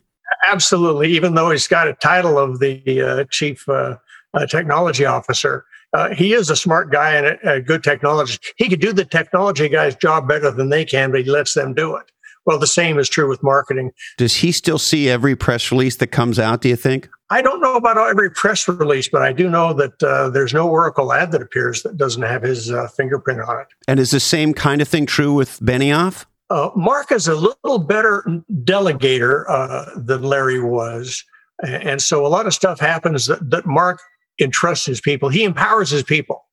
Absolutely, 0.47 1.11
even 1.11 1.35
though 1.35 1.51
he's 1.51 1.67
got 1.67 1.87
a 1.87 1.93
title 1.93 2.37
of 2.37 2.59
the 2.59 3.01
uh, 3.01 3.23
chief 3.29 3.67
uh, 3.69 3.97
uh, 4.33 4.45
technology 4.45 5.05
officer, 5.05 5.65
uh, 5.93 6.13
he 6.13 6.33
is 6.33 6.49
a 6.49 6.55
smart 6.55 6.91
guy 6.91 7.11
and 7.11 7.25
a, 7.25 7.53
a 7.53 7.61
good 7.61 7.83
technologist. 7.83 8.39
He 8.57 8.69
could 8.69 8.79
do 8.79 8.93
the 8.93 9.05
technology 9.05 9.69
guy's 9.69 9.95
job 9.95 10.27
better 10.27 10.51
than 10.51 10.69
they 10.69 10.85
can, 10.85 11.11
but 11.11 11.21
he 11.21 11.29
lets 11.29 11.53
them 11.53 11.73
do 11.73 11.95
it. 11.95 12.05
Well, 12.45 12.59
the 12.59 12.67
same 12.67 12.97
is 12.97 13.09
true 13.09 13.29
with 13.29 13.43
marketing. 13.43 13.91
Does 14.17 14.37
he 14.37 14.51
still 14.51 14.79
see 14.79 15.09
every 15.09 15.35
press 15.35 15.71
release 15.71 15.97
that 15.97 16.07
comes 16.07 16.39
out, 16.39 16.61
do 16.61 16.69
you 16.69 16.75
think? 16.75 17.09
I 17.29 17.41
don't 17.41 17.61
know 17.61 17.75
about 17.75 17.97
every 17.97 18.31
press 18.31 18.67
release, 18.67 19.07
but 19.07 19.21
I 19.21 19.33
do 19.33 19.49
know 19.49 19.73
that 19.73 20.01
uh, 20.01 20.29
there's 20.29 20.53
no 20.53 20.67
Oracle 20.67 21.13
ad 21.13 21.31
that 21.31 21.41
appears 21.41 21.83
that 21.83 21.95
doesn't 21.97 22.23
have 22.23 22.41
his 22.41 22.71
uh, 22.71 22.87
fingerprint 22.87 23.41
on 23.41 23.61
it. 23.61 23.67
And 23.87 23.99
is 23.99 24.11
the 24.11 24.19
same 24.19 24.53
kind 24.53 24.81
of 24.81 24.87
thing 24.87 25.05
true 25.05 25.33
with 25.33 25.59
Benioff? 25.59 26.25
Uh, 26.49 26.71
Marc 26.75 27.11
is 27.11 27.27
a 27.27 27.35
little 27.35 27.77
better 27.77 28.23
delegator 28.63 29.45
uh, 29.47 29.85
than 29.95 30.23
Larry 30.23 30.59
was. 30.59 31.23
And 31.61 32.01
so 32.01 32.25
a 32.25 32.29
lot 32.29 32.47
of 32.47 32.53
stuff 32.53 32.79
happens 32.79 33.27
that, 33.27 33.47
that 33.51 33.65
Marc 33.67 33.99
entrusts 34.39 34.85
his 34.85 35.01
people. 35.01 35.29
He 35.29 35.43
empowers 35.43 35.91
his 35.91 36.03
people. 36.03 36.45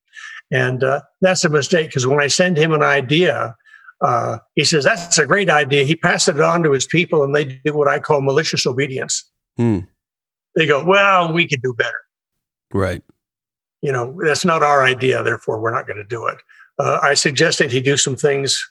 And 0.50 0.84
uh, 0.84 1.00
that's 1.20 1.44
a 1.44 1.48
mistake 1.48 1.88
because 1.88 2.06
when 2.06 2.20
I 2.20 2.26
send 2.26 2.56
him 2.56 2.72
an 2.72 2.82
idea, 2.82 3.56
uh, 4.00 4.38
he 4.54 4.64
says, 4.64 4.84
That's 4.84 5.18
a 5.18 5.26
great 5.26 5.50
idea. 5.50 5.84
He 5.84 5.96
passes 5.96 6.34
it 6.34 6.40
on 6.40 6.62
to 6.62 6.72
his 6.72 6.86
people 6.86 7.22
and 7.22 7.34
they 7.34 7.44
do 7.44 7.74
what 7.74 7.88
I 7.88 7.98
call 7.98 8.20
malicious 8.20 8.66
obedience. 8.66 9.24
Hmm. 9.56 9.80
They 10.54 10.66
go, 10.66 10.84
Well, 10.84 11.32
we 11.32 11.48
could 11.48 11.62
do 11.62 11.74
better. 11.74 12.00
Right. 12.72 13.02
You 13.82 13.92
know, 13.92 14.18
that's 14.24 14.44
not 14.44 14.62
our 14.62 14.84
idea. 14.84 15.22
Therefore, 15.22 15.60
we're 15.60 15.74
not 15.74 15.86
going 15.86 15.98
to 15.98 16.04
do 16.04 16.26
it. 16.26 16.38
Uh, 16.78 16.98
I 17.02 17.14
suggested 17.14 17.70
he 17.70 17.80
do 17.80 17.96
some 17.96 18.16
things 18.16 18.62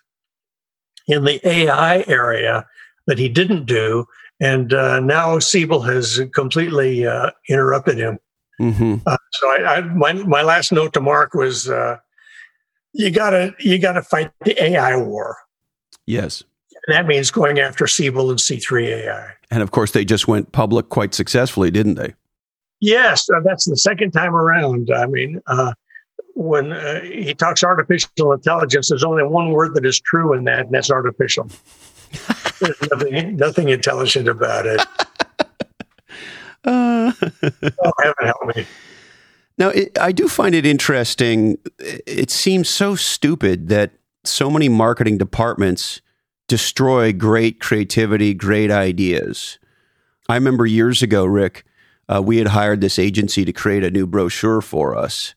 in 1.07 1.23
the 1.23 1.39
AI 1.47 2.03
area 2.07 2.65
that 3.07 3.17
he 3.17 3.29
didn't 3.29 3.65
do. 3.65 4.05
And 4.39 4.73
uh, 4.73 4.99
now 4.99 5.39
Siebel 5.39 5.81
has 5.81 6.19
completely 6.33 7.05
uh, 7.05 7.31
interrupted 7.49 7.97
him. 7.97 8.19
hmm 8.57 8.95
Uh, 9.05 9.17
so 9.31 9.47
I, 9.47 9.77
I, 9.77 9.81
my 9.81 10.13
my 10.13 10.41
last 10.41 10.71
note 10.71 10.93
to 10.93 11.01
Marc 11.01 11.33
was, 11.33 11.69
uh, 11.69 11.97
you 12.95 13.11
gotta 13.11 13.53
you 13.59 13.77
gotta 13.77 14.01
fight 14.01 14.31
the 14.43 14.61
AI 14.63 14.95
war. 14.95 15.37
Yes. 16.05 16.43
And 16.87 16.95
that 16.95 17.07
means 17.07 17.31
going 17.31 17.59
after 17.59 17.87
Siebel 17.87 18.29
and 18.29 18.39
C3 18.39 18.87
AI. 18.87 19.33
And 19.51 19.61
of 19.61 19.71
course, 19.71 19.91
they 19.91 20.05
just 20.05 20.27
went 20.27 20.51
public 20.51 20.89
quite 20.89 21.13
successfully, 21.13 21.71
didn't 21.71 21.95
they? 21.95 22.13
Yes, 22.79 23.27
uh, 23.29 23.39
that's 23.43 23.65
the 23.65 23.77
second 23.77 24.11
time 24.11 24.35
around. 24.35 24.91
I 24.95 25.07
mean, 25.07 25.41
uh, 25.47 25.73
when 26.35 26.73
uh, 26.73 27.01
he 27.01 27.33
talks 27.33 27.63
artificial 27.63 28.33
intelligence, 28.33 28.89
there's 28.89 29.03
only 29.03 29.23
one 29.23 29.51
word 29.51 29.73
that 29.75 29.85
is 29.85 29.99
true 29.99 30.33
in 30.33 30.43
that, 30.43 30.61
and 30.61 30.71
that's 30.71 30.91
artificial. 30.91 31.49
There's 32.61 32.81
nothing, 32.89 33.35
nothing 33.35 33.69
intelligent 33.69 34.29
about 34.29 34.65
it. 34.65 34.81
Uh, 36.63 37.11
Oh, 37.83 37.91
heaven 38.01 38.25
help 38.25 38.55
me. 38.55 38.65
Now, 39.57 39.69
it, 39.69 39.97
I 39.97 40.11
do 40.11 40.27
find 40.27 40.53
it 40.53 40.65
interesting. 40.65 41.57
It 41.79 42.29
seems 42.29 42.69
so 42.69 42.95
stupid 42.95 43.69
that 43.69 43.91
so 44.23 44.49
many 44.49 44.69
marketing 44.69 45.17
departments 45.17 46.01
destroy 46.47 47.13
great 47.13 47.59
creativity, 47.59 48.33
great 48.33 48.69
ideas. 48.69 49.57
I 50.27 50.35
remember 50.35 50.65
years 50.65 51.01
ago, 51.01 51.25
Rick, 51.25 51.63
uh, 52.09 52.21
we 52.21 52.37
had 52.37 52.47
hired 52.47 52.81
this 52.81 52.99
agency 52.99 53.45
to 53.45 53.53
create 53.53 53.83
a 53.83 53.91
new 53.91 54.05
brochure 54.05 54.61
for 54.61 54.95
us. 54.95 55.33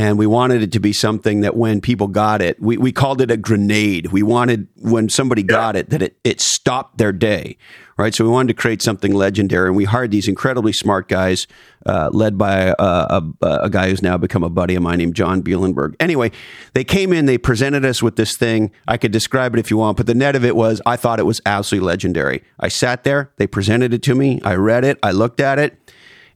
And 0.00 0.16
we 0.16 0.26
wanted 0.26 0.62
it 0.62 0.72
to 0.72 0.80
be 0.80 0.94
something 0.94 1.42
that 1.42 1.54
when 1.54 1.82
people 1.82 2.08
got 2.08 2.40
it, 2.40 2.58
we, 2.58 2.78
we 2.78 2.90
called 2.90 3.20
it 3.20 3.30
a 3.30 3.36
grenade. 3.36 4.06
We 4.06 4.22
wanted 4.22 4.66
when 4.76 5.10
somebody 5.10 5.42
got 5.42 5.76
it 5.76 5.90
that 5.90 6.00
it, 6.00 6.16
it 6.24 6.40
stopped 6.40 6.96
their 6.96 7.12
day, 7.12 7.58
right? 7.98 8.14
So 8.14 8.24
we 8.24 8.30
wanted 8.30 8.48
to 8.48 8.62
create 8.62 8.80
something 8.80 9.12
legendary. 9.12 9.68
And 9.68 9.76
we 9.76 9.84
hired 9.84 10.10
these 10.10 10.26
incredibly 10.26 10.72
smart 10.72 11.06
guys, 11.08 11.46
uh, 11.84 12.08
led 12.14 12.38
by 12.38 12.68
a, 12.68 12.74
a, 12.78 13.22
a 13.42 13.68
guy 13.68 13.90
who's 13.90 14.00
now 14.00 14.16
become 14.16 14.42
a 14.42 14.48
buddy 14.48 14.74
of 14.74 14.82
mine 14.82 14.96
named 14.96 15.16
John 15.16 15.42
Bielenberg. 15.42 15.96
Anyway, 16.00 16.32
they 16.72 16.82
came 16.82 17.12
in, 17.12 17.26
they 17.26 17.36
presented 17.36 17.84
us 17.84 18.02
with 18.02 18.16
this 18.16 18.38
thing. 18.38 18.70
I 18.88 18.96
could 18.96 19.12
describe 19.12 19.52
it 19.52 19.58
if 19.58 19.70
you 19.70 19.76
want, 19.76 19.98
but 19.98 20.06
the 20.06 20.14
net 20.14 20.34
of 20.34 20.46
it 20.46 20.56
was 20.56 20.80
I 20.86 20.96
thought 20.96 21.20
it 21.20 21.26
was 21.26 21.42
absolutely 21.44 21.86
legendary. 21.86 22.42
I 22.58 22.68
sat 22.68 23.04
there, 23.04 23.32
they 23.36 23.46
presented 23.46 23.92
it 23.92 24.02
to 24.04 24.14
me, 24.14 24.40
I 24.44 24.54
read 24.54 24.82
it, 24.82 24.98
I 25.02 25.10
looked 25.10 25.40
at 25.40 25.58
it. 25.58 25.76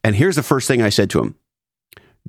And 0.05 0.17
here's 0.17 0.37
the 0.37 0.43
first 0.43 0.69
thing 0.69 0.83
I 0.83 0.91
said 0.91 1.09
to 1.09 1.21
him 1.23 1.37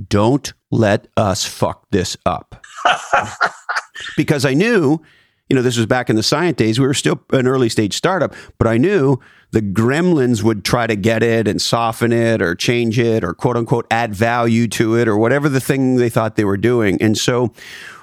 don't 0.08 0.54
let 0.72 1.08
us 1.16 1.46
fuck 1.46 1.86
this 1.91 2.18
up. 2.26 2.66
because 4.18 4.46
I 4.46 4.54
knew, 4.54 5.02
you 5.50 5.56
know, 5.56 5.62
this 5.62 5.78
was 5.78 5.86
back 5.86 6.10
in 6.10 6.16
the 6.16 6.22
Scient 6.22 6.56
days. 6.58 6.80
We 6.80 6.88
were 6.88 6.93
still 6.93 7.22
an 7.32 7.48
early 7.48 7.70
stage 7.70 7.96
startup, 7.96 8.34
but 8.58 8.68
I 8.68 8.78
knew 8.78 9.20
the 9.52 9.62
gremlins 9.62 10.43
would 10.43 10.66
try 10.66 10.86
to 10.88 10.96
get 10.96 11.24
it 11.24 11.48
and 11.48 11.62
soften 11.62 12.12
it 12.12 12.41
or 12.41 12.56
change 12.56 13.00
it 13.00 13.24
or 13.24 13.34
quote 13.34 13.56
unquote 13.56 13.88
add 13.89 14.14
value 14.14 14.68
to 14.70 14.96
it 14.98 15.08
or 15.08 15.18
whatever 15.18 15.48
the 15.48 15.62
thing 15.62 15.96
they 15.96 16.10
thought 16.10 16.36
they 16.36 16.46
were 16.46 16.58
doing. 16.58 17.02
And 17.02 17.18
so 17.18 17.54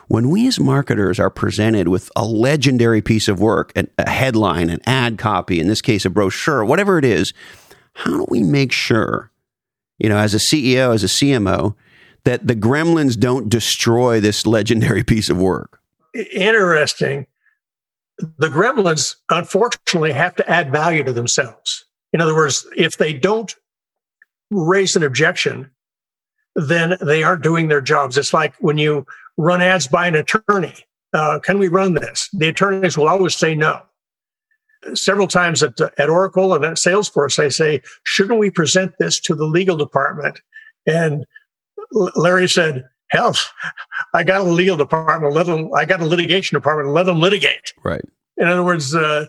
when 0.09 0.31
we 0.31 0.47
as 0.47 0.59
marketers 0.59 1.19
are 1.19 1.31
presented 1.31 1.89
with 1.89 2.11
a 2.17 2.25
legendary 2.25 3.03
piece 3.03 3.29
of 3.29 3.41
work, 3.41 3.73
an- 3.77 3.91
a 3.99 4.09
headline, 4.09 4.71
an 4.71 4.81
ad 4.87 5.19
copy, 5.19 5.61
in 5.61 5.69
this 5.69 5.83
case, 5.83 6.05
a 6.05 6.11
brochure, 6.11 6.65
whatever 6.65 6.99
it 6.99 7.05
is, 7.05 7.33
how 7.95 8.17
do 8.17 8.27
we 8.29 8.43
make 8.43 8.73
sure, 8.73 9.31
you 9.99 10.09
know, 10.09 10.19
as 10.19 10.35
a 10.35 10.39
CEO, 10.39 10.95
as 10.95 11.05
a 11.05 11.07
CMO, 11.07 11.75
that 12.25 12.47
the 12.47 12.57
gremlins 12.57 13.19
don't 13.19 13.49
destroy 13.49 14.21
this 14.21 14.47
legendary 14.47 15.05
piece 15.13 15.29
of 15.29 15.39
work? 15.39 15.81
Interesting. 16.15 17.27
The 18.19 18.49
gremlins, 18.49 19.17
unfortunately, 19.31 20.13
have 20.13 20.37
to 20.37 20.49
add 20.49 20.71
value 20.71 21.03
to 21.05 21.13
themselves. 21.13 21.85
In 22.13 22.21
other 22.21 22.35
words, 22.35 22.67
if 22.77 22.99
they 22.99 23.13
don't 23.13 23.55
raise 24.51 24.95
an 24.97 25.03
objection, 25.03 25.71
then 26.55 26.97
they 27.01 27.23
aren't 27.23 27.43
doing 27.43 27.69
their 27.69 27.81
jobs. 27.81 28.19
It's 28.19 28.35
like 28.35 28.55
when 28.61 28.79
you 28.79 29.07
run 29.37 29.63
ads 29.63 29.89
by 29.89 30.07
an 30.07 30.15
attorney. 30.15 30.75
Uh, 31.13 31.39
can 31.39 31.59
we 31.59 31.69
run 31.69 31.95
this? 31.95 32.29
The 32.33 32.49
attorneys 32.49 32.97
will 32.97 33.09
always 33.09 33.35
say 33.35 33.55
no. 33.55 33.83
Several 34.95 35.29
times 35.29 35.63
at, 35.63 35.81
at 35.81 36.11
Oracle 36.11 36.55
and 36.55 36.65
at 36.65 36.77
Salesforce, 36.77 37.39
I 37.39 37.49
say, 37.49 37.83
shouldn't 38.05 38.39
we 38.39 38.51
present 38.51 38.95
this 38.99 39.21
to 39.21 39.35
the 39.35 39.45
legal 39.45 39.77
department? 39.77 40.41
And 40.87 41.25
Larry 42.17 42.49
said, 42.49 42.85
hell, 43.11 43.35
I 44.15 44.25
got 44.25 44.41
a 44.41 44.45
legal 44.45 44.77
department, 44.77 45.35
let 45.35 45.47
them, 45.47 45.71
I 45.75 45.85
got 45.85 46.01
a 46.01 46.07
litigation 46.07 46.57
department, 46.57 46.95
let 46.95 47.07
them 47.07 47.21
litigate. 47.21 47.73
Right. 47.85 48.05
In 48.39 48.49
other 48.49 48.65
words, 48.65 48.95
uh, 48.95 49.27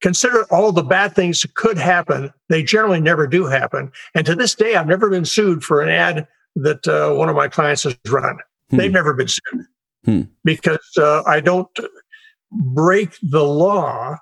consider 0.00 0.44
all 0.52 0.72
the 0.72 0.82
bad 0.82 1.14
things 1.14 1.40
that 1.40 1.54
could 1.54 1.78
happen. 1.78 2.32
They 2.48 2.62
generally 2.62 3.00
never 3.00 3.26
do 3.26 3.46
happen. 3.46 3.90
And 4.14 4.26
to 4.26 4.34
this 4.34 4.54
day, 4.54 4.76
I've 4.76 4.86
never 4.86 5.08
been 5.10 5.24
sued 5.24 5.64
for 5.64 5.80
an 5.80 5.88
ad 5.88 6.28
that 6.56 6.86
uh, 6.86 7.14
one 7.14 7.28
of 7.28 7.36
my 7.36 7.48
clients 7.48 7.84
has 7.84 7.96
run. 8.08 8.38
Hmm. 8.70 8.76
They've 8.76 8.92
never 8.92 9.14
been 9.14 9.28
sued 9.28 9.66
hmm. 10.04 10.22
because 10.44 10.86
uh, 10.98 11.22
I 11.26 11.40
don't 11.40 11.68
break 12.50 13.16
the 13.22 13.44
law 13.44 14.16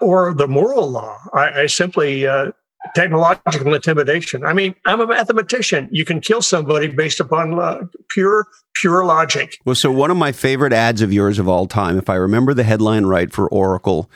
or 0.00 0.34
the 0.34 0.48
moral 0.48 0.90
law. 0.90 1.18
I, 1.32 1.62
I 1.62 1.66
simply 1.66 2.26
uh, 2.26 2.52
technological 2.94 3.74
intimidation. 3.74 4.44
I 4.44 4.52
mean, 4.52 4.74
I'm 4.84 5.00
a 5.00 5.06
mathematician. 5.06 5.88
You 5.90 6.04
can 6.04 6.20
kill 6.20 6.42
somebody 6.42 6.88
based 6.88 7.20
upon 7.20 7.58
uh, 7.58 7.82
pure, 8.10 8.46
pure 8.74 9.04
logic. 9.04 9.58
Well, 9.64 9.74
so 9.74 9.90
one 9.90 10.10
of 10.10 10.16
my 10.16 10.32
favorite 10.32 10.72
ads 10.72 11.02
of 11.02 11.12
yours 11.12 11.38
of 11.38 11.48
all 11.48 11.66
time, 11.66 11.98
if 11.98 12.08
I 12.08 12.14
remember 12.14 12.54
the 12.54 12.64
headline 12.64 13.06
right 13.06 13.32
for 13.32 13.48
Oracle, 13.48 14.10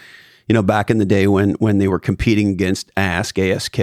you 0.49 0.55
know, 0.55 0.62
back 0.62 0.91
in 0.91 0.99
the 0.99 1.05
day 1.05 1.27
when 1.27 1.53
when 1.55 1.79
they 1.79 1.89
were 1.89 1.99
competing 1.99 2.49
against 2.49 2.91
Ask 2.97 3.39
ASK, 3.39 3.79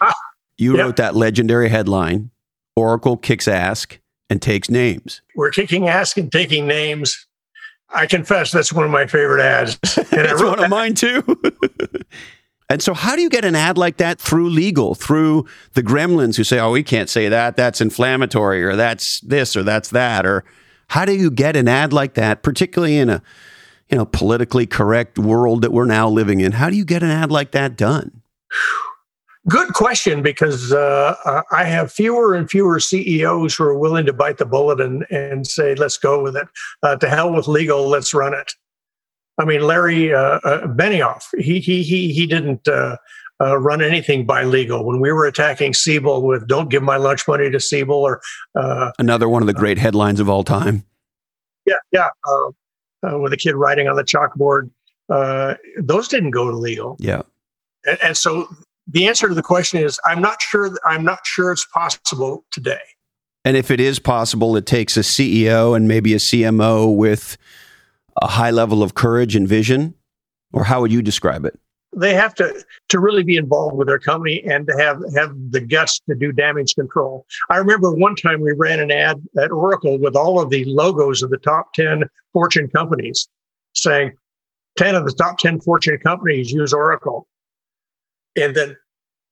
ah, 0.00 0.12
you 0.56 0.76
yep. 0.76 0.84
wrote 0.84 0.96
that 0.96 1.14
legendary 1.14 1.68
headline: 1.68 2.30
Oracle 2.74 3.16
kicks 3.16 3.46
Ask 3.46 4.00
and 4.30 4.40
takes 4.40 4.70
names. 4.70 5.20
We're 5.34 5.50
kicking 5.50 5.88
Ask 5.88 6.16
and 6.16 6.32
taking 6.32 6.66
names. 6.66 7.26
I 7.90 8.06
confess 8.06 8.50
that's 8.50 8.72
one 8.72 8.84
of 8.84 8.90
my 8.90 9.06
favorite 9.06 9.42
ads. 9.42 9.78
And 10.16 10.26
it's 10.26 10.42
one 10.42 10.62
of 10.62 10.70
mine 10.70 10.94
too. 10.94 11.22
and 12.68 12.82
so, 12.82 12.94
how 12.94 13.14
do 13.14 13.22
you 13.22 13.30
get 13.30 13.44
an 13.44 13.54
ad 13.54 13.78
like 13.78 13.98
that 13.98 14.20
through 14.20 14.50
legal, 14.50 14.94
through 14.94 15.46
the 15.74 15.82
gremlins 15.82 16.36
who 16.36 16.44
say, 16.44 16.58
"Oh, 16.58 16.72
we 16.72 16.82
can't 16.82 17.08
say 17.08 17.28
that. 17.28 17.56
That's 17.56 17.80
inflammatory, 17.80 18.64
or 18.64 18.74
that's 18.74 19.20
this, 19.20 19.56
or 19.56 19.62
that's 19.62 19.90
that," 19.90 20.26
or 20.26 20.44
how 20.88 21.04
do 21.04 21.14
you 21.14 21.30
get 21.30 21.56
an 21.56 21.68
ad 21.68 21.92
like 21.92 22.14
that, 22.14 22.42
particularly 22.42 22.96
in 22.96 23.08
a 23.08 23.22
you 23.88 23.96
know 23.96 24.04
politically 24.04 24.66
correct 24.66 25.18
world 25.18 25.62
that 25.62 25.72
we're 25.72 25.84
now 25.84 26.08
living 26.08 26.40
in? 26.40 26.52
How 26.52 26.68
do 26.68 26.76
you 26.76 26.84
get 26.84 27.02
an 27.02 27.10
ad 27.10 27.30
like 27.30 27.52
that 27.52 27.76
done? 27.76 28.22
Good 29.48 29.74
question, 29.74 30.22
because 30.22 30.72
uh, 30.72 31.42
I 31.52 31.62
have 31.62 31.92
fewer 31.92 32.34
and 32.34 32.50
fewer 32.50 32.80
CEOs 32.80 33.54
who 33.54 33.62
are 33.62 33.78
willing 33.78 34.04
to 34.06 34.12
bite 34.12 34.38
the 34.38 34.44
bullet 34.44 34.80
and, 34.80 35.06
and 35.08 35.46
say, 35.46 35.76
let's 35.76 35.96
go 35.96 36.20
with 36.20 36.36
it. 36.36 36.48
Uh, 36.82 36.96
to 36.96 37.08
hell 37.08 37.32
with 37.32 37.46
legal, 37.46 37.88
let's 37.88 38.12
run 38.12 38.34
it. 38.34 38.52
I 39.38 39.44
mean, 39.44 39.62
Larry 39.62 40.14
uh, 40.14 40.40
uh 40.44 40.66
Benioff, 40.66 41.24
he, 41.38 41.60
he, 41.60 41.82
he, 41.82 42.12
he 42.12 42.26
didn't 42.26 42.66
uh, 42.68 42.96
run 43.40 43.82
anything 43.82 44.24
by 44.24 44.44
legal. 44.44 44.84
When 44.84 45.00
we 45.00 45.12
were 45.12 45.26
attacking 45.26 45.74
Siebel 45.74 46.22
with 46.22 46.46
don't 46.46 46.70
give 46.70 46.82
my 46.82 46.96
lunch 46.96 47.28
money 47.28 47.50
to 47.50 47.60
Siebel 47.60 47.96
or. 47.96 48.20
Another 48.98 49.28
one 49.28 49.42
of 49.42 49.46
the 49.46 49.54
great 49.54 49.78
headlines 49.78 50.20
of 50.20 50.28
all 50.28 50.44
time. 50.44 50.84
Yeah, 51.66 51.74
yeah. 51.92 52.08
with 53.02 53.32
a 53.32 53.36
kid 53.36 53.54
writing 53.54 53.88
on 53.88 53.96
the 53.96 54.04
chalkboard. 54.04 54.70
those 55.78 56.08
didn't 56.08 56.30
go 56.30 56.50
to 56.50 56.56
legal. 56.56 56.96
Yeah. 56.98 57.22
And, 57.84 57.98
and 58.02 58.16
so 58.16 58.48
the 58.86 59.06
answer 59.06 59.28
to 59.28 59.34
the 59.34 59.42
question 59.42 59.82
is 59.82 59.98
I'm 60.04 60.20
not 60.20 60.40
sure 60.42 60.76
I'm 60.84 61.04
not 61.04 61.20
sure 61.24 61.52
it's 61.52 61.66
possible 61.66 62.44
today. 62.50 62.80
And 63.44 63.56
if 63.56 63.70
it 63.70 63.80
is 63.80 63.98
possible, 63.98 64.56
it 64.56 64.66
takes 64.66 64.96
a 64.96 65.00
CEO 65.00 65.76
and 65.76 65.86
maybe 65.86 66.14
a 66.14 66.18
CMO 66.18 66.94
with 66.94 67.36
a 68.22 68.26
high 68.26 68.50
level 68.50 68.82
of 68.82 68.94
courage 68.94 69.36
and 69.36 69.46
vision, 69.48 69.94
or 70.52 70.64
how 70.64 70.80
would 70.80 70.92
you 70.92 71.02
describe 71.02 71.44
it? 71.44 71.58
They 71.94 72.14
have 72.14 72.34
to 72.34 72.64
to 72.90 72.98
really 72.98 73.22
be 73.22 73.36
involved 73.36 73.76
with 73.76 73.88
their 73.88 73.98
company 73.98 74.42
and 74.44 74.66
to 74.66 74.76
have 74.76 75.00
have 75.14 75.34
the 75.50 75.60
guts 75.60 76.00
to 76.08 76.14
do 76.14 76.30
damage 76.32 76.74
control. 76.74 77.26
I 77.48 77.56
remember 77.56 77.90
one 77.92 78.16
time 78.16 78.40
we 78.40 78.52
ran 78.52 78.80
an 78.80 78.90
ad 78.90 79.22
at 79.40 79.50
Oracle 79.50 79.98
with 79.98 80.14
all 80.14 80.40
of 80.40 80.50
the 80.50 80.64
logos 80.66 81.22
of 81.22 81.30
the 81.30 81.38
top 81.38 81.72
10 81.72 82.04
Fortune 82.32 82.68
companies 82.68 83.28
saying 83.74 84.12
10 84.76 84.94
of 84.94 85.06
the 85.06 85.12
top 85.12 85.38
10 85.38 85.60
Fortune 85.60 85.98
companies 85.98 86.50
use 86.50 86.72
Oracle. 86.72 87.26
And 88.36 88.54
then 88.54 88.76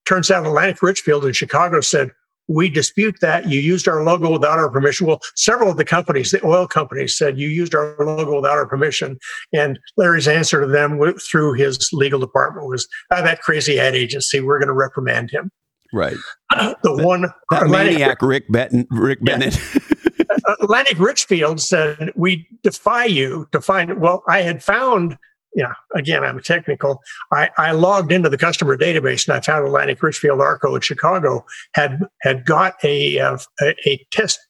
turns 0.06 0.30
out 0.30 0.46
Atlantic 0.46 0.82
Richfield 0.82 1.26
in 1.26 1.32
Chicago 1.32 1.80
said, 1.80 2.10
we 2.48 2.68
dispute 2.68 3.16
that. 3.20 3.48
You 3.48 3.60
used 3.60 3.88
our 3.88 4.02
logo 4.02 4.30
without 4.30 4.58
our 4.58 4.70
permission. 4.70 5.06
Well, 5.06 5.20
several 5.36 5.70
of 5.70 5.76
the 5.76 5.84
companies, 5.84 6.30
the 6.30 6.44
oil 6.44 6.66
companies, 6.66 7.16
said 7.16 7.38
you 7.38 7.48
used 7.48 7.74
our 7.74 7.96
logo 7.98 8.36
without 8.36 8.58
our 8.58 8.66
permission. 8.66 9.18
And 9.52 9.78
Larry's 9.96 10.28
answer 10.28 10.60
to 10.60 10.66
them 10.66 11.00
through 11.30 11.54
his 11.54 11.88
legal 11.92 12.20
department 12.20 12.68
was, 12.68 12.86
oh, 13.10 13.22
that 13.22 13.40
crazy 13.40 13.78
ad 13.78 13.94
agency, 13.94 14.40
we're 14.40 14.58
going 14.58 14.68
to 14.68 14.74
reprimand 14.74 15.30
him. 15.30 15.50
Right. 15.92 16.16
Uh, 16.50 16.74
the 16.82 17.02
one 17.02 17.22
that 17.22 17.62
Atlantic, 17.62 17.94
maniac 17.94 18.22
Rick, 18.22 18.44
Benton, 18.50 18.86
Rick 18.90 19.20
yeah. 19.22 19.38
Bennett. 19.38 19.58
Atlantic 20.60 20.98
Richfield 20.98 21.60
said, 21.60 22.12
"We 22.16 22.46
defy 22.62 23.04
you 23.04 23.48
to 23.52 23.60
find." 23.60 24.00
Well, 24.00 24.22
I 24.28 24.42
had 24.42 24.62
found 24.62 25.16
yeah, 25.54 25.74
again, 25.94 26.24
I'm 26.24 26.40
technical. 26.40 27.00
I, 27.32 27.50
I 27.56 27.72
logged 27.72 28.10
into 28.10 28.28
the 28.28 28.38
customer 28.38 28.76
database 28.76 29.28
and 29.28 29.36
I 29.36 29.40
found 29.40 29.66
Atlantic 29.66 30.02
Richfield 30.02 30.40
Arco 30.40 30.74
in 30.74 30.80
Chicago 30.80 31.44
had 31.74 32.00
had 32.22 32.44
got 32.44 32.74
a, 32.82 33.18
a, 33.18 33.38
a 33.60 34.06
test 34.10 34.40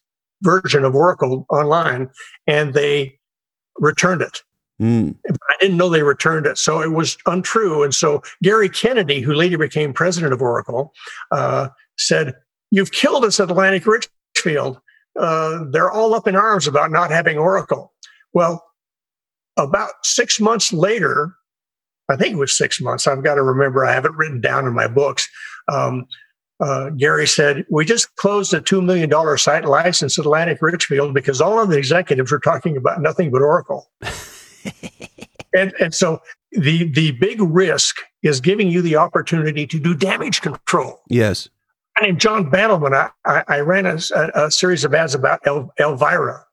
version 0.41 0.83
of 0.83 0.95
Oracle 0.95 1.45
online, 1.49 2.09
and 2.47 2.73
they 2.73 3.17
returned 3.77 4.21
it. 4.21 4.41
Mm. 4.81 5.15
I 5.29 5.55
didn't 5.61 5.77
know 5.77 5.89
they 5.89 6.03
returned 6.03 6.45
it, 6.45 6.57
so 6.57 6.81
it 6.81 6.91
was 6.91 7.17
untrue. 7.25 7.83
And 7.83 7.93
so 7.93 8.21
Gary 8.43 8.67
Kennedy, 8.67 9.21
who 9.21 9.33
later 9.33 9.57
became 9.57 9.93
president 9.93 10.33
of 10.33 10.41
Oracle, 10.41 10.91
uh, 11.31 11.69
said, 11.97 12.33
"You've 12.71 12.91
killed 12.91 13.23
us, 13.23 13.39
Atlantic 13.39 13.85
Richfield. 13.85 14.79
Uh, 15.17 15.63
they're 15.69 15.91
all 15.91 16.13
up 16.13 16.27
in 16.27 16.35
arms 16.35 16.67
about 16.67 16.91
not 16.91 17.11
having 17.11 17.37
Oracle." 17.37 17.93
Well, 18.33 18.65
about 19.57 19.91
six 20.03 20.39
months 20.39 20.73
later, 20.73 21.35
I 22.09 22.15
think 22.15 22.33
it 22.33 22.39
was 22.39 22.57
six 22.57 22.79
months. 22.81 23.07
I've 23.07 23.23
got 23.23 23.35
to 23.35 23.43
remember. 23.43 23.85
I 23.85 23.93
have 23.93 24.05
it 24.05 24.15
written 24.15 24.41
down 24.41 24.67
in 24.67 24.73
my 24.73 24.87
books. 24.87 25.27
Um, 25.71 26.05
uh, 26.59 26.89
Gary 26.91 27.27
said, 27.27 27.65
We 27.69 27.85
just 27.85 28.15
closed 28.15 28.53
a 28.53 28.61
$2 28.61 28.83
million 28.83 29.11
site 29.37 29.65
license 29.65 30.17
at 30.17 30.25
Atlantic 30.25 30.61
Richfield 30.61 31.13
because 31.13 31.41
all 31.41 31.59
of 31.59 31.69
the 31.69 31.77
executives 31.77 32.31
were 32.31 32.39
talking 32.39 32.77
about 32.77 33.01
nothing 33.01 33.31
but 33.31 33.41
Oracle. 33.41 33.91
and, 35.53 35.73
and 35.79 35.93
so 35.93 36.21
the, 36.51 36.89
the 36.91 37.11
big 37.11 37.41
risk 37.41 37.97
is 38.23 38.39
giving 38.39 38.69
you 38.69 38.81
the 38.81 38.95
opportunity 38.95 39.67
to 39.67 39.79
do 39.79 39.93
damage 39.93 40.41
control. 40.41 41.01
Yes. 41.09 41.49
My 41.99 42.07
name 42.07 42.17
John 42.17 42.49
Bandelman. 42.49 42.93
I, 42.93 43.09
I, 43.25 43.43
I 43.47 43.59
ran 43.59 43.85
a, 43.85 43.99
a, 44.35 44.51
series 44.51 44.83
of 44.83 44.93
ads 44.93 45.15
about 45.15 45.39
El, 45.45 45.71
Elvira. 45.79 46.44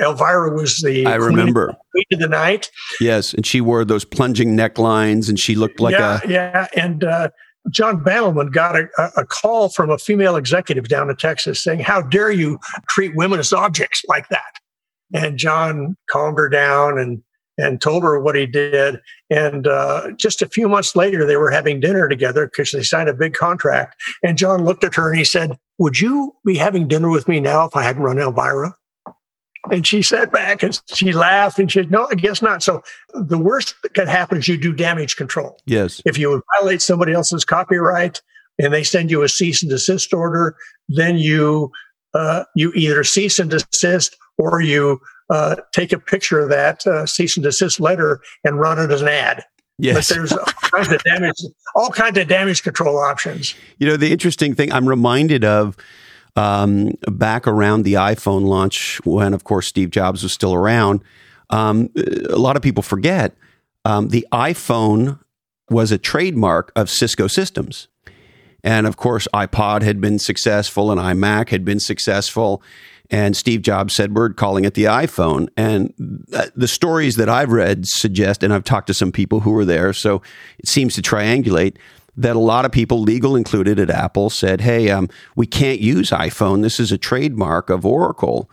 Elvira 0.00 0.52
was 0.52 0.80
the 0.80 1.06
I 1.06 1.16
remember 1.16 1.76
queen 1.90 2.04
of 2.12 2.20
the 2.20 2.28
night. 2.28 2.70
Yes, 3.00 3.34
and 3.34 3.46
she 3.46 3.60
wore 3.60 3.84
those 3.84 4.04
plunging 4.04 4.56
necklines, 4.56 5.28
and 5.28 5.38
she 5.38 5.54
looked 5.54 5.80
like 5.80 5.92
yeah, 5.92 6.20
a 6.24 6.28
yeah. 6.28 6.66
And 6.74 7.04
uh, 7.04 7.28
John 7.70 8.02
Bandelman 8.02 8.52
got 8.52 8.76
a, 8.76 8.88
a, 9.16 9.24
call 9.24 9.68
from 9.68 9.90
a 9.90 9.98
female 9.98 10.36
executive 10.36 10.88
down 10.88 11.10
in 11.10 11.16
Texas 11.16 11.62
saying, 11.62 11.80
"How 11.80 12.02
dare 12.02 12.30
you 12.30 12.58
treat 12.88 13.14
women 13.16 13.38
as 13.38 13.52
objects 13.52 14.02
like 14.08 14.28
that?" 14.28 14.58
And 15.14 15.36
John 15.36 15.96
calmed 16.10 16.38
her 16.38 16.48
down 16.48 16.98
and 16.98 17.22
and 17.58 17.80
told 17.80 18.02
her 18.02 18.18
what 18.18 18.34
he 18.34 18.46
did. 18.46 18.98
And 19.30 19.66
uh, 19.66 20.12
just 20.16 20.40
a 20.40 20.48
few 20.48 20.68
months 20.68 20.96
later, 20.96 21.26
they 21.26 21.36
were 21.36 21.50
having 21.50 21.80
dinner 21.80 22.08
together 22.08 22.46
because 22.46 22.72
they 22.72 22.82
signed 22.82 23.10
a 23.10 23.14
big 23.14 23.34
contract. 23.34 23.94
And 24.22 24.38
John 24.38 24.64
looked 24.64 24.84
at 24.84 24.94
her 24.94 25.10
and 25.10 25.18
he 25.18 25.24
said, 25.24 25.58
"Would 25.78 26.00
you 26.00 26.34
be 26.44 26.56
having 26.56 26.88
dinner 26.88 27.10
with 27.10 27.28
me 27.28 27.40
now 27.40 27.66
if 27.66 27.76
I 27.76 27.82
hadn't 27.82 28.02
run 28.02 28.18
Elvira?" 28.18 28.74
And 29.70 29.86
she 29.86 30.02
sat 30.02 30.32
back 30.32 30.62
and 30.62 30.80
she 30.92 31.12
laughed 31.12 31.58
and 31.58 31.70
she 31.70 31.80
said, 31.80 31.90
No, 31.90 32.08
I 32.10 32.14
guess 32.14 32.42
not. 32.42 32.62
So 32.62 32.82
the 33.14 33.38
worst 33.38 33.76
that 33.82 33.94
could 33.94 34.08
happen 34.08 34.38
is 34.38 34.48
you 34.48 34.56
do 34.56 34.72
damage 34.72 35.16
control. 35.16 35.58
Yes. 35.66 36.02
If 36.04 36.18
you 36.18 36.42
violate 36.58 36.82
somebody 36.82 37.12
else's 37.12 37.44
copyright 37.44 38.20
and 38.58 38.72
they 38.72 38.82
send 38.82 39.10
you 39.10 39.22
a 39.22 39.28
cease 39.28 39.62
and 39.62 39.70
desist 39.70 40.12
order, 40.12 40.56
then 40.88 41.16
you 41.16 41.70
uh, 42.14 42.44
you 42.56 42.72
either 42.74 43.04
cease 43.04 43.38
and 43.38 43.50
desist 43.50 44.16
or 44.36 44.60
you 44.60 45.00
uh, 45.30 45.56
take 45.72 45.92
a 45.92 45.98
picture 45.98 46.40
of 46.40 46.48
that 46.50 46.86
uh, 46.86 47.06
cease 47.06 47.36
and 47.36 47.44
desist 47.44 47.80
letter 47.80 48.20
and 48.44 48.58
run 48.58 48.78
it 48.78 48.90
as 48.90 49.00
an 49.00 49.08
ad. 49.08 49.44
Yes. 49.78 50.08
But 50.08 50.14
there's 50.14 50.32
all 50.32 50.44
kinds 50.44 50.92
of 50.92 51.02
damage, 51.04 51.36
all 51.74 51.90
kinds 51.90 52.18
of 52.18 52.28
damage 52.28 52.62
control 52.62 52.98
options. 52.98 53.54
You 53.78 53.86
know, 53.86 53.96
the 53.96 54.12
interesting 54.12 54.54
thing 54.54 54.72
I'm 54.72 54.88
reminded 54.88 55.44
of 55.44 55.76
um, 56.36 56.92
back 57.10 57.46
around 57.46 57.82
the 57.82 57.94
iPhone 57.94 58.44
launch 58.44 59.00
when, 59.04 59.34
of 59.34 59.44
course, 59.44 59.66
Steve 59.66 59.90
Jobs 59.90 60.22
was 60.22 60.32
still 60.32 60.54
around. 60.54 61.02
Um, 61.50 61.90
a 62.30 62.38
lot 62.38 62.56
of 62.56 62.62
people 62.62 62.82
forget 62.82 63.36
um, 63.84 64.08
the 64.08 64.26
iPhone 64.32 65.18
was 65.68 65.92
a 65.92 65.98
trademark 65.98 66.72
of 66.76 66.90
Cisco 66.90 67.26
Systems. 67.26 67.88
And 68.64 68.86
of 68.86 68.96
course, 68.96 69.26
iPod 69.34 69.82
had 69.82 70.00
been 70.00 70.18
successful 70.18 70.90
and 70.90 71.00
iMac 71.00 71.48
had 71.48 71.64
been 71.64 71.80
successful. 71.80 72.62
And 73.10 73.36
Steve 73.36 73.62
Jobs 73.62 73.94
said, 73.94 74.14
We're 74.14 74.30
calling 74.30 74.64
it 74.64 74.74
the 74.74 74.84
iPhone. 74.84 75.48
And 75.56 75.92
the 75.98 76.68
stories 76.68 77.16
that 77.16 77.28
I've 77.28 77.50
read 77.50 77.86
suggest, 77.86 78.42
and 78.42 78.54
I've 78.54 78.64
talked 78.64 78.86
to 78.86 78.94
some 78.94 79.12
people 79.12 79.40
who 79.40 79.50
were 79.50 79.64
there, 79.64 79.92
so 79.92 80.22
it 80.58 80.68
seems 80.68 80.94
to 80.94 81.02
triangulate 81.02 81.76
that 82.16 82.36
a 82.36 82.40
lot 82.40 82.64
of 82.64 82.72
people, 82.72 83.00
legal 83.00 83.36
included 83.36 83.78
at 83.78 83.90
Apple, 83.90 84.30
said, 84.30 84.60
"Hey, 84.60 84.90
um, 84.90 85.08
we 85.36 85.46
can't 85.46 85.80
use 85.80 86.10
iPhone. 86.10 86.62
This 86.62 86.78
is 86.78 86.92
a 86.92 86.98
trademark 86.98 87.70
of 87.70 87.86
Oracle, 87.86 88.50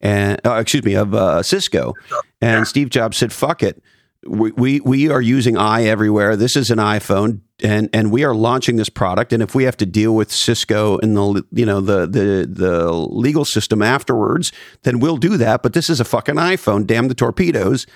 and 0.00 0.40
uh, 0.44 0.54
excuse 0.54 0.84
me, 0.84 0.94
of 0.94 1.14
uh, 1.14 1.42
Cisco." 1.42 1.94
And 2.40 2.66
Steve 2.66 2.90
Jobs 2.90 3.16
said, 3.16 3.32
"Fuck 3.32 3.62
it. 3.62 3.82
We, 4.26 4.50
we 4.52 4.80
we 4.80 5.08
are 5.08 5.20
using 5.20 5.56
i 5.56 5.84
everywhere. 5.84 6.34
This 6.34 6.56
is 6.56 6.70
an 6.70 6.78
iPhone, 6.78 7.42
and 7.62 7.88
and 7.92 8.10
we 8.10 8.24
are 8.24 8.34
launching 8.34 8.74
this 8.74 8.88
product. 8.88 9.32
And 9.32 9.40
if 9.40 9.54
we 9.54 9.64
have 9.64 9.76
to 9.76 9.86
deal 9.86 10.14
with 10.14 10.32
Cisco 10.32 10.98
and 10.98 11.16
the 11.16 11.44
you 11.52 11.64
know 11.64 11.80
the 11.80 12.06
the 12.06 12.46
the 12.50 12.92
legal 12.92 13.44
system 13.44 13.82
afterwards, 13.82 14.50
then 14.82 14.98
we'll 14.98 15.16
do 15.16 15.36
that. 15.36 15.62
But 15.62 15.74
this 15.74 15.88
is 15.88 16.00
a 16.00 16.04
fucking 16.04 16.36
iPhone. 16.36 16.86
Damn 16.86 17.08
the 17.08 17.14
torpedoes." 17.14 17.86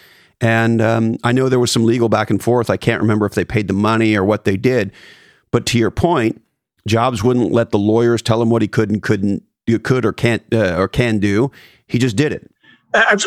And 0.41 0.81
um, 0.81 1.17
I 1.23 1.33
know 1.33 1.49
there 1.49 1.59
was 1.59 1.71
some 1.71 1.85
legal 1.85 2.09
back 2.09 2.31
and 2.31 2.43
forth. 2.43 2.71
I 2.71 2.77
can't 2.77 3.03
remember 3.03 3.27
if 3.27 3.35
they 3.35 3.45
paid 3.45 3.69
the 3.69 3.75
money 3.75 4.17
or 4.17 4.25
what 4.25 4.45
they 4.45 4.57
did. 4.57 4.93
But 5.51 5.67
to 5.67 5.79
your 5.79 5.91
point, 5.91 6.43
Jobs 6.87 7.23
wouldn't 7.23 7.53
let 7.53 7.71
the 7.71 7.79
lawyers 7.79 8.23
tell 8.23 8.41
him 8.41 8.51
what 8.51 8.63
he 8.63 8.69
could 8.69 8.91
and 8.91 9.03
couldn't, 9.03 9.43
you 9.67 9.79
could 9.79 10.05
or 10.07 10.13
can't 10.13 10.43
uh, 10.53 10.77
or 10.77 10.89
can 10.89 11.19
do. 11.19 11.51
He 11.87 11.99
just 11.99 12.17
did 12.17 12.33
it. 12.33 12.51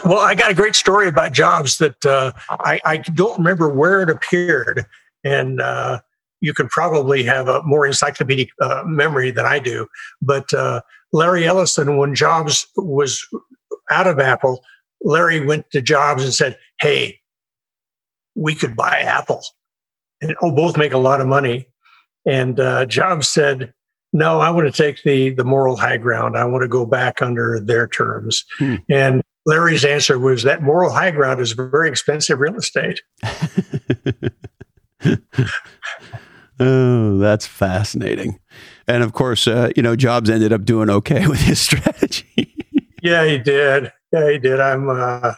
Well, 0.03 0.19
I 0.19 0.35
got 0.35 0.51
a 0.51 0.53
great 0.53 0.75
story 0.75 1.07
about 1.07 1.31
Jobs 1.31 1.77
that 1.77 2.05
uh, 2.05 2.33
I, 2.49 2.81
I, 2.83 2.97
don't 2.97 3.37
remember 3.37 3.69
where 3.69 4.01
it 4.01 4.09
appeared, 4.09 4.85
and 5.23 5.61
uh, 5.61 6.01
you 6.41 6.53
can 6.53 6.67
probably 6.67 7.23
have 7.23 7.47
a 7.47 7.63
more 7.63 7.85
encyclopedic 7.85 8.49
uh, 8.59 8.83
memory 8.85 9.31
than 9.31 9.45
I 9.45 9.59
do. 9.59 9.87
But 10.21 10.53
uh, 10.53 10.81
Larry 11.13 11.45
Ellison, 11.45 11.95
when 11.95 12.13
Jobs 12.13 12.67
was 12.75 13.25
out 13.89 14.05
of 14.05 14.19
Apple, 14.19 14.61
Larry 15.03 15.45
went 15.45 15.69
to 15.71 15.81
Jobs 15.81 16.23
and 16.23 16.33
said, 16.33 16.57
Hey, 16.79 17.19
we 18.35 18.55
could 18.55 18.75
buy 18.75 18.99
Apple 18.99 19.43
and 20.21 20.35
oh, 20.41 20.51
both 20.51 20.77
make 20.77 20.93
a 20.93 20.97
lot 20.97 21.21
of 21.21 21.27
money. 21.27 21.67
And 22.25 22.59
uh, 22.59 22.85
Jobs 22.85 23.29
said, 23.29 23.73
No, 24.13 24.39
I 24.39 24.49
want 24.49 24.73
to 24.73 24.83
take 24.83 25.03
the, 25.03 25.31
the 25.31 25.43
moral 25.43 25.75
high 25.75 25.97
ground. 25.97 26.37
I 26.37 26.45
want 26.45 26.63
to 26.63 26.67
go 26.67 26.85
back 26.85 27.21
under 27.21 27.59
their 27.59 27.87
terms. 27.87 28.43
Hmm. 28.57 28.75
And 28.89 29.21
Larry's 29.45 29.83
answer 29.83 30.17
was 30.17 30.43
that 30.43 30.61
moral 30.61 30.91
high 30.91 31.11
ground 31.11 31.41
is 31.41 31.51
very 31.51 31.89
expensive 31.89 32.39
real 32.39 32.55
estate. 32.55 33.01
oh, 36.59 37.17
that's 37.17 37.45
fascinating. 37.45 38.39
And 38.87 39.03
of 39.03 39.13
course, 39.13 39.47
uh, 39.47 39.71
you 39.75 39.83
know, 39.83 39.95
Jobs 39.95 40.29
ended 40.29 40.53
up 40.53 40.63
doing 40.63 40.89
okay 40.89 41.27
with 41.33 41.41
his 41.41 41.59
strategy. 41.59 42.62
Yeah, 43.03 43.25
he 43.25 43.37
did. 43.37 43.91
Yeah, 44.11 44.31
he 44.31 44.39
did. 44.39 44.59
I'm. 44.59 44.89
Uh, 44.89 45.33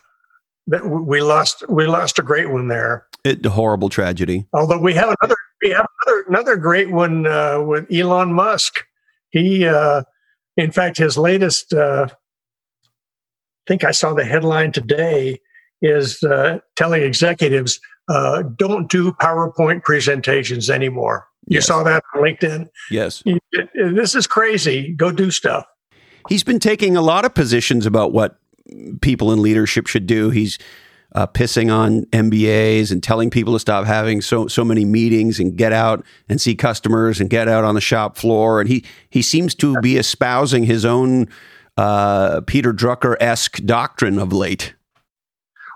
we 0.67 1.21
lost. 1.21 1.67
We 1.67 1.87
lost 1.87 2.19
a 2.19 2.23
great 2.23 2.49
one 2.49 2.67
there. 2.67 3.07
It, 3.23 3.45
a 3.45 3.49
horrible 3.49 3.89
tragedy. 3.89 4.45
Although 4.53 4.79
we 4.79 4.93
have 4.93 5.15
another. 5.21 5.35
We 5.63 5.71
have 5.71 5.87
another, 6.05 6.25
another 6.27 6.55
great 6.57 6.91
one 6.91 7.25
uh, 7.25 7.61
with 7.61 7.91
Elon 7.91 8.33
Musk. 8.33 8.83
He, 9.29 9.65
uh, 9.65 10.03
in 10.57 10.71
fact, 10.71 10.97
his 10.97 11.17
latest. 11.17 11.73
Uh, 11.73 12.07
I 12.07 13.67
think 13.67 13.83
I 13.83 13.91
saw 13.91 14.13
the 14.13 14.25
headline 14.25 14.71
today 14.71 15.39
is 15.81 16.21
uh, 16.23 16.59
telling 16.75 17.01
executives 17.01 17.79
uh, 18.09 18.43
don't 18.43 18.89
do 18.89 19.11
PowerPoint 19.13 19.83
presentations 19.83 20.69
anymore. 20.69 21.27
You 21.47 21.55
yes. 21.55 21.67
saw 21.67 21.83
that 21.83 22.03
on 22.13 22.21
LinkedIn. 22.21 22.69
Yes. 22.91 23.23
This 23.73 24.15
is 24.15 24.27
crazy. 24.27 24.93
Go 24.93 25.11
do 25.11 25.31
stuff. 25.31 25.65
He's 26.29 26.43
been 26.43 26.59
taking 26.59 26.97
a 26.97 27.01
lot 27.01 27.25
of 27.25 27.33
positions 27.33 27.85
about 27.85 28.11
what 28.11 28.39
people 29.01 29.31
in 29.31 29.41
leadership 29.41 29.87
should 29.87 30.07
do. 30.07 30.29
He's 30.29 30.57
uh, 31.13 31.27
pissing 31.27 31.73
on 31.73 32.05
MBAs 32.07 32.91
and 32.91 33.01
telling 33.01 33.29
people 33.29 33.53
to 33.53 33.59
stop 33.59 33.85
having 33.85 34.21
so 34.21 34.47
so 34.47 34.65
many 34.65 34.83
meetings 34.83 35.39
and 35.39 35.55
get 35.55 35.71
out 35.71 36.05
and 36.27 36.41
see 36.41 36.55
customers 36.55 37.21
and 37.21 37.29
get 37.29 37.47
out 37.47 37.63
on 37.63 37.75
the 37.75 37.81
shop 37.81 38.17
floor. 38.17 38.59
And 38.59 38.69
he 38.69 38.83
he 39.09 39.21
seems 39.21 39.55
to 39.55 39.79
be 39.79 39.97
espousing 39.97 40.65
his 40.65 40.83
own 40.83 41.29
uh, 41.77 42.41
Peter 42.41 42.73
Drucker 42.73 43.15
esque 43.19 43.63
doctrine 43.63 44.19
of 44.19 44.33
late. 44.33 44.75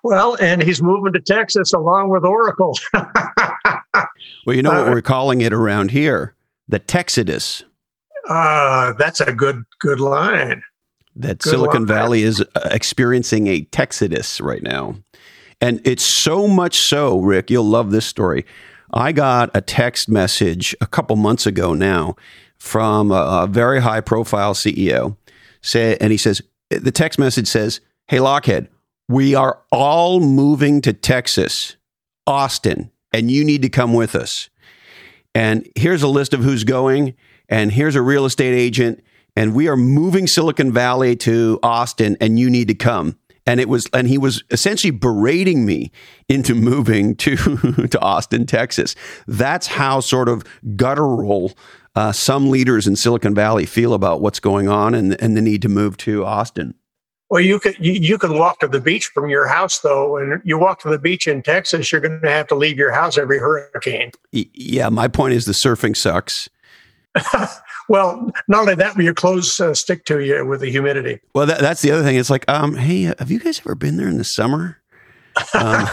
Well, 0.03 0.37
and 0.39 0.63
he's 0.63 0.81
moving 0.81 1.13
to 1.13 1.19
Texas 1.19 1.73
along 1.73 2.09
with 2.09 2.23
Oracle. 2.23 2.77
well, 2.93 4.55
you 4.55 4.61
know 4.61 4.71
what 4.71 4.87
uh, 4.87 4.91
we're 4.91 5.01
calling 5.01 5.41
it 5.41 5.53
around 5.53 5.91
here? 5.91 6.35
The 6.67 6.79
Texodus. 6.79 7.63
Uh, 8.30 8.93
that's 8.93 9.19
a 9.19 9.34
good 9.34 9.63
good 9.82 9.99
line 9.99 10.63
that 11.19 11.39
Good 11.39 11.49
Silicon 11.49 11.86
Valley 11.86 12.23
is 12.23 12.41
uh, 12.41 12.69
experiencing 12.71 13.47
a 13.47 13.61
Texodus 13.65 14.39
right 14.39 14.63
now. 14.63 14.95
And 15.61 15.82
it's 15.86 16.05
so 16.05 16.47
much 16.47 16.80
so, 16.80 17.19
Rick, 17.19 17.49
you'll 17.49 17.65
love 17.65 17.91
this 17.91 18.05
story. 18.05 18.45
I 18.93 19.11
got 19.11 19.51
a 19.53 19.61
text 19.61 20.07
message 20.07 20.75
a 20.80 20.88
couple 20.88 21.15
months 21.17 21.45
ago 21.45 21.73
now 21.73 22.15
from 22.57 23.11
a, 23.11 23.43
a 23.43 23.47
very 23.47 23.82
high 23.82 24.01
profile 24.01 24.53
CEO. 24.53 25.17
Say, 25.61 25.97
and 25.99 26.11
he 26.11 26.17
says, 26.17 26.41
the 26.69 26.91
text 26.91 27.19
message 27.19 27.47
says, 27.47 27.82
Hey, 28.07 28.17
Lochhead, 28.17 28.69
we 29.07 29.36
are 29.36 29.59
all 29.71 30.19
moving 30.19 30.82
to 30.82 30.93
Texas, 30.93 31.75
Austin, 32.25 32.91
and 33.11 33.30
you 33.30 33.43
need 33.43 33.61
to 33.63 33.69
come 33.69 33.93
with 33.93 34.15
us. 34.15 34.49
And 35.36 35.67
here's 35.75 36.01
a 36.01 36.07
list 36.07 36.34
of 36.34 36.43
who's 36.43 36.63
going, 36.63 37.15
and 37.49 37.71
here's 37.71 37.95
a 37.95 38.01
real 38.01 38.25
estate 38.25 38.53
agent, 38.53 39.03
and 39.35 39.53
we 39.53 39.67
are 39.67 39.77
moving 39.77 40.27
Silicon 40.27 40.71
Valley 40.71 41.15
to 41.17 41.59
Austin 41.63 42.17
and 42.21 42.39
you 42.39 42.49
need 42.49 42.67
to 42.67 42.75
come. 42.75 43.17
And 43.45 43.59
it 43.59 43.67
was, 43.67 43.87
and 43.93 44.07
he 44.07 44.17
was 44.17 44.43
essentially 44.51 44.91
berating 44.91 45.65
me 45.65 45.91
into 46.27 46.53
moving 46.55 47.15
to, 47.17 47.35
to 47.87 47.99
Austin, 47.99 48.45
Texas. 48.45 48.95
That's 49.27 49.67
how 49.67 50.01
sort 50.01 50.29
of 50.29 50.43
guttural 50.75 51.53
uh, 51.95 52.11
some 52.11 52.49
leaders 52.49 52.85
in 52.85 52.95
Silicon 52.95 53.33
Valley 53.33 53.65
feel 53.65 53.93
about 53.93 54.21
what's 54.21 54.39
going 54.39 54.69
on 54.69 54.93
and, 54.93 55.19
and 55.21 55.35
the 55.35 55.41
need 55.41 55.61
to 55.63 55.69
move 55.69 55.97
to 55.97 56.23
Austin. 56.25 56.75
Well, 57.29 57.41
you 57.41 57.59
could 57.59 57.75
you, 57.79 57.93
you 57.93 58.17
can 58.17 58.39
walk 58.39 58.59
to 58.59 58.67
the 58.67 58.81
beach 58.81 59.05
from 59.13 59.29
your 59.29 59.47
house 59.47 59.79
though, 59.79 60.17
and 60.17 60.41
you 60.43 60.57
walk 60.57 60.79
to 60.81 60.89
the 60.89 60.97
beach 60.97 61.27
in 61.27 61.43
Texas, 61.43 61.91
you're 61.91 62.01
going 62.01 62.21
to 62.21 62.29
have 62.29 62.47
to 62.47 62.55
leave 62.55 62.77
your 62.77 62.91
house 62.91 63.19
every 63.19 63.37
hurricane. 63.37 64.11
Yeah, 64.31 64.89
my 64.89 65.07
point 65.07 65.33
is 65.33 65.45
the 65.45 65.51
surfing 65.51 65.95
sucks. 65.95 66.49
well, 67.89 68.32
not 68.47 68.62
only 68.62 68.76
that, 68.76 68.95
but 68.95 69.03
your 69.03 69.14
clothes 69.14 69.60
uh, 69.60 69.74
stick 69.74 70.05
to 70.05 70.20
you 70.20 70.45
with 70.45 70.62
the 70.62 70.70
humidity. 70.70 71.20
Well, 71.34 71.45
that, 71.45 71.60
that's 71.60 71.82
the 71.82 71.91
other 71.91 72.03
thing. 72.03 72.16
It's 72.16 72.30
like, 72.30 72.49
um, 72.49 72.76
hey, 72.76 73.03
have 73.03 73.32
you 73.32 73.39
guys 73.39 73.60
ever 73.60 73.76
been 73.76 73.97
there 73.97 74.07
in 74.07 74.18
the 74.18 74.24
summer? 74.24 74.80
Um, 75.53 75.88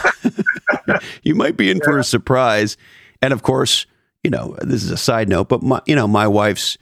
you 1.23 1.35
might 1.35 1.57
be 1.57 1.71
in 1.71 1.79
yeah. 1.79 1.85
for 1.85 1.99
a 1.99 2.05
surprise. 2.05 2.77
And 3.23 3.33
of 3.33 3.43
course, 3.43 3.87
you 4.23 4.31
know, 4.31 4.57
this 4.61 4.83
is 4.83 4.91
a 4.91 4.97
side 4.97 5.29
note, 5.29 5.49
but 5.49 5.62
my, 5.62 5.81
you 5.87 5.95
know, 5.95 6.09
my 6.09 6.27
wife's 6.27 6.77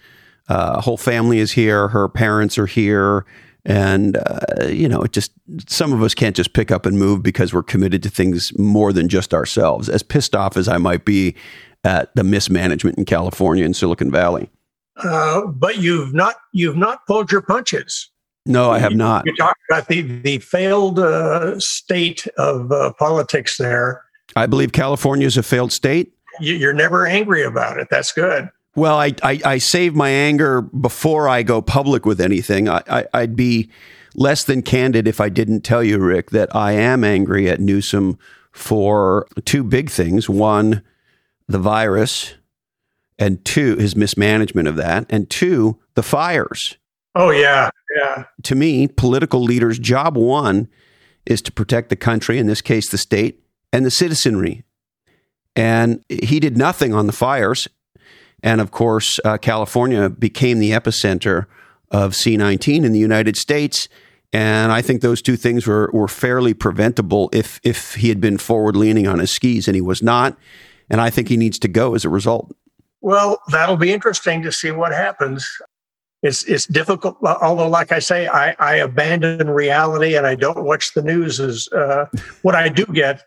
uh, 0.49 0.81
whole 0.81 0.97
family 0.97 1.39
is 1.39 1.53
here. 1.53 1.89
Her 1.89 2.09
parents 2.09 2.59
are 2.59 2.67
here. 2.67 3.25
And, 3.67 4.19
uh, 4.19 4.67
you 4.67 4.89
know, 4.89 5.03
it 5.03 5.13
just, 5.13 5.33
some 5.69 5.93
of 5.93 6.03
us 6.03 6.15
can't 6.15 6.37
just 6.37 6.53
pick 6.53 6.71
up 6.71 6.85
and 6.85 6.99
move 6.99 7.23
because 7.23 7.55
we're 7.55 7.63
committed 7.63 8.03
to 8.03 8.11
things 8.11 8.53
more 8.59 8.93
than 8.93 9.09
just 9.09 9.33
ourselves. 9.33 9.89
As 9.89 10.03
pissed 10.03 10.35
off 10.35 10.57
as 10.57 10.69
I 10.69 10.77
might 10.77 11.05
be 11.07 11.35
at 11.85 12.15
the 12.15 12.25
mismanagement 12.25 12.99
in 12.99 13.05
California 13.05 13.65
and 13.65 13.77
Silicon 13.77 14.11
Valley. 14.11 14.51
Uh, 14.97 15.47
but 15.47 15.79
you've 15.79 16.15
not 16.15 16.37
you've 16.53 16.77
not 16.77 17.07
pulled 17.07 17.31
your 17.31 17.43
punches. 17.43 18.11
No, 18.47 18.71
I 18.71 18.79
have 18.79 18.95
not. 18.95 19.25
You 19.27 19.35
talked 19.37 19.61
about 19.71 19.89
the 19.89 20.03
the 20.03 20.39
failed 20.39 20.99
uh, 20.99 21.59
state 21.59 22.27
of 22.39 22.71
uh, 22.71 22.93
politics 22.99 23.57
there. 23.59 24.05
I 24.37 24.47
believe 24.47 24.73
California 24.73 25.27
is 25.27 25.37
a 25.37 25.43
failed 25.43 25.73
state. 25.73 26.13
You're 26.41 26.75
never 26.75 27.07
angry 27.07 27.43
about 27.45 27.79
it. 27.79 27.89
That's 27.91 28.13
good. 28.13 28.51
Well, 28.77 28.99
I, 28.99 29.13
I, 29.23 29.41
I 29.45 29.59
save 29.59 29.95
my 29.95 30.11
anger 30.11 30.63
before 30.63 31.29
I 31.29 31.45
go 31.45 31.63
public 31.63 32.05
with 32.05 32.21
anything. 32.21 32.69
I, 32.69 32.83
I, 32.89 33.07
I'd 33.15 33.37
be 33.37 33.71
less 34.17 34.43
than 34.43 34.63
candid 34.63 35.07
if 35.07 35.21
I 35.21 35.29
didn't 35.29 35.61
tell 35.61 35.85
you, 35.85 35.99
Rick, 35.99 36.31
that 36.31 36.55
I 36.55 36.73
am 36.73 37.05
angry 37.05 37.49
at 37.49 37.61
Newsom 37.61 38.19
for 38.51 39.29
two 39.45 39.63
big 39.63 39.91
things. 39.91 40.29
One, 40.29 40.83
the 41.49 41.59
virus, 41.59 42.35
and 43.19 43.45
two, 43.45 43.77
his 43.77 43.95
mismanagement 43.95 44.69
of 44.69 44.77
that, 44.77 45.07
and 45.11 45.29
two, 45.31 45.79
the 45.95 46.03
fires. 46.03 46.77
Oh, 47.15 47.31
yeah. 47.31 47.71
Yeah. 47.97 48.25
To 48.45 48.55
me, 48.55 48.89
political 48.89 49.43
leaders' 49.43 49.79
job 49.79 50.17
one 50.17 50.69
is 51.27 51.41
to 51.43 51.53
protect 51.53 51.89
the 51.91 51.97
country, 51.97 52.39
in 52.39 52.47
this 52.47 52.61
case, 52.61 52.91
the 52.91 52.99
state, 52.99 53.41
and 53.73 53.87
the 53.87 53.91
citizenry. 53.91 54.65
and 55.57 56.05
he 56.09 56.41
did 56.41 56.57
nothing 56.57 56.93
on 56.93 57.07
the 57.07 57.13
fires. 57.13 57.69
And 58.43 58.61
of 58.61 58.73
course, 58.73 59.21
uh, 59.25 59.39
California 59.39 60.11
became 60.11 60.59
the 60.59 60.73
epicenter 60.73 61.47
of 61.91 62.13
C19 62.13 62.85
in 62.85 62.93
the 62.93 62.99
United 62.99 63.37
States. 63.37 63.89
And 64.33 64.73
I 64.73 64.83
think 64.83 65.01
those 65.01 65.23
two 65.23 65.37
things 65.37 65.65
were, 65.67 65.91
were 65.93 66.09
fairly 66.09 66.55
preventable 66.55 67.31
if, 67.33 67.61
if 67.63 67.95
he 67.95 68.09
had 68.09 68.21
been 68.21 68.37
forward 68.37 68.75
leaning 68.77 69.07
on 69.07 69.21
his 69.21 69.31
skis, 69.31 69.69
and 69.69 69.77
he 69.77 69.81
was 69.81 70.03
not. 70.03 70.37
And 70.91 71.01
I 71.01 71.11
think 71.11 71.29
he 71.29 71.37
needs 71.37 71.59
to 71.61 71.69
go 71.69 71.95
as 71.95 72.05
a 72.05 72.09
result. 72.09 72.55
Well, 73.01 73.41
that'll 73.51 73.77
be 73.77 73.93
interesting 73.93 74.43
to 74.43 74.53
see 74.53 74.71
what 74.71 74.93
happens. 74.93 75.47
It's, 76.23 76.43
it's 76.45 76.67
difficult, 76.67 77.19
although, 77.23 77.69
like 77.69 77.93
I 77.93 77.99
say, 77.99 78.29
I, 78.29 78.57
I 78.59 78.77
abandon 78.77 79.51
reality 79.51 80.17
and 80.17 80.27
I 80.27 80.35
don't 80.35 80.65
watch 80.65 80.95
the 80.95 81.03
news. 81.03 81.39
Is 81.39 81.69
uh, 81.69 82.07
what 82.41 82.55
I 82.55 82.71
do 82.71 82.87
get 82.87 83.23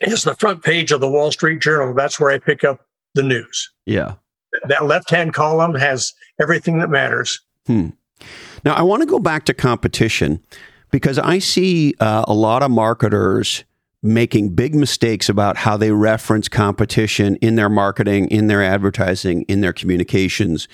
is 0.00 0.24
the 0.24 0.34
front 0.34 0.64
page 0.64 0.90
of 0.90 1.00
the 1.00 1.08
Wall 1.08 1.30
Street 1.30 1.60
Journal. 1.60 1.94
That's 1.94 2.18
where 2.18 2.30
I 2.30 2.38
pick 2.38 2.64
up 2.64 2.80
the 3.14 3.22
news. 3.22 3.70
Yeah. 3.86 4.14
That 4.66 4.86
left 4.86 5.10
hand 5.10 5.32
column 5.32 5.74
has 5.76 6.12
everything 6.40 6.78
that 6.80 6.90
matters. 6.90 7.40
Hmm. 7.66 7.90
Now, 8.64 8.74
I 8.74 8.82
want 8.82 9.02
to 9.02 9.06
go 9.06 9.20
back 9.20 9.44
to 9.44 9.54
competition 9.54 10.42
because 10.90 11.18
I 11.18 11.38
see 11.38 11.94
uh, 12.00 12.24
a 12.26 12.34
lot 12.34 12.62
of 12.62 12.70
marketers 12.70 13.64
making 14.02 14.54
big 14.54 14.74
mistakes 14.74 15.28
about 15.28 15.56
how 15.56 15.76
they 15.76 15.90
reference 15.90 16.48
competition 16.48 17.36
in 17.36 17.56
their 17.56 17.68
marketing, 17.68 18.28
in 18.28 18.46
their 18.46 18.62
advertising, 18.62 19.42
in 19.42 19.60
their 19.60 19.72
communications. 19.72 20.68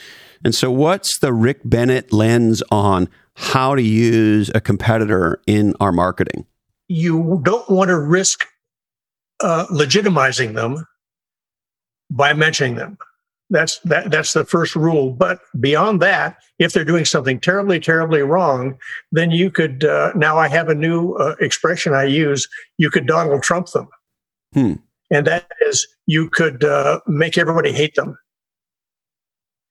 And 0.45 0.55
so, 0.55 0.71
what's 0.71 1.19
the 1.19 1.33
Rick 1.33 1.61
Bennett 1.65 2.13
lens 2.13 2.63
on 2.71 3.09
how 3.35 3.75
to 3.75 3.83
use 3.83 4.51
a 4.55 4.61
competitor 4.61 5.41
in 5.47 5.75
our 5.81 5.93
marketing? 5.93 6.47
You 6.89 7.41
don't 7.43 7.69
want 7.71 7.89
to 7.89 7.99
risk 7.99 8.47
uh, 9.41 9.67
legitimizing 9.71 10.55
them 10.55 10.87
by 12.11 12.35
mentioning 12.35 12.77
them. 12.77 12.99
That's 13.55 13.79
that. 13.81 14.11
That's 14.11 14.33
the 14.33 14.45
first 14.45 14.75
rule. 14.75 15.13
But 15.13 15.39
beyond 15.61 16.03
that, 16.03 16.39
if 16.59 16.73
they're 16.73 16.85
doing 16.85 17.05
something 17.05 17.39
terribly, 17.39 17.79
terribly 17.79 18.23
wrong, 18.23 18.77
then 19.13 19.31
you 19.31 19.49
could. 19.49 19.85
Uh, 19.85 20.11
now 20.17 20.37
I 20.37 20.49
have 20.49 20.69
a 20.69 20.75
new 20.75 21.13
uh, 21.15 21.37
expression 21.41 21.95
I 21.95 22.05
use. 22.05 22.49
You 22.79 22.91
could 22.91 23.07
Donald 23.07 23.45
Trump 23.45 23.69
them, 23.69 23.87
hmm. 24.53 24.73
and 25.09 25.25
that 25.29 25.47
is 25.61 25.87
you 26.07 26.29
could 26.29 26.65
uh, 26.65 26.99
make 27.07 27.39
everybody 27.39 27.71
hate 27.71 27.95
them. 27.95 28.19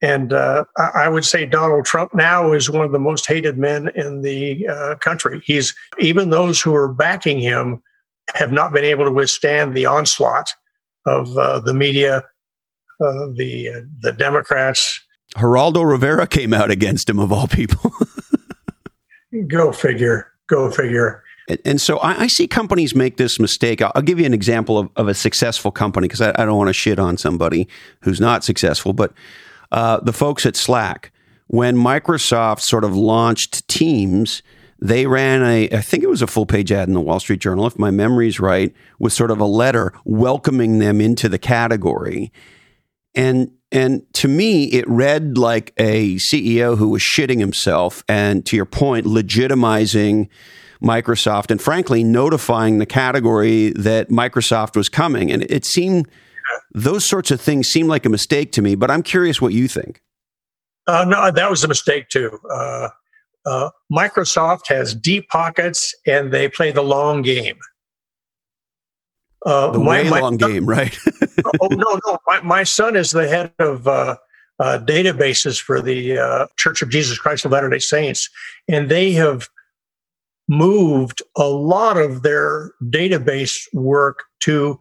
And 0.00 0.32
uh, 0.32 0.64
I 0.94 1.10
would 1.10 1.26
say 1.26 1.44
Donald 1.44 1.84
Trump 1.84 2.14
now 2.14 2.52
is 2.52 2.70
one 2.70 2.86
of 2.86 2.92
the 2.92 2.98
most 2.98 3.26
hated 3.26 3.58
men 3.58 3.90
in 3.94 4.22
the 4.22 4.66
uh, 4.66 4.94
country. 4.96 5.42
He's 5.44 5.74
even 5.98 6.30
those 6.30 6.60
who 6.60 6.74
are 6.74 6.88
backing 6.92 7.38
him 7.38 7.82
have 8.34 8.50
not 8.50 8.72
been 8.72 8.84
able 8.84 9.04
to 9.04 9.12
withstand 9.12 9.74
the 9.74 9.84
onslaught 9.84 10.48
of 11.06 11.36
uh, 11.36 11.60
the 11.60 11.74
media, 11.74 12.22
uh, 13.00 13.26
the 13.34 13.68
uh, 13.68 13.80
the 14.00 14.12
Democrats. 14.12 15.00
Geraldo 15.36 15.88
Rivera 15.88 16.26
came 16.26 16.52
out 16.52 16.70
against 16.70 17.08
him 17.08 17.18
of 17.18 17.32
all 17.32 17.48
people. 17.48 17.92
Go 19.48 19.72
figure. 19.72 20.28
Go 20.46 20.70
figure. 20.70 21.24
And, 21.48 21.58
and 21.64 21.80
so 21.80 21.98
I, 21.98 22.22
I, 22.22 22.26
see 22.28 22.46
companies 22.46 22.94
make 22.94 23.16
this 23.16 23.40
mistake. 23.40 23.82
I'll, 23.82 23.92
I'll 23.94 24.02
give 24.02 24.20
you 24.20 24.26
an 24.26 24.34
example 24.34 24.78
of, 24.78 24.90
of 24.96 25.08
a 25.08 25.14
successful 25.14 25.70
company 25.70 26.06
because 26.06 26.20
I, 26.20 26.30
I, 26.30 26.44
don't 26.44 26.56
want 26.56 26.68
to 26.68 26.74
shit 26.74 26.98
on 26.98 27.16
somebody 27.16 27.68
who's 28.02 28.20
not 28.20 28.44
successful. 28.44 28.92
But 28.92 29.12
uh, 29.72 30.00
the 30.00 30.12
folks 30.12 30.46
at 30.46 30.56
Slack, 30.56 31.10
when 31.48 31.76
Microsoft 31.76 32.60
sort 32.60 32.84
of 32.84 32.96
launched 32.96 33.66
Teams, 33.68 34.42
they 34.80 35.06
ran 35.06 35.42
a, 35.42 35.68
I 35.70 35.80
think 35.80 36.02
it 36.02 36.08
was 36.08 36.22
a 36.22 36.26
full 36.26 36.46
page 36.46 36.72
ad 36.72 36.88
in 36.88 36.94
the 36.94 37.00
Wall 37.00 37.20
Street 37.20 37.40
Journal, 37.40 37.66
if 37.66 37.78
my 37.78 37.90
memory's 37.90 38.40
right, 38.40 38.74
with 38.98 39.12
sort 39.12 39.30
of 39.30 39.40
a 39.40 39.46
letter 39.46 39.92
welcoming 40.04 40.78
them 40.78 41.00
into 41.00 41.28
the 41.28 41.38
category. 41.38 42.32
And 43.14 43.50
and 43.70 44.02
to 44.14 44.28
me, 44.28 44.66
it 44.66 44.88
read 44.88 45.36
like 45.36 45.72
a 45.78 46.16
CEO 46.16 46.78
who 46.78 46.90
was 46.90 47.02
shitting 47.02 47.40
himself, 47.40 48.04
and 48.08 48.46
to 48.46 48.56
your 48.56 48.66
point, 48.66 49.06
legitimizing 49.06 50.28
Microsoft, 50.82 51.50
and 51.50 51.60
frankly, 51.60 52.04
notifying 52.04 52.78
the 52.78 52.86
category 52.86 53.70
that 53.70 54.10
Microsoft 54.10 54.76
was 54.76 54.88
coming. 54.88 55.32
And 55.32 55.42
it 55.50 55.64
seemed 55.64 56.08
those 56.72 57.08
sorts 57.08 57.30
of 57.30 57.40
things 57.40 57.68
seem 57.68 57.88
like 57.88 58.04
a 58.04 58.08
mistake 58.08 58.52
to 58.52 58.62
me. 58.62 58.74
But 58.74 58.90
I'm 58.90 59.02
curious 59.02 59.40
what 59.40 59.52
you 59.52 59.68
think. 59.68 60.02
Uh, 60.86 61.04
no, 61.08 61.30
that 61.30 61.50
was 61.50 61.64
a 61.64 61.68
mistake 61.68 62.08
too. 62.08 62.38
Uh, 62.50 62.88
uh, 63.46 63.70
Microsoft 63.92 64.68
has 64.68 64.94
deep 64.94 65.28
pockets 65.28 65.94
and 66.06 66.32
they 66.32 66.48
play 66.48 66.70
the 66.72 66.82
long 66.82 67.22
game. 67.22 67.56
Uh, 69.44 69.70
the 69.72 69.80
way 69.80 70.08
my 70.08 70.20
long 70.20 70.38
son, 70.38 70.50
game, 70.50 70.66
right? 70.66 70.96
oh 71.60 71.68
no, 71.70 72.00
no. 72.06 72.18
My, 72.26 72.40
my, 72.40 72.62
son 72.62 72.96
is 72.96 73.10
the 73.10 73.28
head 73.28 73.52
of 73.58 73.86
uh, 73.86 74.16
uh, 74.58 74.78
databases 74.82 75.60
for 75.60 75.82
the 75.82 76.18
uh, 76.18 76.46
Church 76.56 76.80
of 76.80 76.88
Jesus 76.88 77.18
Christ 77.18 77.44
of 77.44 77.52
Latter 77.52 77.68
Day 77.68 77.78
Saints, 77.78 78.28
and 78.68 78.88
they 78.88 79.12
have 79.12 79.48
moved 80.48 81.22
a 81.36 81.46
lot 81.46 81.96
of 81.98 82.22
their 82.22 82.72
database 82.84 83.62
work 83.74 84.24
to 84.40 84.78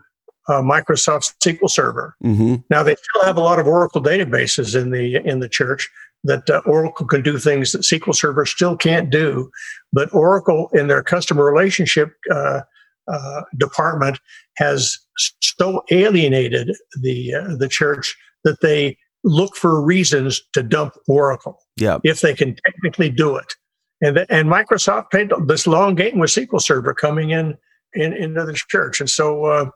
uh, 0.47 0.61
Microsoft 0.61 1.33
SQL 1.43 1.69
Server. 1.69 2.15
Mm-hmm. 2.23 2.55
Now 2.69 2.83
they 2.83 2.95
still 2.95 3.25
have 3.25 3.37
a 3.37 3.41
lot 3.41 3.59
of 3.59 3.67
Oracle 3.67 4.01
databases 4.01 4.79
in 4.79 4.91
the 4.91 5.17
in 5.25 5.39
the 5.39 5.49
church, 5.49 5.89
that 6.23 6.49
uh, 6.49 6.61
Oracle 6.65 7.05
can 7.05 7.21
do 7.21 7.37
things 7.37 7.71
that 7.71 7.81
SQL 7.81 8.15
Server 8.15 8.45
still 8.45 8.77
can't 8.77 9.09
do. 9.09 9.51
But 9.91 10.13
Oracle, 10.13 10.69
in 10.73 10.87
their 10.87 11.03
customer 11.03 11.43
relationship 11.43 12.13
uh, 12.31 12.61
uh, 13.07 13.41
department, 13.57 14.19
has 14.57 14.97
so 15.41 15.83
alienated 15.91 16.71
the 17.01 17.35
uh, 17.35 17.55
the 17.55 17.67
church 17.67 18.15
that 18.43 18.61
they 18.61 18.97
look 19.23 19.55
for 19.55 19.81
reasons 19.81 20.41
to 20.53 20.63
dump 20.63 20.95
Oracle. 21.07 21.59
Yeah, 21.77 21.99
if 22.03 22.21
they 22.21 22.33
can 22.33 22.55
technically 22.65 23.09
do 23.09 23.35
it. 23.35 23.53
And, 24.01 24.17
th- 24.17 24.27
and 24.29 24.49
Microsoft 24.49 25.11
played 25.11 25.31
this 25.45 25.65
long 25.65 25.95
game 25.95 26.19
with 26.19 26.29
SQL 26.29 26.61
Server 26.61 26.93
coming 26.93 27.29
in, 27.29 27.57
in 27.93 28.11
into 28.13 28.43
the 28.43 28.53
church, 28.53 28.99
and 28.99 29.09
so 29.09 29.45
uh, 29.45 29.69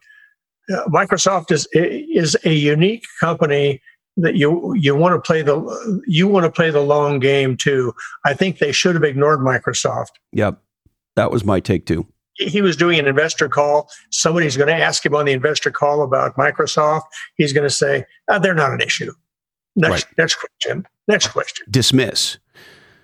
uh, 0.73 0.85
Microsoft 0.87 1.51
is 1.51 1.67
is 1.73 2.37
a 2.43 2.53
unique 2.53 3.05
company 3.19 3.81
that 4.17 4.35
you 4.35 4.73
you 4.75 4.95
want 4.95 5.15
to 5.15 5.21
play 5.21 5.41
the 5.41 6.01
you 6.07 6.27
want 6.27 6.43
to 6.43 6.51
play 6.51 6.71
the 6.71 6.81
long 6.81 7.19
game 7.19 7.55
too. 7.55 7.93
I 8.25 8.33
think 8.33 8.59
they 8.59 8.71
should 8.71 8.95
have 8.95 9.03
ignored 9.03 9.39
Microsoft. 9.39 10.11
Yep, 10.33 10.59
that 11.15 11.31
was 11.31 11.45
my 11.45 11.59
take 11.59 11.85
too. 11.85 12.07
He 12.37 12.61
was 12.61 12.75
doing 12.75 12.99
an 12.99 13.07
investor 13.07 13.49
call. 13.49 13.89
Somebody's 14.11 14.57
going 14.57 14.67
to 14.67 14.75
ask 14.75 15.05
him 15.05 15.15
on 15.15 15.25
the 15.25 15.31
investor 15.31 15.71
call 15.71 16.03
about 16.03 16.35
Microsoft. 16.35 17.03
He's 17.35 17.53
going 17.53 17.67
to 17.67 17.73
say 17.73 18.05
oh, 18.29 18.39
they're 18.39 18.53
not 18.53 18.71
an 18.71 18.81
issue. 18.81 19.11
Next, 19.75 20.05
right. 20.05 20.17
next 20.17 20.35
question. 20.35 20.87
Next 21.07 21.27
question. 21.27 21.65
Dismiss. 21.69 22.37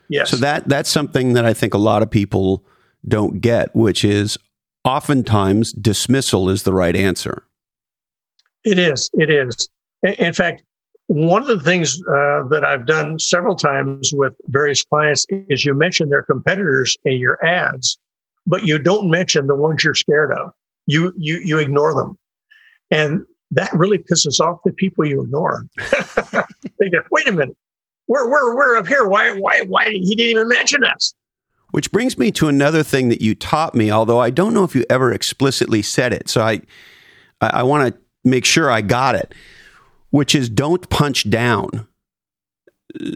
Yes. 0.09 0.29
So 0.29 0.37
that 0.37 0.67
that's 0.67 0.89
something 0.89 1.33
that 1.33 1.45
I 1.45 1.53
think 1.53 1.73
a 1.73 1.79
lot 1.79 2.03
of 2.03 2.09
people 2.09 2.63
don't 3.07 3.41
get, 3.41 3.75
which 3.75 4.03
is 4.03 4.37
oftentimes 4.83 5.71
dismissal 5.73 6.49
is 6.49 6.63
the 6.63 6.73
right 6.73 6.95
answer. 6.95 7.43
It 8.63 8.79
is. 8.79 9.09
It 9.13 9.29
is. 9.29 9.69
In 10.03 10.33
fact, 10.33 10.63
one 11.07 11.41
of 11.41 11.47
the 11.47 11.59
things 11.59 12.01
uh, 12.07 12.43
that 12.49 12.63
I've 12.65 12.85
done 12.85 13.19
several 13.19 13.55
times 13.55 14.11
with 14.13 14.33
various 14.47 14.83
clients 14.83 15.25
is 15.29 15.65
you 15.65 15.73
mention 15.73 16.09
their 16.09 16.23
competitors 16.23 16.97
in 17.05 17.17
your 17.17 17.43
ads, 17.45 17.97
but 18.45 18.65
you 18.65 18.79
don't 18.79 19.09
mention 19.09 19.47
the 19.47 19.55
ones 19.55 19.83
you're 19.83 19.95
scared 19.95 20.31
of. 20.31 20.51
You 20.85 21.13
you 21.17 21.39
you 21.43 21.59
ignore 21.59 21.93
them, 21.93 22.17
and 22.91 23.25
that 23.51 23.71
really 23.73 23.97
pisses 23.97 24.39
off 24.39 24.59
the 24.65 24.73
people 24.73 25.05
you 25.05 25.23
ignore. 25.23 25.65
they 26.79 26.89
go, 26.89 26.99
"Wait 27.11 27.27
a 27.27 27.31
minute, 27.31 27.55
we're 28.07 28.29
we're 28.29 28.55
we're 28.55 28.77
up 28.77 28.87
here. 28.87 29.07
Why 29.07 29.31
why 29.33 29.61
why 29.61 29.89
he 29.89 30.15
didn't 30.15 30.31
even 30.31 30.47
mention 30.47 30.83
us?" 30.83 31.13
Which 31.71 31.91
brings 31.91 32.17
me 32.17 32.31
to 32.33 32.47
another 32.49 32.83
thing 32.83 33.09
that 33.09 33.21
you 33.21 33.33
taught 33.33 33.73
me, 33.73 33.89
although 33.91 34.19
I 34.19 34.29
don't 34.29 34.53
know 34.53 34.63
if 34.63 34.75
you 34.75 34.85
ever 34.89 35.11
explicitly 35.11 35.81
said 35.81 36.13
it. 36.13 36.29
So 36.29 36.41
I 36.41 36.61
I, 37.41 37.47
I 37.47 37.63
want 37.63 37.93
to 37.93 37.99
make 38.23 38.45
sure 38.45 38.69
I 38.69 38.81
got 38.81 39.15
it 39.15 39.33
which 40.13 40.35
is 40.35 40.47
don't 40.47 40.91
punch 40.91 41.27
down. 41.27 41.87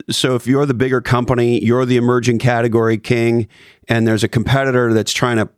So 0.10 0.36
if 0.36 0.48
you're 0.48 0.66
the 0.66 0.74
bigger 0.74 1.02
company, 1.02 1.64
you're 1.64 1.86
the 1.86 1.98
emerging 1.98 2.40
category 2.40 2.98
king, 2.98 3.48
and 3.88 4.08
there's 4.08 4.24
a 4.24 4.28
competitor 4.28 4.94
that's 4.94 5.12
trying 5.12 5.38
to 5.38 5.50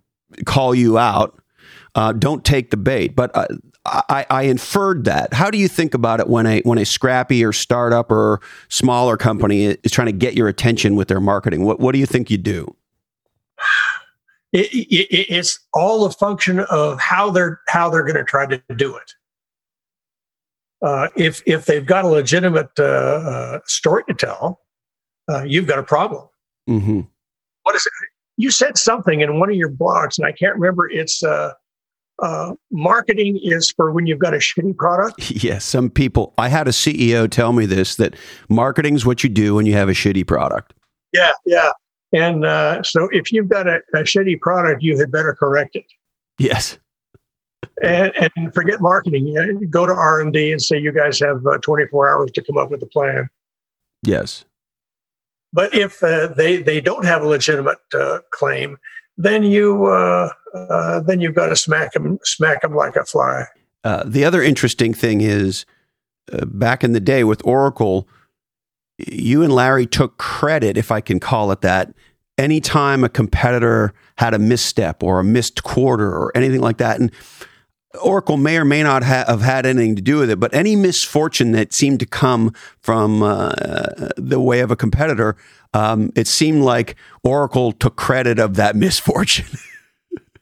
call 0.45 0.75
you 0.75 0.97
out, 0.97 1.41
uh, 1.95 2.13
don't 2.13 2.43
take 2.43 2.71
the 2.71 2.77
bait. 2.77 3.15
But 3.15 3.35
uh, 3.35 3.47
I, 3.85 4.25
I, 4.29 4.41
inferred 4.43 5.05
that. 5.05 5.33
How 5.33 5.49
do 5.49 5.57
you 5.57 5.67
think 5.67 5.93
about 5.93 6.19
it 6.19 6.27
when 6.27 6.45
a 6.45 6.61
when 6.61 6.77
a 6.77 6.85
scrappy 6.85 7.43
or 7.43 7.53
startup 7.53 8.11
or 8.11 8.41
smaller 8.67 9.17
company 9.17 9.65
is 9.65 9.91
trying 9.91 10.07
to 10.07 10.13
get 10.13 10.35
your 10.35 10.47
attention 10.47 10.95
with 10.95 11.07
their 11.07 11.21
marketing? 11.21 11.63
What 11.63 11.79
what 11.79 11.93
do 11.93 11.99
you 11.99 12.05
think 12.05 12.29
you 12.29 12.37
do? 12.37 12.75
It, 14.51 14.67
it, 14.73 15.33
it's 15.33 15.59
all 15.73 16.05
a 16.05 16.11
function 16.11 16.59
of 16.59 16.99
how 16.99 17.31
they're 17.31 17.61
how 17.67 17.89
they're 17.89 18.03
going 18.03 18.15
to 18.15 18.23
try 18.23 18.45
to 18.45 18.61
do 18.75 18.95
it 18.95 19.13
uh, 20.81 21.07
if 21.15 21.41
if 21.45 21.65
they've 21.65 21.85
got 21.85 22.05
a 22.05 22.07
legitimate 22.07 22.69
uh, 22.79 22.83
uh, 22.83 23.59
story 23.65 24.03
to 24.07 24.13
tell, 24.13 24.61
uh, 25.29 25.43
you've 25.43 25.67
got 25.67 25.79
a 25.79 25.83
problem. 25.83 26.27
Mm-hmm. 26.69 27.01
What 27.63 27.75
is 27.75 27.85
it? 27.85 27.91
You 28.37 28.51
said 28.51 28.77
something 28.77 29.21
in 29.21 29.39
one 29.39 29.49
of 29.49 29.55
your 29.55 29.69
blogs, 29.69 30.17
and 30.17 30.25
I 30.25 30.31
can't 30.31 30.55
remember. 30.55 30.89
It's 30.89 31.21
uh, 31.23 31.51
uh, 32.21 32.53
marketing 32.71 33.39
is 33.41 33.71
for 33.71 33.91
when 33.91 34.05
you've 34.05 34.19
got 34.19 34.33
a 34.33 34.37
shitty 34.37 34.77
product. 34.77 35.31
Yes, 35.43 35.65
some 35.65 35.89
people. 35.89 36.33
I 36.37 36.49
had 36.49 36.67
a 36.67 36.71
CEO 36.71 37.29
tell 37.29 37.53
me 37.53 37.65
this 37.65 37.95
that 37.95 38.15
marketing 38.49 38.95
is 38.95 39.05
what 39.05 39.23
you 39.23 39.29
do 39.29 39.55
when 39.55 39.65
you 39.65 39.73
have 39.73 39.89
a 39.89 39.93
shitty 39.93 40.25
product. 40.27 40.73
Yeah, 41.13 41.31
yeah. 41.45 41.71
And 42.13 42.45
uh, 42.45 42.83
so 42.83 43.07
if 43.11 43.31
you've 43.31 43.49
got 43.49 43.67
a, 43.67 43.79
a 43.93 43.99
shitty 43.99 44.39
product, 44.41 44.81
you 44.83 44.97
had 44.97 45.11
better 45.11 45.33
correct 45.33 45.75
it. 45.75 45.85
Yes. 46.39 46.77
And, 47.81 48.11
and 48.35 48.53
forget 48.53 48.81
marketing. 48.81 49.27
You 49.27 49.67
go 49.67 49.85
to 49.85 49.93
R 49.93 50.19
and 50.21 50.33
D 50.33 50.51
and 50.51 50.61
say 50.61 50.77
you 50.77 50.91
guys 50.91 51.19
have 51.19 51.45
uh, 51.45 51.57
24 51.59 52.09
hours 52.09 52.31
to 52.31 52.43
come 52.43 52.57
up 52.57 52.71
with 52.71 52.81
a 52.83 52.85
plan. 52.85 53.29
Yes. 54.03 54.45
But 55.51 55.73
if 55.73 56.03
uh, 56.03 56.27
they 56.27 56.61
they 56.61 56.79
don't 56.79 57.05
have 57.05 57.23
a 57.23 57.27
legitimate 57.27 57.79
uh, 57.93 58.19
claim, 58.31 58.77
then 59.17 59.43
you 59.43 59.85
uh, 59.85 60.29
uh, 60.53 60.99
then 61.01 61.21
you've 61.21 61.35
got 61.35 61.47
to 61.47 61.55
smack 61.55 61.93
them 61.93 62.19
smack 62.23 62.61
them 62.61 62.75
like 62.75 62.95
a 62.95 63.05
fly. 63.05 63.45
Uh, 63.83 64.03
the 64.05 64.25
other 64.25 64.43
interesting 64.43 64.93
thing 64.93 65.21
is, 65.21 65.65
uh, 66.31 66.45
back 66.45 66.83
in 66.83 66.91
the 66.91 66.99
day 66.99 67.23
with 67.23 67.41
Oracle, 67.45 68.07
you 68.97 69.41
and 69.41 69.53
Larry 69.53 69.85
took 69.85 70.17
credit, 70.17 70.77
if 70.77 70.91
I 70.91 71.01
can 71.01 71.19
call 71.19 71.51
it 71.51 71.61
that, 71.61 71.93
anytime 72.37 73.03
a 73.03 73.09
competitor 73.09 73.93
had 74.17 74.33
a 74.33 74.39
misstep 74.39 75.01
or 75.01 75.19
a 75.19 75.23
missed 75.23 75.63
quarter 75.63 76.09
or 76.09 76.31
anything 76.35 76.61
like 76.61 76.77
that, 76.77 76.99
and 76.99 77.11
Oracle 78.01 78.37
may 78.37 78.57
or 78.57 78.65
may 78.65 78.83
not 78.83 79.03
ha- 79.03 79.25
have 79.27 79.41
had 79.41 79.65
anything 79.65 79.95
to 79.95 80.01
do 80.01 80.19
with 80.19 80.29
it, 80.29 80.39
but 80.39 80.53
any 80.53 80.75
misfortune 80.75 81.51
that 81.53 81.73
seemed 81.73 81.99
to 82.01 82.05
come 82.05 82.53
from 82.79 83.23
uh, 83.23 83.51
the 84.15 84.39
way 84.39 84.59
of 84.59 84.69
a 84.69 84.75
competitor, 84.75 85.35
um, 85.73 86.11
it 86.15 86.27
seemed 86.27 86.61
like 86.61 86.95
Oracle 87.23 87.71
took 87.71 87.95
credit 87.95 88.37
of 88.37 88.55
that 88.55 88.75
misfortune. 88.75 89.47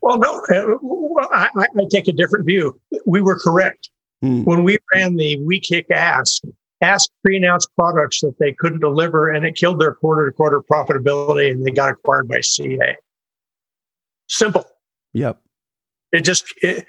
well, 0.01 0.17
no, 0.17 0.41
uh, 0.51 1.27
I, 1.31 1.49
I, 1.55 1.85
take 1.89 2.07
a 2.07 2.13
different 2.13 2.45
view. 2.45 2.79
We 3.05 3.21
were 3.21 3.39
correct. 3.39 3.89
Hmm. 4.21 4.43
When 4.43 4.63
we 4.63 4.77
ran 4.93 5.15
the 5.15 5.39
We 5.43 5.59
Kick 5.59 5.89
Ass, 5.91 6.41
Ask 6.81 7.09
pre-announced 7.23 7.69
products 7.75 8.21
that 8.21 8.37
they 8.39 8.53
couldn't 8.53 8.81
deliver, 8.81 9.31
and 9.31 9.45
it 9.45 9.55
killed 9.55 9.81
their 9.81 9.95
quarter-to-quarter 9.95 10.61
profitability, 10.71 11.49
and 11.49 11.65
they 11.65 11.71
got 11.71 11.89
acquired 11.89 12.27
by 12.27 12.41
CA. 12.41 12.95
Simple. 14.27 14.63
Yep. 15.13 15.41
It 16.11 16.21
just, 16.21 16.53
it, 16.61 16.85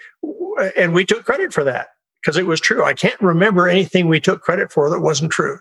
and 0.77 0.95
we 0.95 1.05
took 1.05 1.25
credit 1.25 1.53
for 1.53 1.65
that 1.65 1.89
because 2.23 2.37
it 2.37 2.47
was 2.47 2.61
true. 2.61 2.85
I 2.85 2.95
can't 2.95 3.21
remember 3.21 3.69
anything 3.69 4.09
we 4.09 4.21
took 4.21 4.43
credit 4.43 4.73
for 4.73 4.91
that 4.91 5.01
wasn't 5.01 5.33
true. 5.33 5.59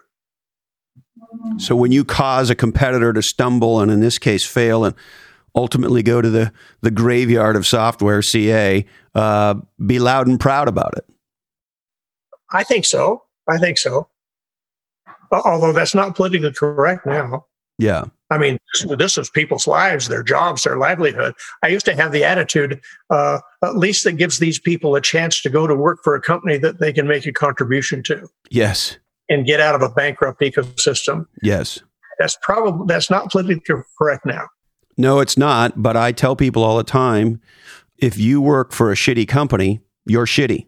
So 1.58 1.76
when 1.76 1.92
you 1.92 2.06
cause 2.06 2.50
a 2.50 2.56
competitor 2.56 3.14
to 3.14 3.22
stumble 3.22 3.80
and 3.80 3.92
in 3.92 4.00
this 4.00 4.18
case 4.18 4.46
fail 4.46 4.86
and 4.86 4.96
ultimately 5.56 6.04
go 6.04 6.22
to 6.22 6.30
the, 6.30 6.52
the 6.82 6.92
graveyard 6.92 7.56
of 7.56 7.66
software 7.66 8.22
CA, 8.22 8.86
uh, 9.16 9.56
be 9.86 10.00
loud 10.00 10.28
and 10.28 10.40
proud 10.40 10.68
about 10.68 10.94
it. 10.98 11.06
I 12.52 12.64
think 12.64 12.86
so. 12.86 13.24
I 13.48 13.58
think 13.58 13.78
so. 13.78 14.08
Although 15.32 15.74
that's 15.74 15.96
not 15.96 16.16
politically 16.16 16.52
correct 16.54 17.06
now. 17.06 17.46
Yeah. 17.78 18.06
I 18.30 18.38
mean, 18.38 18.58
this 18.98 19.18
is 19.18 19.30
people's 19.30 19.68
lives, 19.68 20.10
their 20.10 20.24
jobs, 20.24 20.64
their 20.64 20.78
livelihood. 20.78 21.34
I 21.64 21.68
used 21.68 21.86
to 21.86 21.96
have 21.96 22.12
the 22.12 22.24
attitude, 22.26 22.82
uh, 23.10 23.40
at 23.64 23.78
least 23.78 24.04
that 24.04 24.14
gives 24.14 24.40
these 24.40 24.60
people 24.60 24.96
a 24.96 25.02
chance 25.02 25.42
to 25.42 25.50
go 25.50 25.66
to 25.66 25.76
work 25.76 26.00
for 26.04 26.14
a 26.14 26.22
company 26.22 26.58
that 26.58 26.80
they 26.80 26.92
can 26.92 27.08
make 27.08 27.26
a 27.26 27.32
contribution 27.32 28.04
to. 28.04 28.28
Yes. 28.50 28.98
And 29.30 29.46
get 29.46 29.60
out 29.60 29.76
of 29.76 29.82
a 29.82 29.90
bankrupt 29.90 30.42
ecosystem. 30.42 31.26
Yes. 31.42 31.80
That's 32.20 32.38
probably 32.42 32.86
that's 32.88 33.10
not 33.10 33.32
politically 33.32 33.62
correct 33.98 34.26
now. 34.26 34.48
No, 34.98 35.20
it's 35.20 35.38
not. 35.38 35.82
But 35.82 35.96
I 35.96 36.12
tell 36.12 36.36
people 36.36 36.64
all 36.64 36.78
the 36.78 36.84
time, 36.84 37.40
if 37.98 38.18
you 38.18 38.42
work 38.42 38.72
for 38.72 38.92
a 38.92 38.96
shitty 38.96 39.28
company, 39.28 39.82
you're 40.06 40.26
shitty. 40.26 40.66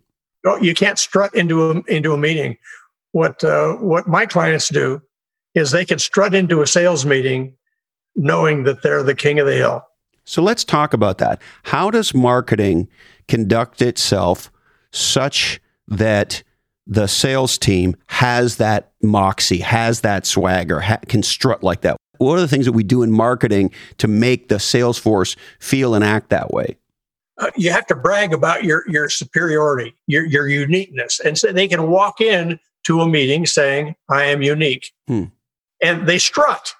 You 0.61 0.73
can't 0.73 0.99
strut 0.99 1.33
into 1.33 1.71
a 1.71 1.81
into 1.87 2.13
a 2.13 2.17
meeting. 2.17 2.57
What 3.11 3.43
uh, 3.43 3.73
what 3.75 4.07
my 4.07 4.25
clients 4.25 4.69
do 4.69 5.01
is 5.59 5.71
they 5.71 5.85
can 5.85 5.99
strut 5.99 6.33
into 6.33 6.61
a 6.61 6.67
sales 6.67 7.05
meeting 7.05 7.55
knowing 8.15 8.63
that 8.63 8.81
they're 8.81 9.03
the 9.03 9.15
king 9.15 9.39
of 9.39 9.45
the 9.45 9.55
hill. 9.55 9.85
So 10.25 10.41
let's 10.41 10.63
talk 10.63 10.93
about 10.93 11.17
that. 11.19 11.41
How 11.63 11.89
does 11.89 12.13
marketing 12.13 12.87
conduct 13.27 13.81
itself 13.81 14.51
such 14.91 15.59
that 15.87 16.43
the 16.85 17.07
sales 17.07 17.57
team 17.57 17.95
has 18.07 18.57
that 18.57 18.91
moxie, 19.01 19.59
has 19.59 20.01
that 20.01 20.25
swagger, 20.25 20.81
ha- 20.81 20.99
can 21.07 21.23
strut 21.23 21.63
like 21.63 21.81
that? 21.81 21.97
What 22.17 22.37
are 22.37 22.41
the 22.41 22.47
things 22.47 22.65
that 22.65 22.73
we 22.73 22.83
do 22.83 23.01
in 23.01 23.11
marketing 23.11 23.71
to 23.97 24.07
make 24.07 24.49
the 24.49 24.59
sales 24.59 24.97
force 24.97 25.35
feel 25.59 25.95
and 25.95 26.03
act 26.03 26.29
that 26.29 26.51
way? 26.51 26.77
Uh, 27.37 27.49
you 27.55 27.71
have 27.71 27.87
to 27.87 27.95
brag 27.95 28.33
about 28.33 28.65
your 28.65 28.83
your 28.89 29.07
superiority, 29.07 29.95
your 30.07 30.25
your 30.25 30.47
uniqueness, 30.49 31.21
and 31.21 31.37
so 31.37 31.53
they 31.53 31.69
can 31.69 31.89
walk 31.89 32.19
in 32.19 32.59
to 32.83 32.99
a 32.99 33.07
meeting 33.07 33.45
saying, 33.45 33.95
"I 34.09 34.25
am 34.25 34.41
unique." 34.41 34.91
Hmm 35.07 35.25
and 35.81 36.07
they 36.07 36.17
strut 36.17 36.73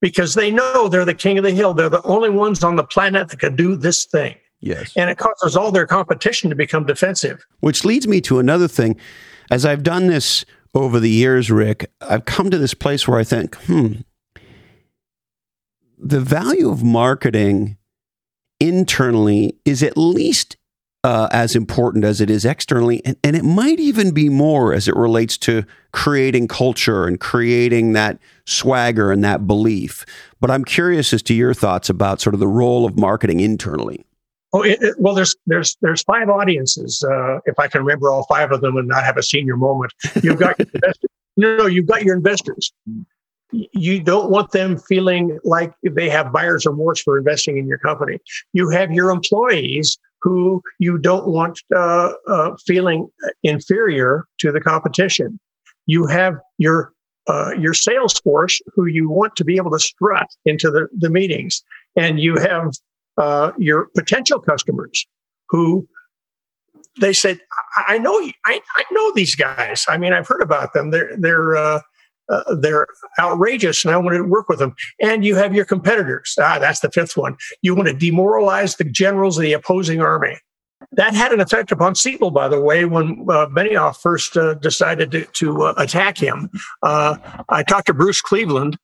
because 0.00 0.34
they 0.34 0.50
know 0.50 0.88
they're 0.88 1.04
the 1.04 1.14
king 1.14 1.38
of 1.38 1.44
the 1.44 1.52
hill. 1.52 1.74
They're 1.74 1.88
the 1.88 2.02
only 2.02 2.30
ones 2.30 2.62
on 2.64 2.76
the 2.76 2.84
planet 2.84 3.28
that 3.28 3.40
can 3.40 3.56
do 3.56 3.76
this 3.76 4.04
thing. 4.04 4.36
Yes. 4.60 4.92
And 4.96 5.10
it 5.10 5.18
causes 5.18 5.56
all 5.56 5.72
their 5.72 5.86
competition 5.86 6.50
to 6.50 6.56
become 6.56 6.86
defensive. 6.86 7.44
Which 7.60 7.84
leads 7.84 8.06
me 8.06 8.20
to 8.22 8.38
another 8.38 8.68
thing. 8.68 8.96
As 9.50 9.66
I've 9.66 9.82
done 9.82 10.06
this 10.06 10.44
over 10.74 11.00
the 11.00 11.10
years, 11.10 11.50
Rick, 11.50 11.90
I've 12.00 12.24
come 12.24 12.50
to 12.50 12.58
this 12.58 12.74
place 12.74 13.06
where 13.06 13.18
I 13.18 13.24
think, 13.24 13.56
hmm, 13.56 13.94
the 15.98 16.20
value 16.20 16.70
of 16.70 16.82
marketing 16.82 17.76
internally 18.58 19.58
is 19.64 19.82
at 19.82 19.96
least 19.96 20.56
uh, 21.04 21.28
as 21.32 21.56
important 21.56 22.04
as 22.04 22.20
it 22.20 22.30
is 22.30 22.44
externally. 22.44 23.04
And, 23.04 23.16
and 23.24 23.34
it 23.34 23.44
might 23.44 23.80
even 23.80 24.12
be 24.12 24.28
more 24.28 24.72
as 24.72 24.86
it 24.86 24.96
relates 24.96 25.36
to 25.38 25.64
creating 25.92 26.48
culture 26.48 27.06
and 27.06 27.18
creating 27.18 27.92
that 27.92 28.18
swagger 28.46 29.10
and 29.10 29.24
that 29.24 29.46
belief. 29.46 30.04
But 30.40 30.50
I'm 30.50 30.64
curious 30.64 31.12
as 31.12 31.22
to 31.24 31.34
your 31.34 31.54
thoughts 31.54 31.90
about 31.90 32.20
sort 32.20 32.34
of 32.34 32.40
the 32.40 32.48
role 32.48 32.86
of 32.86 32.98
marketing 32.98 33.40
internally. 33.40 34.04
Oh, 34.54 34.62
it, 34.62 34.82
it, 34.82 34.94
well, 34.98 35.14
there's 35.14 35.34
there's 35.46 35.78
there's 35.80 36.02
five 36.02 36.28
audiences. 36.28 37.02
Uh, 37.02 37.38
if 37.46 37.58
I 37.58 37.68
can 37.68 37.80
remember 37.80 38.10
all 38.10 38.24
five 38.24 38.52
of 38.52 38.60
them 38.60 38.76
and 38.76 38.86
not 38.86 39.02
have 39.02 39.16
a 39.16 39.22
senior 39.22 39.56
moment, 39.56 39.94
you've 40.22 40.38
got 40.38 40.58
your 40.58 40.68
investors. 40.74 41.10
No, 41.38 41.56
no, 41.56 41.66
you've 41.66 41.86
got 41.86 42.02
your 42.02 42.14
investors. 42.14 42.70
You 43.50 44.02
don't 44.02 44.30
want 44.30 44.50
them 44.52 44.78
feeling 44.78 45.38
like 45.44 45.72
they 45.82 46.10
have 46.10 46.32
buyer's 46.32 46.66
remorse 46.66 47.00
for 47.00 47.16
investing 47.16 47.56
in 47.56 47.66
your 47.66 47.78
company. 47.78 48.18
You 48.52 48.68
have 48.70 48.92
your 48.92 49.10
employees 49.10 49.98
who 50.22 50.62
you 50.78 50.98
don't 50.98 51.28
want 51.28 51.60
uh, 51.74 52.12
uh, 52.28 52.56
feeling 52.64 53.08
inferior 53.42 54.26
to 54.38 54.52
the 54.52 54.60
competition. 54.60 55.38
You 55.86 56.06
have 56.06 56.34
your 56.58 56.92
uh, 57.28 57.52
your 57.58 57.74
sales 57.74 58.18
force 58.20 58.60
who 58.74 58.86
you 58.86 59.08
want 59.08 59.36
to 59.36 59.44
be 59.44 59.56
able 59.56 59.70
to 59.70 59.78
strut 59.78 60.28
into 60.44 60.70
the, 60.70 60.88
the 60.96 61.08
meetings, 61.08 61.62
and 61.96 62.18
you 62.18 62.36
have 62.36 62.72
uh, 63.16 63.52
your 63.58 63.88
potential 63.96 64.40
customers 64.40 65.06
who 65.48 65.86
they 67.00 67.12
said, 67.12 67.40
"I, 67.88 67.98
know, 67.98 68.18
I, 68.44 68.60
I, 68.76 68.84
know 68.90 69.12
these 69.14 69.34
guys. 69.34 69.84
I 69.88 69.98
mean, 69.98 70.12
I've 70.12 70.26
heard 70.26 70.42
about 70.42 70.72
them. 70.72 70.90
They're 70.90 71.16
they're 71.16 71.80
uh, 72.32 72.54
they're 72.56 72.86
outrageous 73.20 73.84
and 73.84 73.94
I 73.94 73.98
want 73.98 74.16
to 74.16 74.22
work 74.22 74.48
with 74.48 74.58
them. 74.58 74.74
And 75.00 75.24
you 75.24 75.36
have 75.36 75.54
your 75.54 75.64
competitors. 75.64 76.34
Ah, 76.40 76.58
that's 76.58 76.80
the 76.80 76.90
fifth 76.90 77.16
one. 77.16 77.36
You 77.60 77.74
want 77.74 77.88
to 77.88 77.94
demoralize 77.94 78.76
the 78.76 78.84
generals 78.84 79.38
of 79.38 79.42
the 79.42 79.52
opposing 79.52 80.00
army. 80.00 80.38
That 80.92 81.14
had 81.14 81.32
an 81.32 81.40
effect 81.40 81.70
upon 81.72 81.94
Siebel, 81.94 82.30
by 82.30 82.48
the 82.48 82.60
way, 82.60 82.84
when 82.84 83.24
uh, 83.28 83.46
Benioff 83.46 83.98
first 83.98 84.36
uh, 84.36 84.54
decided 84.54 85.10
to, 85.12 85.24
to 85.24 85.62
uh, 85.62 85.74
attack 85.76 86.18
him. 86.18 86.50
Uh, 86.82 87.16
I 87.48 87.62
talked 87.62 87.86
to 87.86 87.94
Bruce 87.94 88.20
Cleveland, 88.20 88.76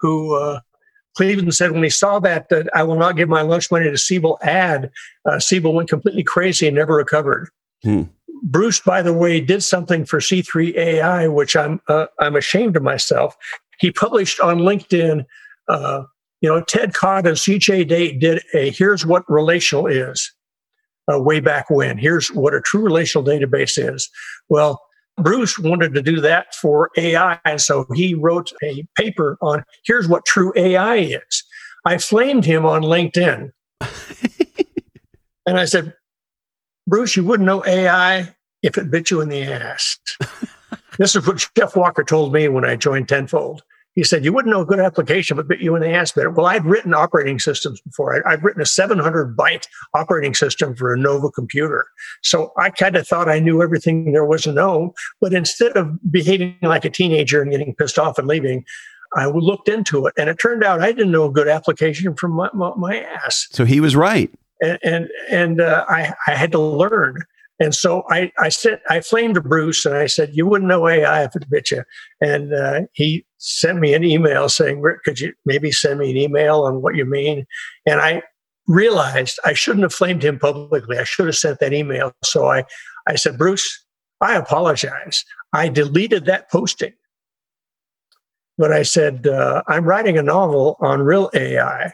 who 0.00 0.58
Cleveland 1.16 1.54
said 1.54 1.70
when 1.70 1.84
he 1.84 1.90
saw 1.90 2.18
that, 2.18 2.48
that 2.48 2.68
I 2.74 2.82
will 2.82 2.98
not 2.98 3.16
give 3.16 3.28
my 3.28 3.42
lunch 3.42 3.70
money 3.70 3.88
to 3.88 3.96
Siebel 3.96 4.38
ad, 4.42 4.90
Siebel 5.38 5.72
went 5.72 5.88
completely 5.88 6.24
crazy 6.24 6.66
and 6.66 6.76
never 6.76 6.96
recovered. 6.96 7.48
Hmm. 7.82 8.02
Bruce, 8.44 8.78
by 8.78 9.00
the 9.00 9.14
way, 9.14 9.40
did 9.40 9.62
something 9.62 10.04
for 10.04 10.20
C3 10.20 10.76
AI, 10.76 11.26
which 11.28 11.56
I'm 11.56 11.80
uh, 11.88 12.06
I'm 12.20 12.36
ashamed 12.36 12.76
of 12.76 12.82
myself. 12.82 13.34
He 13.80 13.90
published 13.90 14.38
on 14.38 14.58
LinkedIn. 14.58 15.24
Uh, 15.66 16.02
you 16.42 16.50
know, 16.50 16.60
Ted 16.60 16.92
Codd 16.92 17.26
and 17.26 17.38
CJ 17.38 17.88
Date 17.88 18.20
did 18.20 18.42
a 18.52 18.70
"Here's 18.70 19.06
what 19.06 19.24
relational 19.28 19.86
is" 19.86 20.30
uh, 21.10 21.18
way 21.20 21.40
back 21.40 21.70
when. 21.70 21.96
Here's 21.96 22.30
what 22.30 22.52
a 22.52 22.60
true 22.60 22.82
relational 22.82 23.24
database 23.26 23.78
is. 23.78 24.10
Well, 24.50 24.82
Bruce 25.16 25.58
wanted 25.58 25.94
to 25.94 26.02
do 26.02 26.20
that 26.20 26.54
for 26.54 26.90
AI, 26.98 27.38
and 27.46 27.62
so 27.62 27.86
he 27.94 28.14
wrote 28.14 28.52
a 28.62 28.86
paper 28.94 29.38
on 29.40 29.64
"Here's 29.86 30.06
what 30.06 30.26
true 30.26 30.52
AI 30.54 30.96
is." 30.96 31.44
I 31.86 31.96
flamed 31.96 32.44
him 32.44 32.66
on 32.66 32.82
LinkedIn, 32.82 33.50
and 35.46 35.58
I 35.58 35.64
said, 35.64 35.94
Bruce, 36.86 37.16
you 37.16 37.24
wouldn't 37.24 37.46
know 37.46 37.64
AI 37.64 38.33
if 38.64 38.78
it 38.78 38.90
bit 38.90 39.10
you 39.10 39.20
in 39.20 39.28
the 39.28 39.42
ass. 39.42 39.98
this 40.98 41.14
is 41.14 41.26
what 41.26 41.46
Jeff 41.54 41.76
Walker 41.76 42.02
told 42.02 42.32
me 42.32 42.48
when 42.48 42.64
I 42.64 42.76
joined 42.76 43.08
Tenfold. 43.08 43.62
he 43.94 44.02
said, 44.02 44.24
You 44.24 44.32
wouldn't 44.32 44.52
know 44.52 44.62
a 44.62 44.66
good 44.66 44.80
application, 44.80 45.36
but 45.36 45.46
bit 45.46 45.60
you 45.60 45.72
when 45.72 45.82
they 45.82 45.92
asked 45.92 46.14
better. 46.14 46.30
Well, 46.30 46.46
I'd 46.46 46.64
written 46.64 46.94
operating 46.94 47.38
systems 47.38 47.80
before. 47.82 48.26
I, 48.26 48.34
would 48.34 48.42
written 48.42 48.62
a 48.62 48.66
700 48.66 49.36
byte 49.36 49.66
operating 49.92 50.34
system 50.34 50.74
for 50.74 50.94
a 50.94 50.98
Nova 50.98 51.30
computer. 51.30 51.86
So 52.22 52.52
I 52.56 52.70
kind 52.70 52.96
of 52.96 53.06
thought 53.06 53.28
I 53.28 53.38
knew 53.38 53.62
everything 53.62 54.12
there 54.12 54.24
was 54.24 54.44
to 54.44 54.52
know. 54.52 54.94
But 55.20 55.34
instead 55.34 55.76
of 55.76 55.98
behaving 56.10 56.56
like 56.62 56.86
a 56.86 56.90
teenager 56.90 57.42
and 57.42 57.50
getting 57.50 57.74
pissed 57.74 57.98
off 57.98 58.18
and 58.18 58.26
leaving, 58.26 58.64
I 59.14 59.26
looked 59.26 59.68
into 59.68 60.06
it. 60.06 60.14
And 60.16 60.30
it 60.30 60.38
turned 60.38 60.64
out 60.64 60.80
I 60.80 60.92
didn't 60.92 61.12
know 61.12 61.26
a 61.26 61.30
good 61.30 61.48
application 61.48 62.14
from 62.14 62.32
my, 62.32 62.48
my, 62.54 62.72
my 62.76 63.00
ass. 63.00 63.46
So 63.50 63.66
he 63.66 63.78
was 63.78 63.94
right. 63.94 64.30
And, 64.62 64.78
and, 64.82 65.08
and 65.28 65.60
uh, 65.60 65.84
I, 65.86 66.14
I 66.26 66.34
had 66.34 66.50
to 66.52 66.60
learn. 66.60 67.22
And 67.60 67.74
so 67.74 68.02
I, 68.10 68.32
I 68.38 68.48
said, 68.48 68.80
I 68.90 69.00
flamed 69.00 69.42
Bruce 69.44 69.84
and 69.84 69.94
I 69.94 70.06
said, 70.06 70.30
you 70.32 70.46
wouldn't 70.46 70.68
know 70.68 70.88
AI 70.88 71.24
if 71.24 71.36
it 71.36 71.48
bit 71.48 71.70
you. 71.70 71.84
And 72.20 72.52
uh, 72.52 72.82
he 72.92 73.24
sent 73.38 73.78
me 73.78 73.94
an 73.94 74.02
email 74.02 74.48
saying, 74.48 74.80
Rick, 74.80 75.04
could 75.04 75.20
you 75.20 75.32
maybe 75.44 75.70
send 75.70 76.00
me 76.00 76.10
an 76.10 76.16
email 76.16 76.62
on 76.62 76.82
what 76.82 76.96
you 76.96 77.04
mean? 77.04 77.46
And 77.86 78.00
I 78.00 78.22
realized 78.66 79.38
I 79.44 79.52
shouldn't 79.52 79.84
have 79.84 79.94
flamed 79.94 80.24
him 80.24 80.38
publicly. 80.38 80.98
I 80.98 81.04
should 81.04 81.26
have 81.26 81.36
sent 81.36 81.60
that 81.60 81.72
email. 81.72 82.12
So 82.24 82.48
I, 82.48 82.64
I 83.06 83.14
said, 83.14 83.38
Bruce, 83.38 83.84
I 84.20 84.34
apologize. 84.34 85.24
I 85.52 85.68
deleted 85.68 86.24
that 86.26 86.50
posting. 86.50 86.92
But 88.58 88.72
I 88.72 88.82
said, 88.82 89.26
uh, 89.26 89.62
I'm 89.68 89.84
writing 89.84 90.16
a 90.18 90.22
novel 90.22 90.76
on 90.80 91.02
real 91.02 91.30
AI 91.34 91.92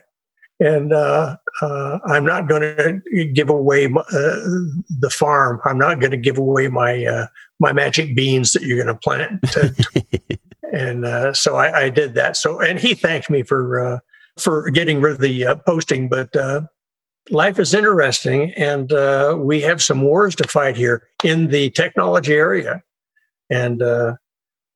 and 0.61 0.92
uh, 0.92 1.36
uh, 1.62 1.98
I'm 2.04 2.24
not 2.24 2.46
going 2.46 2.62
to 2.62 3.24
give 3.24 3.48
away 3.48 3.86
my, 3.86 4.02
uh, 4.02 4.36
the 5.00 5.11
farm. 5.11 5.58
I'm 5.64 5.78
not 5.78 6.00
going 6.00 6.11
to 6.11 6.18
give 6.18 6.36
away 6.36 6.68
my 6.68 7.06
uh, 7.06 7.26
my 7.58 7.72
magic 7.72 8.14
beans 8.14 8.52
that 8.52 8.62
you're 8.62 8.82
going 8.82 8.94
to 8.94 9.00
plant. 9.00 9.44
and 10.72 11.04
uh, 11.04 11.32
so 11.32 11.56
I, 11.56 11.84
I, 11.84 11.90
did 11.90 12.14
that. 12.14 12.36
So 12.36 12.61
and 12.61 12.78
he 12.78 12.94
thanked 12.94 13.30
me 13.30 13.42
for 13.42 13.80
uh, 13.80 13.98
for 14.38 14.70
getting 14.70 15.00
rid 15.00 15.14
of 15.14 15.20
the 15.20 15.61
posting. 15.66 16.11
But 16.11 16.34
life 17.30 17.58
is 17.58 17.72
interesting, 17.72 18.52
and 18.52 18.92
we 19.42 19.62
have 19.62 19.82
some 19.82 20.02
wars 20.02 20.34
to 20.36 20.48
fight 20.48 20.76
here 20.76 21.08
in 21.24 21.48
the 21.48 21.70
technology 21.70 22.34
area. 22.34 22.82
And 23.48 23.82
uh, 23.82 24.14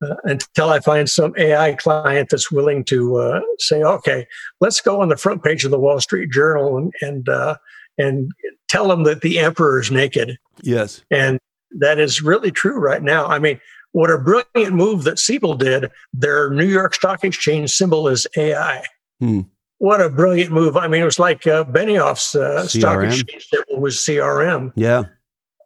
until 0.01 0.69
I 0.69 0.79
find 0.79 1.09
some 1.09 1.33
AI 1.37 1.73
client 1.73 2.29
that's 2.29 2.51
willing 2.51 2.83
to 2.85 3.17
uh, 3.17 3.41
say, 3.59 3.81
"Okay, 3.83 4.27
let's 4.59 4.81
go 4.81 5.01
on 5.01 5.09
the 5.09 5.17
front 5.17 5.43
page 5.43 5.63
of 5.63 5.71
the 5.71 5.79
Wall 5.79 5.99
Street 5.99 6.31
Journal 6.31 6.77
and 6.77 6.93
and 7.01 7.29
uh, 7.29 7.55
and 7.97 8.31
tell 8.67 8.87
them 8.87 9.03
that 9.03 9.21
the 9.21 9.39
emperor 9.39 9.79
is 9.79 9.91
naked." 9.91 10.37
Yes, 10.61 11.03
and 11.11 11.39
that 11.79 11.99
is 11.99 12.21
really 12.21 12.51
true 12.51 12.77
right 12.77 13.01
now. 13.01 13.25
I 13.25 13.39
mean, 13.39 13.59
what 13.91 14.11
a 14.11 14.17
brilliant 14.17 14.75
move 14.75 15.03
that 15.03 15.19
Siebel 15.19 15.55
did. 15.55 15.89
Their 16.13 16.49
New 16.49 16.65
York 16.65 16.93
Stock 16.95 17.23
Exchange 17.23 17.71
symbol 17.71 18.07
is 18.07 18.27
AI. 18.37 18.83
Hmm. 19.19 19.41
What 19.77 20.01
a 20.01 20.09
brilliant 20.09 20.51
move! 20.51 20.77
I 20.77 20.87
mean, 20.87 21.01
it 21.01 21.05
was 21.05 21.19
like 21.19 21.45
uh, 21.47 21.65
Benioff's 21.65 22.35
uh, 22.35 22.67
stock 22.67 23.03
exchange 23.03 23.47
symbol 23.49 23.81
was 23.81 23.97
CRM. 23.97 24.71
Yeah, 24.75 25.03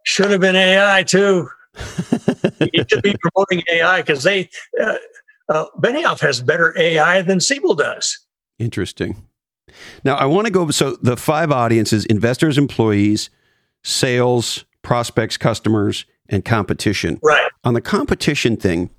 should 0.03 0.31
have 0.31 0.41
been 0.41 0.55
AI 0.55 1.03
too. 1.03 1.49
You 2.73 2.85
should 2.87 3.01
be 3.01 3.15
promoting 3.19 3.63
AI 3.71 4.01
because 4.01 4.23
they 4.23 4.49
uh, 4.81 4.95
uh, 5.49 5.65
Benioff 5.79 6.19
has 6.21 6.41
better 6.41 6.73
AI 6.77 7.21
than 7.21 7.39
Siebel 7.39 7.75
does. 7.75 8.19
Interesting. 8.57 9.27
Now 10.03 10.15
I 10.15 10.25
want 10.25 10.45
to 10.47 10.51
go. 10.51 10.69
So 10.71 10.97
the 11.01 11.17
five 11.17 11.51
audiences: 11.51 12.05
investors, 12.05 12.57
employees, 12.57 13.29
sales, 13.83 14.65
prospects, 14.81 15.37
customers, 15.37 16.05
and 16.27 16.43
competition. 16.43 17.19
Right. 17.23 17.49
On 17.63 17.73
the 17.73 17.81
competition 17.81 18.57
thing, 18.57 18.89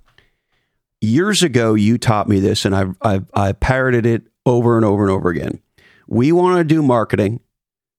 years 1.01 1.43
ago 1.43 1.75
you 1.75 1.99
taught 1.99 2.29
me 2.29 2.41
this, 2.41 2.65
and 2.65 2.75
I've 2.75 2.97
I've, 3.03 3.31
I've 3.35 3.61
parroted 3.61 4.07
it 4.07 4.23
over 4.47 4.77
and 4.77 4.85
over 4.85 5.03
and 5.03 5.11
over 5.11 5.29
again. 5.29 5.61
We 6.07 6.33
want 6.33 6.59
to 6.59 6.65
do 6.65 6.83
marketing 6.83 7.41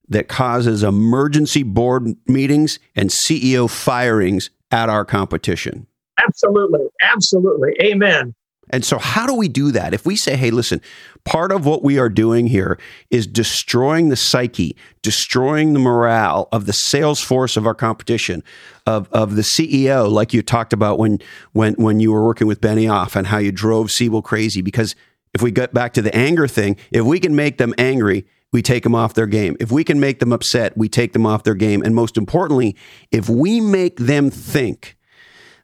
that 0.10 0.28
causes 0.28 0.84
emergency 0.84 1.64
board 1.64 2.16
meetings 2.28 2.80
and 2.96 3.10
CEO 3.10 3.70
firings 3.70 4.50
at 4.72 4.90
our 4.90 5.06
competition. 5.06 5.88
Absolutely. 6.18 6.88
Absolutely. 7.02 7.72
Amen. 7.82 8.34
And 8.72 8.86
so, 8.86 8.98
how 9.00 9.28
do 9.28 9.34
we 9.34 9.50
do 9.50 9.72
that? 9.72 9.94
If 9.94 10.06
we 10.06 10.16
say, 10.16 10.38
hey, 10.38 10.50
listen, 10.50 10.82
part 11.26 11.52
of 11.52 11.66
what 11.66 11.84
we 11.84 12.00
are 12.00 12.10
doing 12.10 12.48
here 12.48 12.80
is 13.10 13.28
destroying 13.28 14.10
the 14.10 14.16
psyche, 14.16 14.78
destroying 15.02 15.74
the 15.74 15.80
morale 15.80 16.48
of 16.52 16.66
the 16.68 16.74
sales 16.74 17.20
force 17.20 17.58
of 17.58 17.68
our 17.68 17.74
competition, 17.74 18.44
of, 18.86 19.10
of 19.12 19.36
the 19.36 19.42
CEO, 19.42 20.10
like 20.10 20.34
you 20.34 20.42
talked 20.42 20.72
about 20.74 21.00
when, 21.00 21.20
when, 21.52 21.74
when 21.74 22.00
you 22.00 22.14
were 22.14 22.24
working 22.26 22.48
with 22.48 22.62
Benioff 22.62 23.16
and 23.16 23.28
how 23.28 23.40
you 23.40 23.52
drove 23.52 23.92
Siebel 23.92 24.22
crazy. 24.22 24.62
Because 24.62 24.96
if 25.34 25.42
we 25.42 25.52
get 25.52 25.74
back 25.74 25.94
to 25.94 26.02
the 26.02 26.16
anger 26.16 26.48
thing, 26.48 26.78
if 26.92 27.04
we 27.04 27.20
can 27.20 27.36
make 27.36 27.58
them 27.58 27.74
angry, 27.78 28.26
we 28.52 28.62
take 28.62 28.84
them 28.84 28.96
off 28.96 29.14
their 29.14 29.28
game. 29.28 29.56
If 29.60 29.72
we 29.72 29.84
can 29.84 30.00
make 30.00 30.20
them 30.20 30.34
upset, 30.34 30.78
we 30.78 30.90
take 30.90 31.14
them 31.14 31.26
off 31.26 31.44
their 31.44 31.56
game. 31.56 31.82
And 31.82 31.96
most 31.96 32.18
importantly, 32.18 32.76
if 33.12 33.30
we 33.30 33.62
make 33.62 33.98
them 33.98 34.30
think 34.30 34.98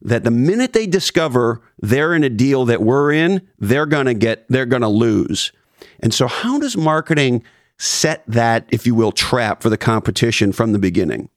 that 0.02 0.24
the 0.24 0.32
minute 0.32 0.74
they 0.74 0.88
discover 0.88 1.62
they're 1.80 2.14
in 2.14 2.24
a 2.24 2.30
deal 2.30 2.66
that 2.66 2.82
we're 2.82 3.12
in, 3.12 3.48
they're 3.60 3.86
going 3.86 4.06
to 4.06 4.14
get, 4.14 4.46
they're 4.48 4.66
going 4.66 4.82
to 4.82 4.88
lose. 4.88 5.52
And 6.00 6.14
so, 6.14 6.28
how 6.28 6.60
does 6.60 6.78
marketing 6.78 7.44
set 7.78 8.24
that, 8.28 8.66
if 8.70 8.86
you 8.86 8.96
will, 8.96 9.12
trap 9.12 9.62
for 9.62 9.70
the 9.70 9.78
competition 9.78 10.52
from 10.52 10.72
the 10.72 10.80
beginning? 10.80 11.30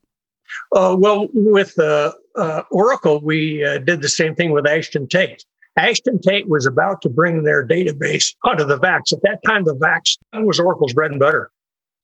Uh, 0.71 0.95
well, 0.97 1.27
with 1.33 1.77
uh, 1.79 2.13
uh, 2.35 2.63
Oracle, 2.71 3.21
we 3.21 3.63
uh, 3.63 3.79
did 3.79 4.01
the 4.01 4.09
same 4.09 4.35
thing 4.35 4.51
with 4.51 4.67
Ashton 4.67 5.07
Tate. 5.07 5.45
Ashton 5.77 6.19
Tate 6.19 6.49
was 6.49 6.65
about 6.65 7.01
to 7.01 7.09
bring 7.09 7.43
their 7.43 7.65
database 7.65 8.35
onto 8.43 8.65
the 8.65 8.77
VAX. 8.77 9.13
At 9.13 9.21
that 9.23 9.39
time, 9.45 9.63
the 9.63 9.75
VAX 9.75 10.17
was 10.33 10.59
Oracle's 10.59 10.93
bread 10.93 11.11
and 11.11 11.19
butter. 11.19 11.51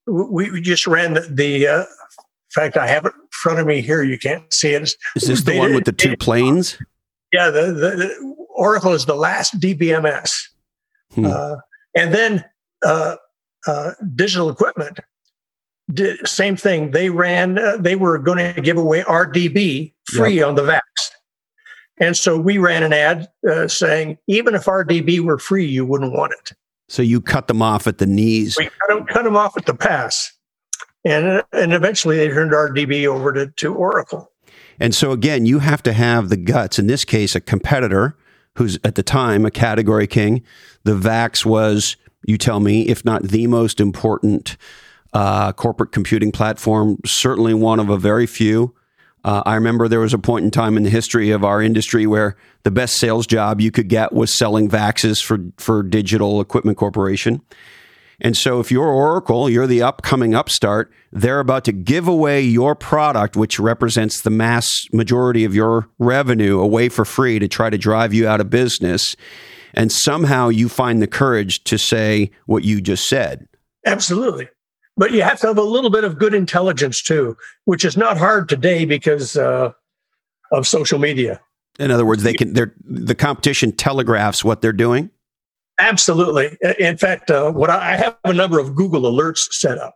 We, 0.05 0.49
we 0.51 0.61
just 0.61 0.87
ran 0.87 1.13
the, 1.15 1.21
the 1.21 1.67
uh, 1.67 1.79
in 1.79 1.85
fact, 2.51 2.77
I 2.77 2.87
have 2.87 3.05
it 3.05 3.13
in 3.13 3.27
front 3.31 3.59
of 3.59 3.67
me 3.67 3.81
here. 3.81 4.03
You 4.03 4.17
can't 4.17 4.51
see 4.53 4.69
it. 4.69 4.83
Is 5.15 5.27
this 5.27 5.43
the 5.43 5.57
one 5.57 5.73
with 5.75 5.83
the 5.83 5.91
two 5.91 6.15
planes? 6.15 6.77
Yeah, 7.33 7.49
the, 7.49 7.67
the, 7.67 7.73
the 7.73 8.35
Oracle 8.55 8.93
is 8.93 9.05
the 9.05 9.15
last 9.15 9.59
DBMS. 9.59 10.31
Hmm. 11.13 11.25
Uh, 11.25 11.55
and 11.93 12.13
then 12.13 12.45
uh, 12.85 13.17
uh, 13.67 13.91
digital 14.15 14.49
equipment 14.49 14.99
did 15.91 16.25
same 16.27 16.55
thing. 16.55 16.91
They 16.91 17.09
ran. 17.09 17.59
Uh, 17.59 17.77
they 17.77 17.95
were 17.95 18.17
going 18.17 18.53
to 18.53 18.61
give 18.61 18.77
away 18.77 19.01
RDB 19.03 19.93
free 20.05 20.35
yep. 20.35 20.47
on 20.47 20.55
the 20.55 20.63
VAX. 20.63 21.11
And 21.99 22.15
so 22.15 22.37
we 22.37 22.57
ran 22.57 22.83
an 22.83 22.93
ad 22.93 23.27
uh, 23.49 23.67
saying, 23.67 24.17
even 24.27 24.55
if 24.55 24.65
RDB 24.65 25.19
were 25.19 25.39
free, 25.39 25.65
you 25.65 25.85
wouldn't 25.85 26.13
want 26.13 26.33
it. 26.33 26.51
So 26.89 27.01
you 27.01 27.19
cut 27.19 27.47
them 27.47 27.61
off 27.61 27.87
at 27.87 27.97
the 27.97 28.05
knees. 28.05 28.55
We 28.57 28.65
cut 28.65 28.87
them, 28.89 29.05
cut 29.05 29.23
them 29.23 29.35
off 29.35 29.57
at 29.57 29.65
the 29.65 29.73
pass. 29.73 30.31
And, 31.03 31.43
and 31.51 31.73
eventually 31.73 32.17
they 32.17 32.29
turned 32.29 32.51
RDB 32.51 33.07
over 33.07 33.33
to, 33.33 33.47
to 33.47 33.73
Oracle. 33.73 34.31
And 34.79 34.93
so 34.93 35.11
again, 35.11 35.45
you 35.45 35.59
have 35.59 35.81
to 35.83 35.93
have 35.93 36.29
the 36.29 36.37
guts. 36.37 36.77
In 36.77 36.87
this 36.87 37.03
case, 37.03 37.35
a 37.35 37.41
competitor 37.41 38.15
who's 38.57 38.79
at 38.83 38.95
the 38.95 39.03
time 39.03 39.45
a 39.45 39.51
category 39.51 40.07
king. 40.07 40.43
The 40.83 40.95
VAX 40.95 41.45
was, 41.45 41.95
you 42.25 42.37
tell 42.37 42.59
me, 42.59 42.87
if 42.87 43.05
not 43.05 43.23
the 43.23 43.47
most 43.47 43.79
important 43.79 44.57
uh, 45.13 45.53
corporate 45.53 45.91
computing 45.91 46.31
platform, 46.31 46.97
certainly 47.05 47.53
one 47.53 47.79
of 47.79 47.89
a 47.89 47.97
very 47.97 48.25
few. 48.25 48.73
Uh, 49.23 49.43
I 49.45 49.55
remember 49.55 49.87
there 49.87 49.99
was 49.99 50.13
a 50.13 50.19
point 50.19 50.45
in 50.45 50.51
time 50.51 50.77
in 50.77 50.83
the 50.83 50.89
history 50.89 51.31
of 51.31 51.43
our 51.43 51.61
industry 51.61 52.07
where 52.07 52.37
the 52.63 52.71
best 52.71 52.97
sales 52.97 53.27
job 53.27 53.59
you 53.59 53.71
could 53.71 53.89
get 53.89 54.13
was 54.13 54.37
selling 54.37 54.69
Vaxes 54.69 55.21
for, 55.23 55.39
for 55.57 55.83
Digital 55.83 56.39
Equipment 56.39 56.77
Corporation. 56.77 57.41
And 58.19 58.35
so 58.35 58.59
if 58.59 58.71
you're 58.71 58.87
Oracle, 58.87 59.49
you're 59.49 59.67
the 59.67 59.83
upcoming 59.83 60.33
upstart, 60.33 60.91
they're 61.11 61.39
about 61.39 61.65
to 61.65 61.71
give 61.71 62.07
away 62.07 62.41
your 62.41 62.73
product, 62.73 63.35
which 63.35 63.59
represents 63.59 64.21
the 64.21 64.31
mass 64.31 64.69
majority 64.91 65.45
of 65.45 65.53
your 65.53 65.87
revenue, 65.99 66.59
away 66.59 66.89
for 66.89 67.05
free 67.05 67.37
to 67.37 67.47
try 67.47 67.69
to 67.69 67.77
drive 67.77 68.13
you 68.13 68.27
out 68.27 68.41
of 68.41 68.49
business. 68.49 69.15
And 69.73 69.91
somehow 69.91 70.49
you 70.49 70.67
find 70.67 71.01
the 71.01 71.07
courage 71.07 71.63
to 71.65 71.77
say 71.77 72.31
what 72.47 72.63
you 72.63 72.81
just 72.81 73.07
said. 73.07 73.47
Absolutely. 73.85 74.49
But 74.97 75.11
you 75.11 75.21
have 75.21 75.39
to 75.41 75.47
have 75.47 75.57
a 75.57 75.63
little 75.63 75.89
bit 75.89 76.03
of 76.03 76.17
good 76.17 76.33
intelligence 76.33 77.01
too, 77.01 77.37
which 77.65 77.85
is 77.85 77.95
not 77.95 78.17
hard 78.17 78.49
today 78.49 78.83
because 78.83 79.37
uh, 79.37 79.71
of 80.51 80.67
social 80.67 80.99
media. 80.99 81.39
In 81.79 81.91
other 81.91 82.05
words, 82.05 82.23
they 82.23 82.33
can. 82.33 82.53
They're, 82.53 82.73
the 82.83 83.15
competition 83.15 83.71
telegraphs 83.71 84.43
what 84.43 84.61
they're 84.61 84.73
doing. 84.73 85.11
Absolutely. 85.79 86.57
In 86.79 86.97
fact, 86.97 87.29
uh, 87.29 87.51
what 87.51 87.69
I, 87.69 87.93
I 87.93 87.97
have 87.97 88.17
a 88.23 88.33
number 88.33 88.59
of 88.59 88.73
Google 88.73 89.03
alerts 89.03 89.53
set 89.53 89.77
up. 89.77 89.95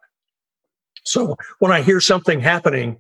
So 1.04 1.36
when 1.58 1.72
I 1.72 1.82
hear 1.82 1.99
something 1.99 2.39
happening, 2.39 2.99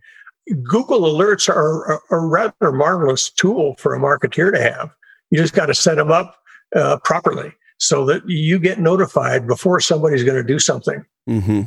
Google 0.63 1.01
alerts 1.01 1.47
are 1.47 2.01
a, 2.09 2.19
rather 2.19 2.71
marvelous 2.71 3.29
tool 3.29 3.75
for 3.77 3.93
a 3.93 3.99
marketeer 3.99 4.51
to 4.51 4.61
have. 4.61 4.89
You 5.29 5.37
just 5.37 5.53
got 5.53 5.67
to 5.67 5.75
set 5.75 5.95
them 5.95 6.11
up 6.11 6.35
uh, 6.75 6.97
properly 7.03 7.53
so 7.77 8.05
that 8.05 8.27
you 8.27 8.59
get 8.59 8.79
notified 8.79 9.47
before 9.47 9.79
somebody's 9.79 10.23
going 10.23 10.37
to 10.37 10.43
do 10.43 10.59
something. 10.59 11.05
Mm-hmm. 11.29 11.61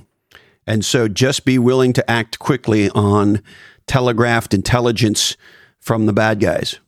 And 0.67 0.85
so 0.85 1.09
just 1.09 1.45
be 1.45 1.59
willing 1.59 1.93
to 1.95 2.11
act 2.11 2.39
quickly 2.39 2.91
on 2.91 3.43
telegraphed 3.87 4.55
intelligence 4.55 5.37
from 5.81 6.07
the 6.07 6.13
bad 6.13 6.41
guys. 6.41 6.81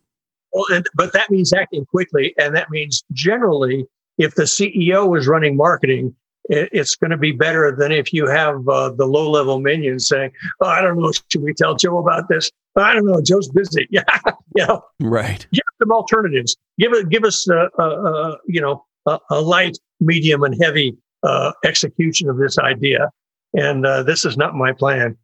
Well, 0.52 0.64
and, 0.70 0.86
but 0.94 1.12
that 1.12 1.30
means 1.30 1.52
acting 1.52 1.84
quickly. 1.86 2.34
And 2.38 2.56
that 2.56 2.70
means 2.70 3.04
generally 3.12 3.86
if 4.18 4.34
the 4.34 4.44
CEO 4.44 5.16
is 5.18 5.26
running 5.26 5.56
marketing, 5.56 6.14
it, 6.48 6.68
it's 6.72 6.96
going 6.96 7.10
to 7.10 7.16
be 7.16 7.32
better 7.32 7.74
than 7.76 7.92
if 7.92 8.12
you 8.12 8.26
have 8.26 8.68
uh, 8.68 8.90
the 8.90 9.06
low 9.06 9.30
level 9.30 9.60
minions 9.60 10.08
saying, 10.08 10.32
"Oh, 10.60 10.66
I 10.66 10.80
don't 10.80 10.98
know, 10.98 11.12
should 11.30 11.42
we 11.42 11.52
tell 11.52 11.74
Joe 11.74 11.98
about 11.98 12.28
this? 12.28 12.50
I 12.76 12.94
don't 12.94 13.06
know, 13.06 13.20
Joe's 13.20 13.48
busy." 13.48 13.86
Yeah, 13.90 14.04
you 14.54 14.66
know, 14.66 14.82
right. 15.00 15.46
Give 15.52 15.62
them 15.78 15.92
alternatives. 15.92 16.56
Give 16.78 16.92
it, 16.92 17.08
give 17.08 17.24
us, 17.24 17.48
uh, 17.48 17.68
uh, 17.78 17.82
uh 17.82 18.36
you 18.46 18.60
know, 18.60 18.84
a, 19.06 19.18
a, 19.30 19.40
light, 19.40 19.78
medium, 20.00 20.42
and 20.42 20.56
heavy 20.62 20.96
uh, 21.22 21.52
execution 21.64 22.28
of 22.28 22.38
this 22.38 22.58
idea. 22.58 23.10
And 23.56 23.84
uh, 23.84 24.02
this 24.04 24.24
is 24.24 24.36
not 24.36 24.54
my 24.54 24.72
plan. 24.72 25.16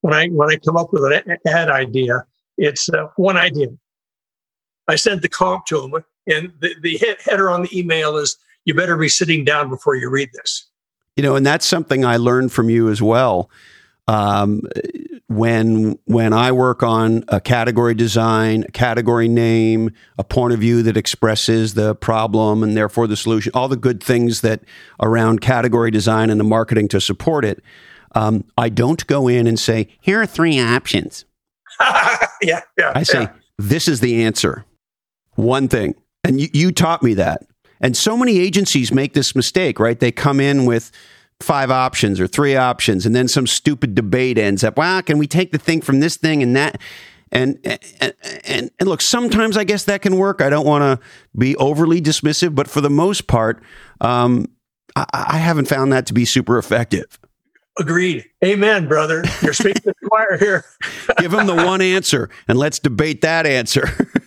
When 0.00 0.14
I 0.14 0.28
when 0.28 0.50
I 0.50 0.56
come 0.56 0.78
up 0.78 0.92
with 0.92 1.04
an 1.04 1.36
ad 1.46 1.68
idea, 1.68 2.24
it's 2.56 2.88
one 3.16 3.36
idea. 3.36 3.68
I 4.88 4.96
send 4.96 5.20
the 5.20 5.28
comp 5.28 5.66
to 5.66 5.80
them, 5.80 5.92
and 6.26 6.52
the, 6.60 6.74
the 6.80 6.98
header 7.24 7.50
on 7.50 7.62
the 7.62 7.78
email 7.78 8.16
is, 8.16 8.38
"You 8.64 8.74
better 8.74 8.96
be 8.96 9.08
sitting 9.08 9.44
down 9.44 9.68
before 9.68 9.96
you 9.96 10.08
read 10.08 10.30
this." 10.32 10.70
You 11.16 11.22
know, 11.22 11.36
and 11.36 11.44
that's 11.44 11.66
something 11.66 12.04
I 12.04 12.16
learned 12.16 12.52
from 12.52 12.70
you 12.70 12.88
as 12.88 13.02
well. 13.02 13.50
Um, 14.08 14.62
when 15.30 15.96
when 16.06 16.32
I 16.32 16.50
work 16.50 16.82
on 16.82 17.22
a 17.28 17.40
category 17.40 17.94
design, 17.94 18.64
a 18.64 18.72
category 18.72 19.28
name, 19.28 19.94
a 20.18 20.24
point 20.24 20.52
of 20.52 20.58
view 20.58 20.82
that 20.82 20.96
expresses 20.96 21.74
the 21.74 21.94
problem 21.94 22.64
and 22.64 22.76
therefore 22.76 23.06
the 23.06 23.16
solution, 23.16 23.52
all 23.54 23.68
the 23.68 23.76
good 23.76 24.02
things 24.02 24.40
that 24.40 24.62
around 25.00 25.40
category 25.40 25.92
design 25.92 26.30
and 26.30 26.40
the 26.40 26.44
marketing 26.44 26.88
to 26.88 27.00
support 27.00 27.44
it, 27.44 27.62
um, 28.16 28.44
I 28.58 28.70
don't 28.70 29.06
go 29.06 29.28
in 29.28 29.46
and 29.46 29.56
say, 29.56 29.86
"Here 30.00 30.20
are 30.20 30.26
three 30.26 30.58
options." 30.58 31.24
yeah, 32.42 32.62
yeah. 32.76 32.92
I 32.96 33.04
say, 33.04 33.22
yeah. 33.22 33.32
"This 33.56 33.86
is 33.86 34.00
the 34.00 34.24
answer." 34.24 34.64
One 35.36 35.68
thing, 35.68 35.94
and 36.24 36.40
you, 36.40 36.48
you 36.52 36.72
taught 36.72 37.04
me 37.04 37.14
that. 37.14 37.46
And 37.80 37.96
so 37.96 38.16
many 38.16 38.40
agencies 38.40 38.90
make 38.90 39.12
this 39.12 39.36
mistake, 39.36 39.78
right? 39.78 39.98
They 39.98 40.10
come 40.10 40.40
in 40.40 40.66
with 40.66 40.90
five 41.40 41.70
options 41.70 42.20
or 42.20 42.26
three 42.26 42.56
options, 42.56 43.06
and 43.06 43.14
then 43.14 43.28
some 43.28 43.46
stupid 43.46 43.94
debate 43.94 44.38
ends 44.38 44.62
up. 44.62 44.76
Well, 44.76 45.02
can 45.02 45.18
we 45.18 45.26
take 45.26 45.52
the 45.52 45.58
thing 45.58 45.80
from 45.80 46.00
this 46.00 46.16
thing 46.16 46.42
and 46.42 46.54
that? 46.56 46.80
And 47.32 47.58
and 47.64 48.14
and, 48.44 48.70
and 48.78 48.88
look, 48.88 49.00
sometimes 49.00 49.56
I 49.56 49.64
guess 49.64 49.84
that 49.84 50.02
can 50.02 50.16
work. 50.16 50.40
I 50.40 50.50
don't 50.50 50.66
want 50.66 50.82
to 50.82 51.06
be 51.36 51.56
overly 51.56 52.00
dismissive, 52.00 52.54
but 52.54 52.68
for 52.68 52.80
the 52.80 52.90
most 52.90 53.26
part, 53.26 53.62
um, 54.00 54.46
I, 54.96 55.06
I 55.12 55.38
haven't 55.38 55.66
found 55.66 55.92
that 55.92 56.06
to 56.06 56.14
be 56.14 56.24
super 56.24 56.58
effective. 56.58 57.18
Agreed. 57.78 58.26
Amen, 58.44 58.88
brother. 58.88 59.24
You're 59.42 59.52
speaking 59.52 59.82
to 59.82 59.94
the 60.00 60.08
choir 60.08 60.36
here. 60.38 60.64
Give 61.18 61.30
them 61.30 61.46
the 61.46 61.54
one 61.54 61.80
answer, 61.80 62.28
and 62.48 62.58
let's 62.58 62.78
debate 62.78 63.22
that 63.22 63.46
answer. 63.46 63.88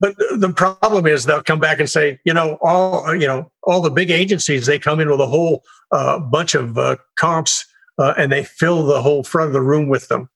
But 0.00 0.16
the 0.16 0.52
problem 0.52 1.06
is 1.06 1.24
they'll 1.24 1.42
come 1.42 1.58
back 1.58 1.80
and 1.80 1.90
say, 1.90 2.20
you 2.24 2.32
know, 2.32 2.58
all 2.62 3.14
you 3.14 3.26
know, 3.26 3.50
all 3.64 3.80
the 3.80 3.90
big 3.90 4.10
agencies 4.10 4.66
they 4.66 4.78
come 4.78 5.00
in 5.00 5.10
with 5.10 5.20
a 5.20 5.26
whole 5.26 5.64
uh, 5.90 6.18
bunch 6.20 6.54
of 6.54 6.78
uh, 6.78 6.96
comps 7.16 7.64
uh, 7.98 8.14
and 8.16 8.30
they 8.30 8.44
fill 8.44 8.86
the 8.86 9.02
whole 9.02 9.24
front 9.24 9.48
of 9.48 9.52
the 9.52 9.60
room 9.60 9.88
with 9.88 10.08
them. 10.08 10.28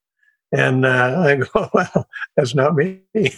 And 0.52 0.84
uh, 0.84 1.16
I 1.26 1.36
go, 1.36 1.70
well, 1.72 2.06
that's 2.36 2.54
not 2.54 2.74
me. 2.74 3.00
yeah, 3.14 3.30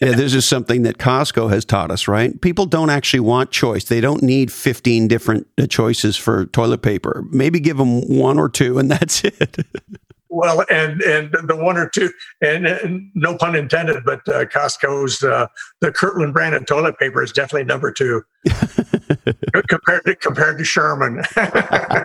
this 0.00 0.34
is 0.34 0.48
something 0.48 0.82
that 0.82 0.98
Costco 0.98 1.50
has 1.50 1.64
taught 1.64 1.90
us, 1.90 2.06
right? 2.06 2.38
People 2.40 2.66
don't 2.66 2.90
actually 2.90 3.20
want 3.20 3.50
choice. 3.50 3.84
They 3.84 4.00
don't 4.00 4.22
need 4.22 4.52
15 4.52 5.08
different 5.08 5.46
uh, 5.58 5.66
choices 5.66 6.16
for 6.16 6.46
toilet 6.46 6.82
paper. 6.82 7.24
Maybe 7.30 7.60
give 7.60 7.78
them 7.78 8.02
one 8.08 8.38
or 8.38 8.48
two, 8.48 8.78
and 8.78 8.90
that's 8.90 9.24
it. 9.24 9.56
Well, 10.32 10.64
and 10.70 11.02
and 11.02 11.32
the 11.32 11.56
one 11.56 11.76
or 11.76 11.88
two, 11.88 12.10
and, 12.40 12.64
and 12.64 13.10
no 13.16 13.36
pun 13.36 13.56
intended, 13.56 14.04
but 14.04 14.20
uh, 14.28 14.44
Costco's 14.44 15.24
uh, 15.24 15.48
the 15.80 15.90
Kirkland 15.90 16.32
brand 16.32 16.54
of 16.54 16.66
toilet 16.66 17.00
paper 17.00 17.20
is 17.20 17.32
definitely 17.32 17.64
number 17.64 17.90
two 17.90 18.22
compared 19.68 20.04
to 20.04 20.14
compared 20.14 20.58
to 20.58 20.64
Charmin. 20.64 21.24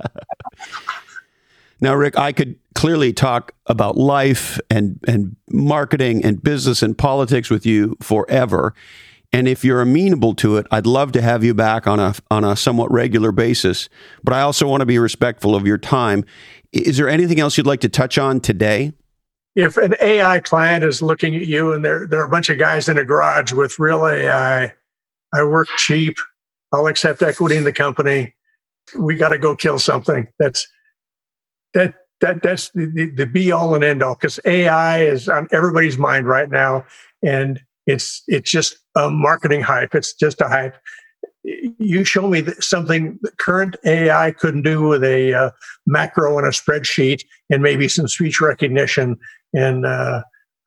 now, 1.81 1.93
Rick, 1.93 2.17
I 2.17 2.31
could 2.31 2.55
clearly 2.73 3.13
talk 3.13 3.53
about 3.67 3.95
life 3.95 4.59
and 4.71 4.99
and 5.07 5.35
marketing 5.51 6.25
and 6.25 6.41
business 6.41 6.81
and 6.81 6.97
politics 6.97 7.51
with 7.51 7.63
you 7.63 7.95
forever. 8.01 8.73
And 9.35 9.49
if 9.49 9.65
you're 9.65 9.81
amenable 9.81 10.33
to 10.35 10.55
it, 10.55 10.65
I'd 10.71 10.87
love 10.87 11.11
to 11.11 11.21
have 11.21 11.43
you 11.43 11.53
back 11.53 11.87
on 11.87 11.99
a 11.99 12.15
on 12.31 12.45
a 12.45 12.55
somewhat 12.55 12.89
regular 12.89 13.33
basis. 13.33 13.89
But 14.23 14.33
I 14.33 14.39
also 14.39 14.65
want 14.65 14.79
to 14.79 14.85
be 14.85 14.97
respectful 14.97 15.55
of 15.55 15.67
your 15.67 15.77
time. 15.77 16.23
Is 16.71 16.95
there 16.95 17.09
anything 17.09 17.41
else 17.41 17.57
you'd 17.57 17.67
like 17.67 17.81
to 17.81 17.89
touch 17.89 18.17
on 18.17 18.39
today? 18.39 18.93
If 19.53 19.75
an 19.75 19.95
AI 19.99 20.39
client 20.39 20.85
is 20.85 21.01
looking 21.01 21.35
at 21.35 21.47
you 21.47 21.73
and 21.73 21.83
there, 21.83 22.07
there 22.07 22.21
are 22.21 22.25
a 22.25 22.29
bunch 22.29 22.49
of 22.49 22.57
guys 22.57 22.87
in 22.87 22.97
a 22.97 23.03
garage 23.03 23.51
with 23.51 23.77
real 23.77 24.07
AI, 24.07 24.73
I 25.33 25.43
work 25.43 25.67
cheap, 25.75 26.15
I'll 26.71 26.87
accept 26.87 27.21
equity 27.21 27.57
in 27.57 27.65
the 27.65 27.73
company. 27.73 28.33
We 28.97 29.17
got 29.17 29.29
to 29.29 29.37
go 29.37 29.53
kill 29.53 29.79
something. 29.79 30.29
That's 30.39 30.65
that 31.73 31.93
that 32.21 32.41
that's 32.41 32.69
the, 32.69 32.85
the, 32.85 33.09
the 33.09 33.25
be 33.25 33.51
all 33.51 33.75
and 33.75 33.83
end 33.83 34.01
all 34.01 34.15
because 34.15 34.39
AI 34.45 35.01
is 35.01 35.27
on 35.27 35.49
everybody's 35.51 35.97
mind 35.97 36.25
right 36.25 36.49
now, 36.49 36.85
and 37.21 37.59
it's 37.85 38.23
it's 38.27 38.49
just 38.49 38.77
a 38.95 39.09
marketing 39.09 39.61
hype. 39.61 39.93
It's 39.95 40.13
just 40.13 40.41
a 40.41 40.47
hype 40.47 40.75
you 41.45 42.03
show 42.03 42.27
me 42.27 42.43
something 42.59 43.19
that 43.21 43.37
current 43.37 43.75
AI 43.85 44.31
couldn't 44.31 44.63
do 44.63 44.87
with 44.87 45.03
a 45.03 45.33
uh, 45.33 45.51
macro 45.85 46.37
and 46.37 46.47
a 46.47 46.51
spreadsheet 46.51 47.23
and 47.49 47.61
maybe 47.61 47.87
some 47.87 48.07
speech 48.07 48.41
recognition, 48.41 49.17
and 49.53 49.85
uh, 49.85 50.23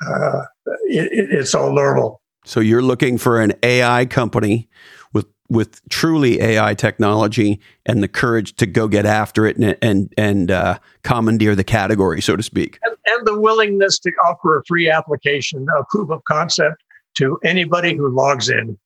uh, 0.07 0.43
it, 0.85 1.31
it's 1.33 1.55
all 1.55 1.73
normal. 1.73 2.21
So 2.45 2.61
you're 2.61 2.83
looking 2.83 3.19
for 3.19 3.41
an 3.41 3.53
AI 3.63 4.07
company 4.07 4.69
with 5.13 5.27
with 5.49 5.87
truly 5.89 6.41
AI 6.41 6.75
technology 6.75 7.61
and 7.85 8.03
the 8.03 8.09
courage 8.09 8.55
to 8.57 8.67
go 8.67 8.87
get 8.89 9.07
after 9.07 9.47
it 9.47 9.57
and 9.57 9.77
and, 9.83 10.13
and 10.17 10.51
uh, 10.51 10.79
commandeer 11.03 11.55
the 11.55 11.65
category, 11.65 12.23
so 12.23 12.37
to 12.37 12.43
speak, 12.43 12.79
and, 12.85 12.97
and 13.07 13.27
the 13.27 13.39
willingness 13.39 13.99
to 14.01 14.11
offer 14.29 14.59
a 14.59 14.63
free 14.67 14.89
application, 14.89 15.67
a 15.77 15.85
proof 15.91 16.11
of 16.11 16.23
concept 16.25 16.83
to 17.19 17.39
anybody 17.45 17.95
who 17.95 18.09
logs 18.09 18.49
in. 18.49 18.79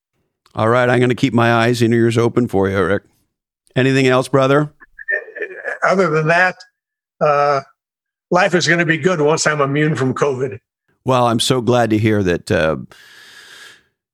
All 0.55 0.69
right, 0.69 0.89
I'm 0.89 0.99
going 0.99 1.09
to 1.09 1.15
keep 1.15 1.33
my 1.33 1.53
eyes 1.53 1.81
and 1.81 1.95
ears 1.95 2.19
open 2.19 2.47
for 2.49 2.69
you, 2.69 2.85
Rick. 2.85 3.05
Anything 3.75 4.07
else, 4.07 4.29
brother? 4.29 4.73
Other 5.83 6.11
than 6.11 6.29
that, 6.29 6.57
uh, 7.21 7.63
life 8.31 8.55
is 8.55 8.67
going 8.67 8.79
to 8.79 8.87
be 8.87 8.99
good 8.99 9.21
once 9.21 9.47
I'm 9.47 9.61
immune 9.61 9.97
from 9.97 10.15
COVID. 10.15 10.59
Well, 11.05 11.27
I'm 11.27 11.41
so 11.41 11.61
glad 11.61 11.91
to 11.91 11.99
hear 11.99 12.23
that 12.23 12.51
uh, 12.51 12.77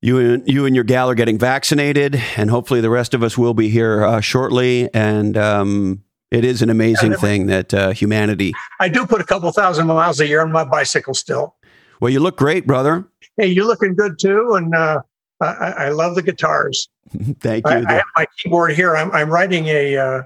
you 0.00 0.18
and 0.18 0.48
you 0.48 0.64
and 0.64 0.74
your 0.74 0.84
gal 0.84 1.10
are 1.10 1.14
getting 1.14 1.38
vaccinated, 1.38 2.22
and 2.36 2.50
hopefully 2.50 2.80
the 2.80 2.88
rest 2.88 3.14
of 3.14 3.22
us 3.22 3.36
will 3.36 3.52
be 3.52 3.68
here 3.68 4.04
uh, 4.04 4.20
shortly. 4.20 4.88
And 4.94 5.36
um, 5.36 6.04
it 6.30 6.44
is 6.44 6.62
an 6.62 6.70
amazing 6.70 7.14
thing 7.14 7.46
that 7.46 7.74
uh, 7.74 7.90
humanity. 7.90 8.54
I 8.80 8.88
do 8.88 9.06
put 9.06 9.20
a 9.20 9.24
couple 9.24 9.50
thousand 9.52 9.86
miles 9.86 10.20
a 10.20 10.26
year 10.26 10.40
on 10.40 10.52
my 10.52 10.64
bicycle 10.64 11.14
still. 11.14 11.56
Well, 12.00 12.10
you 12.10 12.20
look 12.20 12.36
great, 12.36 12.66
brother. 12.66 13.06
Hey, 13.38 13.46
you're 13.46 13.66
looking 13.66 13.94
good 13.94 14.18
too, 14.18 14.54
and 14.54 14.74
uh, 14.74 15.00
I, 15.40 15.74
I 15.76 15.88
love 15.90 16.16
the 16.16 16.22
guitars. 16.22 16.88
Thank 17.40 17.66
you. 17.66 17.72
I, 17.72 17.84
I, 17.86 17.92
have 17.94 18.04
my 18.16 18.26
keyboard 18.36 18.72
here. 18.72 18.96
I'm, 18.96 19.10
I'm 19.12 19.30
writing 19.30 19.66
a 19.66 19.96
uh, 19.96 20.22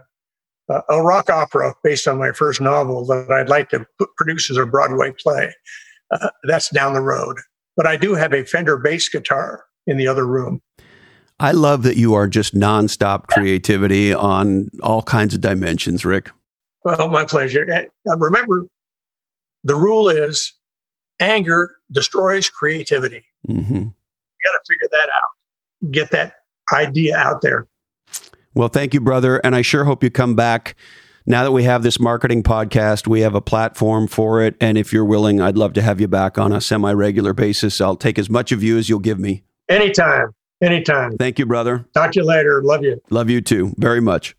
a 0.88 1.02
rock 1.02 1.28
opera 1.28 1.74
based 1.84 2.08
on 2.08 2.18
my 2.18 2.32
first 2.32 2.60
novel 2.60 3.04
that 3.06 3.30
I'd 3.30 3.48
like 3.48 3.68
to 3.70 3.86
put, 3.98 4.08
produce 4.16 4.50
as 4.50 4.56
a 4.56 4.66
Broadway 4.66 5.12
play. 5.22 5.52
Uh, 6.10 6.30
that's 6.44 6.70
down 6.70 6.94
the 6.94 7.00
road, 7.00 7.38
but 7.76 7.86
I 7.86 7.96
do 7.96 8.14
have 8.14 8.32
a 8.32 8.44
Fender 8.44 8.76
bass 8.78 9.08
guitar 9.08 9.64
in 9.86 9.96
the 9.96 10.06
other 10.06 10.26
room. 10.26 10.60
I 11.40 11.52
love 11.52 11.82
that 11.82 11.96
you 11.96 12.14
are 12.14 12.28
just 12.28 12.54
nonstop 12.54 13.26
creativity 13.26 14.14
on 14.14 14.68
all 14.82 15.02
kinds 15.02 15.34
of 15.34 15.40
dimensions, 15.40 16.04
Rick. 16.04 16.30
Well, 16.84 17.08
my 17.08 17.24
pleasure. 17.24 17.66
Uh, 18.08 18.16
remember, 18.16 18.66
the 19.64 19.74
rule 19.74 20.08
is 20.08 20.52
anger 21.20 21.76
destroys 21.92 22.48
creativity. 22.48 23.24
Mm-hmm 23.48 23.88
got 24.42 24.52
to 24.52 24.60
figure 24.68 24.88
that 24.90 25.08
out, 25.08 25.90
get 25.90 26.10
that 26.10 26.34
idea 26.72 27.16
out 27.16 27.42
there. 27.42 27.66
Well, 28.54 28.68
thank 28.68 28.94
you, 28.94 29.00
brother. 29.00 29.38
And 29.38 29.54
I 29.56 29.62
sure 29.62 29.84
hope 29.84 30.02
you 30.02 30.10
come 30.10 30.34
back. 30.34 30.76
Now 31.24 31.44
that 31.44 31.52
we 31.52 31.64
have 31.64 31.82
this 31.82 32.00
marketing 32.00 32.42
podcast, 32.42 33.06
we 33.06 33.20
have 33.20 33.34
a 33.34 33.40
platform 33.40 34.08
for 34.08 34.42
it. 34.42 34.56
And 34.60 34.76
if 34.76 34.92
you're 34.92 35.04
willing, 35.04 35.40
I'd 35.40 35.56
love 35.56 35.72
to 35.74 35.82
have 35.82 36.00
you 36.00 36.08
back 36.08 36.36
on 36.36 36.52
a 36.52 36.60
semi 36.60 36.92
regular 36.92 37.32
basis. 37.32 37.80
I'll 37.80 37.96
take 37.96 38.18
as 38.18 38.28
much 38.28 38.52
of 38.52 38.62
you 38.62 38.76
as 38.76 38.88
you'll 38.88 38.98
give 38.98 39.20
me. 39.20 39.44
Anytime. 39.68 40.34
Anytime. 40.60 41.16
Thank 41.16 41.38
you, 41.38 41.46
brother. 41.46 41.86
Talk 41.94 42.12
to 42.12 42.20
you 42.20 42.26
later. 42.26 42.62
Love 42.62 42.84
you. 42.84 43.00
Love 43.10 43.30
you 43.30 43.40
too. 43.40 43.72
Very 43.78 44.00
much. 44.00 44.36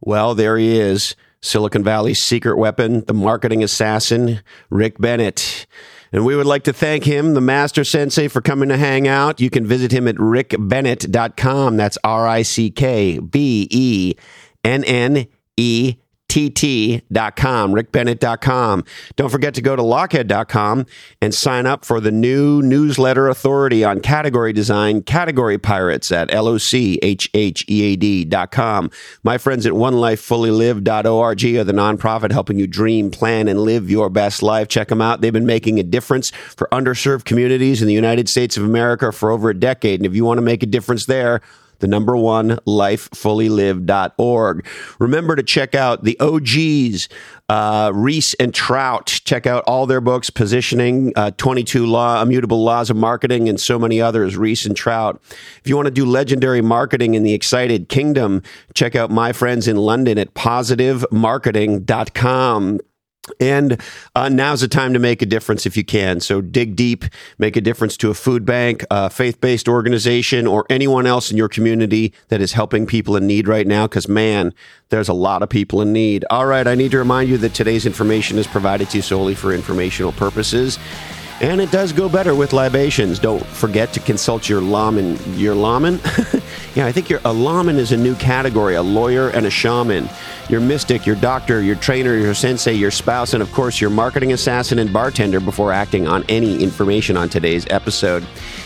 Well, 0.00 0.34
there 0.34 0.58
he 0.58 0.78
is. 0.78 1.16
Silicon 1.40 1.84
Valley's 1.84 2.24
secret 2.24 2.56
weapon, 2.56 3.04
the 3.04 3.14
marketing 3.14 3.62
assassin, 3.62 4.40
Rick 4.70 4.98
Bennett. 4.98 5.66
And 6.14 6.24
we 6.24 6.36
would 6.36 6.46
like 6.46 6.62
to 6.64 6.72
thank 6.72 7.02
him, 7.02 7.34
the 7.34 7.40
Master 7.40 7.82
Sensei, 7.82 8.28
for 8.28 8.40
coming 8.40 8.68
to 8.68 8.76
hang 8.76 9.08
out. 9.08 9.40
You 9.40 9.50
can 9.50 9.66
visit 9.66 9.90
him 9.90 10.06
at 10.06 10.14
rickbennett.com. 10.14 11.76
That's 11.76 11.98
R 12.04 12.28
I 12.28 12.42
C 12.42 12.70
K 12.70 13.18
B 13.18 13.66
E 13.68 14.14
N 14.62 14.84
N 14.84 15.26
E 15.56 15.96
rickbennett.com, 16.34 17.72
rickbennett.com. 17.72 18.84
Don't 19.16 19.30
forget 19.30 19.54
to 19.54 19.62
go 19.62 19.76
to 19.76 19.82
lochhead.com 19.82 20.86
and 21.20 21.34
sign 21.34 21.66
up 21.66 21.84
for 21.84 22.00
the 22.00 22.10
new 22.10 22.62
newsletter 22.62 23.28
authority 23.28 23.84
on 23.84 24.00
category 24.00 24.52
design, 24.52 25.02
Category 25.02 25.58
Pirates 25.58 26.10
at 26.12 26.28
lochhead.com. 26.30 27.70
My 29.22 29.38
friends 29.38 29.66
at 29.66 29.72
onelifefullylived.org 29.72 31.44
are 31.44 31.64
the 31.64 31.72
nonprofit 31.72 32.32
helping 32.32 32.58
you 32.58 32.66
dream, 32.66 33.10
plan, 33.10 33.48
and 33.48 33.60
live 33.60 33.90
your 33.90 34.10
best 34.10 34.42
life. 34.42 34.68
Check 34.68 34.88
them 34.88 35.00
out. 35.00 35.20
They've 35.20 35.32
been 35.32 35.46
making 35.46 35.78
a 35.78 35.84
difference 35.84 36.30
for 36.30 36.68
underserved 36.72 37.24
communities 37.24 37.80
in 37.80 37.88
the 37.88 37.94
United 37.94 38.28
States 38.28 38.56
of 38.56 38.64
America 38.64 39.12
for 39.12 39.30
over 39.30 39.50
a 39.50 39.54
decade. 39.54 40.00
And 40.00 40.06
if 40.06 40.14
you 40.14 40.24
want 40.24 40.38
to 40.38 40.42
make 40.42 40.62
a 40.62 40.66
difference 40.66 41.06
there, 41.06 41.40
the 41.80 41.86
number 41.86 42.16
one, 42.16 42.58
lifefullylived.org. 42.66 44.66
Remember 44.98 45.36
to 45.36 45.42
check 45.42 45.74
out 45.74 46.04
the 46.04 46.18
OGs, 46.20 47.08
uh, 47.48 47.90
Ries 47.94 48.34
and 48.40 48.54
Trout. 48.54 49.06
Check 49.24 49.46
out 49.46 49.64
all 49.66 49.86
their 49.86 50.00
books, 50.00 50.30
Positioning, 50.30 51.12
uh, 51.16 51.32
22 51.32 51.84
Law, 51.86 52.22
Immutable 52.22 52.64
Laws 52.64 52.88
of 52.90 52.96
Marketing, 52.96 53.48
and 53.48 53.60
so 53.60 53.78
many 53.78 54.00
others, 54.00 54.36
Ries 54.36 54.66
and 54.66 54.76
Trout. 54.76 55.20
If 55.62 55.68
you 55.68 55.76
want 55.76 55.86
to 55.86 55.92
do 55.92 56.04
legendary 56.04 56.62
marketing 56.62 57.14
in 57.14 57.22
the 57.22 57.34
excited 57.34 57.88
kingdom, 57.88 58.42
check 58.74 58.94
out 58.94 59.10
my 59.10 59.32
friends 59.32 59.66
in 59.68 59.76
London 59.76 60.18
at 60.18 60.34
positivemarketing.com. 60.34 62.80
And 63.40 63.80
uh, 64.14 64.28
now's 64.28 64.60
the 64.60 64.68
time 64.68 64.92
to 64.92 64.98
make 64.98 65.22
a 65.22 65.26
difference 65.26 65.66
if 65.66 65.76
you 65.76 65.84
can. 65.84 66.20
So 66.20 66.40
dig 66.40 66.76
deep, 66.76 67.04
make 67.38 67.56
a 67.56 67.60
difference 67.60 67.96
to 67.98 68.10
a 68.10 68.14
food 68.14 68.44
bank, 68.44 68.84
a 68.90 69.08
faith 69.08 69.40
based 69.40 69.68
organization, 69.68 70.46
or 70.46 70.66
anyone 70.68 71.06
else 71.06 71.30
in 71.30 71.36
your 71.36 71.48
community 71.48 72.12
that 72.28 72.40
is 72.40 72.52
helping 72.52 72.86
people 72.86 73.16
in 73.16 73.26
need 73.26 73.48
right 73.48 73.66
now. 73.66 73.86
Because, 73.86 74.08
man, 74.08 74.52
there's 74.90 75.08
a 75.08 75.14
lot 75.14 75.42
of 75.42 75.48
people 75.48 75.80
in 75.80 75.92
need. 75.92 76.24
All 76.30 76.46
right, 76.46 76.66
I 76.66 76.74
need 76.74 76.90
to 76.90 76.98
remind 76.98 77.28
you 77.28 77.38
that 77.38 77.54
today's 77.54 77.86
information 77.86 78.38
is 78.38 78.46
provided 78.46 78.90
to 78.90 78.98
you 78.98 79.02
solely 79.02 79.34
for 79.34 79.52
informational 79.52 80.12
purposes. 80.12 80.78
And 81.40 81.60
it 81.60 81.72
does 81.72 81.92
go 81.92 82.08
better 82.08 82.34
with 82.34 82.52
libations. 82.52 83.18
Don't 83.18 83.44
forget 83.44 83.92
to 83.94 84.00
consult 84.00 84.48
your 84.48 84.60
laman. 84.60 85.18
Your 85.36 85.54
laman? 85.54 86.00
yeah, 86.74 86.86
I 86.86 86.92
think 86.92 87.10
your, 87.10 87.20
a 87.24 87.32
laman 87.32 87.76
is 87.76 87.90
a 87.90 87.96
new 87.96 88.14
category, 88.14 88.76
a 88.76 88.82
lawyer 88.82 89.30
and 89.30 89.44
a 89.44 89.50
shaman. 89.50 90.08
Your 90.48 90.60
mystic, 90.60 91.04
your 91.04 91.16
doctor, 91.16 91.60
your 91.60 91.74
trainer, 91.76 92.16
your 92.16 92.34
sensei, 92.34 92.72
your 92.74 92.92
spouse, 92.92 93.34
and 93.34 93.42
of 93.42 93.50
course 93.52 93.80
your 93.80 93.90
marketing 93.90 94.32
assassin 94.32 94.78
and 94.78 94.92
bartender 94.92 95.40
before 95.40 95.72
acting 95.72 96.06
on 96.06 96.24
any 96.28 96.62
information 96.62 97.16
on 97.16 97.28
today's 97.28 97.66
episode. 97.68 98.24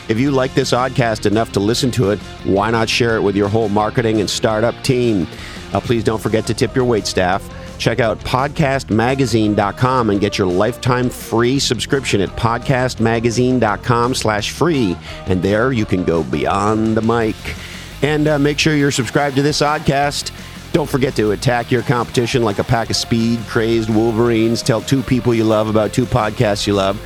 If 0.09 0.21
you 0.21 0.31
like 0.31 0.53
this 0.53 0.73
oddcast 0.73 1.25
enough 1.25 1.53
to 1.53 1.61
listen 1.61 1.91
to 1.93 2.11
it, 2.11 2.19
why 2.45 2.71
not 2.71 2.89
share 2.89 3.17
it 3.17 3.23
with 3.23 3.35
your 3.35 3.49
whole 3.49 3.71
marketing 3.71 4.21
and 4.21 4.29
startup 4.29 4.75
team? 4.83 5.27
Uh, 5.73 5.81
please 5.81 6.05
don't 6.05 6.21
forget 6.21 6.47
to 6.47 6.55
tip 6.55 6.77
your 6.77 6.85
wait 6.85 7.07
staff. 7.07 7.43
Check 7.79 8.01
out 8.01 8.19
podcastmagazine.com 8.21 10.11
and 10.11 10.21
get 10.21 10.37
your 10.37 10.47
lifetime 10.49 11.09
free 11.09 11.59
subscription 11.59 12.21
at 12.21 12.31
podcastmagazine.com 12.31 14.15
slash 14.15 14.51
free. 14.51 14.97
And 15.27 15.43
there 15.43 15.73
you 15.73 15.87
can 15.87 16.05
go 16.05 16.23
beyond 16.25 16.97
the 16.97 17.03
mic. 17.03 17.37
And 18.03 18.29
uh, 18.29 18.39
make 18.39 18.59
sure 18.59 18.75
you're 18.75 18.91
subscribed 18.91 19.37
to 19.37 19.43
this 19.43 19.61
oddcast. 19.61 20.33
Don't 20.73 20.89
forget 20.89 21.17
to 21.17 21.31
attack 21.33 21.71
your 21.71 21.83
competition 21.83 22.43
like 22.43 22.59
a 22.59 22.65
pack 22.65 22.91
of 22.91 22.97
speed 22.97 23.41
crazed 23.49 23.89
Wolverines. 23.89 24.63
Tell 24.63 24.81
two 24.81 25.03
people 25.03 25.35
you 25.35 25.45
love 25.45 25.69
about 25.69 25.93
two 25.93 26.05
podcasts 26.05 26.67
you 26.67 26.75
love. 26.75 27.01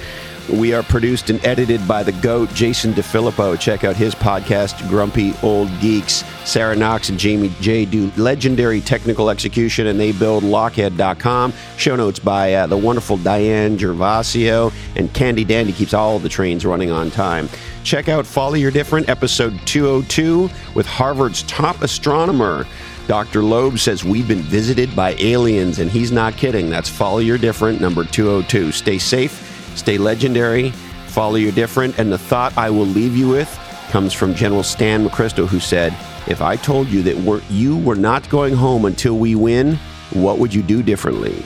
We 0.51 0.75
are 0.75 0.83
produced 0.83 1.31
and 1.31 1.45
edited 1.47 1.87
by 1.87 2.03
the 2.03 2.11
GOAT, 2.13 2.53
Jason 2.53 2.93
DeFilippo. 2.95 3.59
Check 3.61 3.85
out 3.85 3.95
his 3.95 4.13
podcast, 4.15 4.87
Grumpy 4.89 5.35
Old 5.41 5.71
Geeks. 5.81 6.25
Sarah 6.45 6.75
Knox 6.75 7.11
and 7.11 7.19
Jamie 7.19 7.53
J 7.61 7.85
do 7.85 8.11
legendary 8.17 8.81
technical 8.81 9.31
execution, 9.31 9.87
and 9.87 10.01
they 10.01 10.11
build 10.11 10.43
Lochhead.com. 10.43 11.53
Show 11.77 11.95
notes 11.95 12.19
by 12.19 12.55
uh, 12.55 12.67
the 12.67 12.77
wonderful 12.77 13.19
Diane 13.19 13.79
Gervasio, 13.79 14.73
and 14.97 15.13
Candy 15.15 15.45
Dandy 15.45 15.73
keeps 15.73 15.95
all 15.95 16.19
the 16.19 16.29
trains 16.29 16.67
running 16.67 16.91
on 16.91 17.11
time. 17.13 17.49
Check 17.85 18.09
out 18.09 18.27
Follow 18.27 18.55
Your 18.55 18.73
Different, 18.73 19.09
episode 19.09 19.59
202, 19.67 20.51
with 20.75 20.87
Harvard's 20.87 21.45
top 21.45 21.83
astronomer. 21.83 22.67
Dr. 23.07 23.43
Loeb 23.43 23.79
says 23.79 24.05
we've 24.05 24.29
been 24.29 24.43
visited 24.43 24.95
by 24.97 25.15
aliens, 25.19 25.79
and 25.79 25.91
he's 25.91 26.11
not 26.11 26.37
kidding. 26.37 26.69
That's 26.69 26.89
Follow 26.89 27.19
Your 27.19 27.39
Different, 27.39 27.81
number 27.81 28.05
202. 28.05 28.73
Stay 28.73 28.99
safe 28.99 29.52
Stay 29.75 29.99
legendary, 29.99 30.71
follow 31.07 31.37
your 31.37 31.53
different, 31.53 31.99
and 31.99 32.13
the 32.13 32.19
thought 32.19 32.57
I 32.57 32.71
will 32.71 32.87
leave 32.87 33.17
you 33.17 33.29
with 33.29 33.49
comes 33.91 34.13
from 34.13 34.35
General 34.35 34.63
Stan 34.63 35.07
McChrystal, 35.07 35.47
who 35.47 35.61
said, 35.61 35.95
If 36.27 36.41
I 36.41 36.57
told 36.57 36.89
you 36.89 37.03
that 37.03 37.17
we're, 37.17 37.43
you 37.51 37.77
were 37.79 37.97
not 37.97 38.29
going 38.31 38.55
home 38.55 38.85
until 38.87 39.19
we 39.19 39.35
win, 39.35 39.77
what 40.13 40.39
would 40.39 40.55
you 40.55 40.63
do 40.63 40.83
differently? 40.83 41.45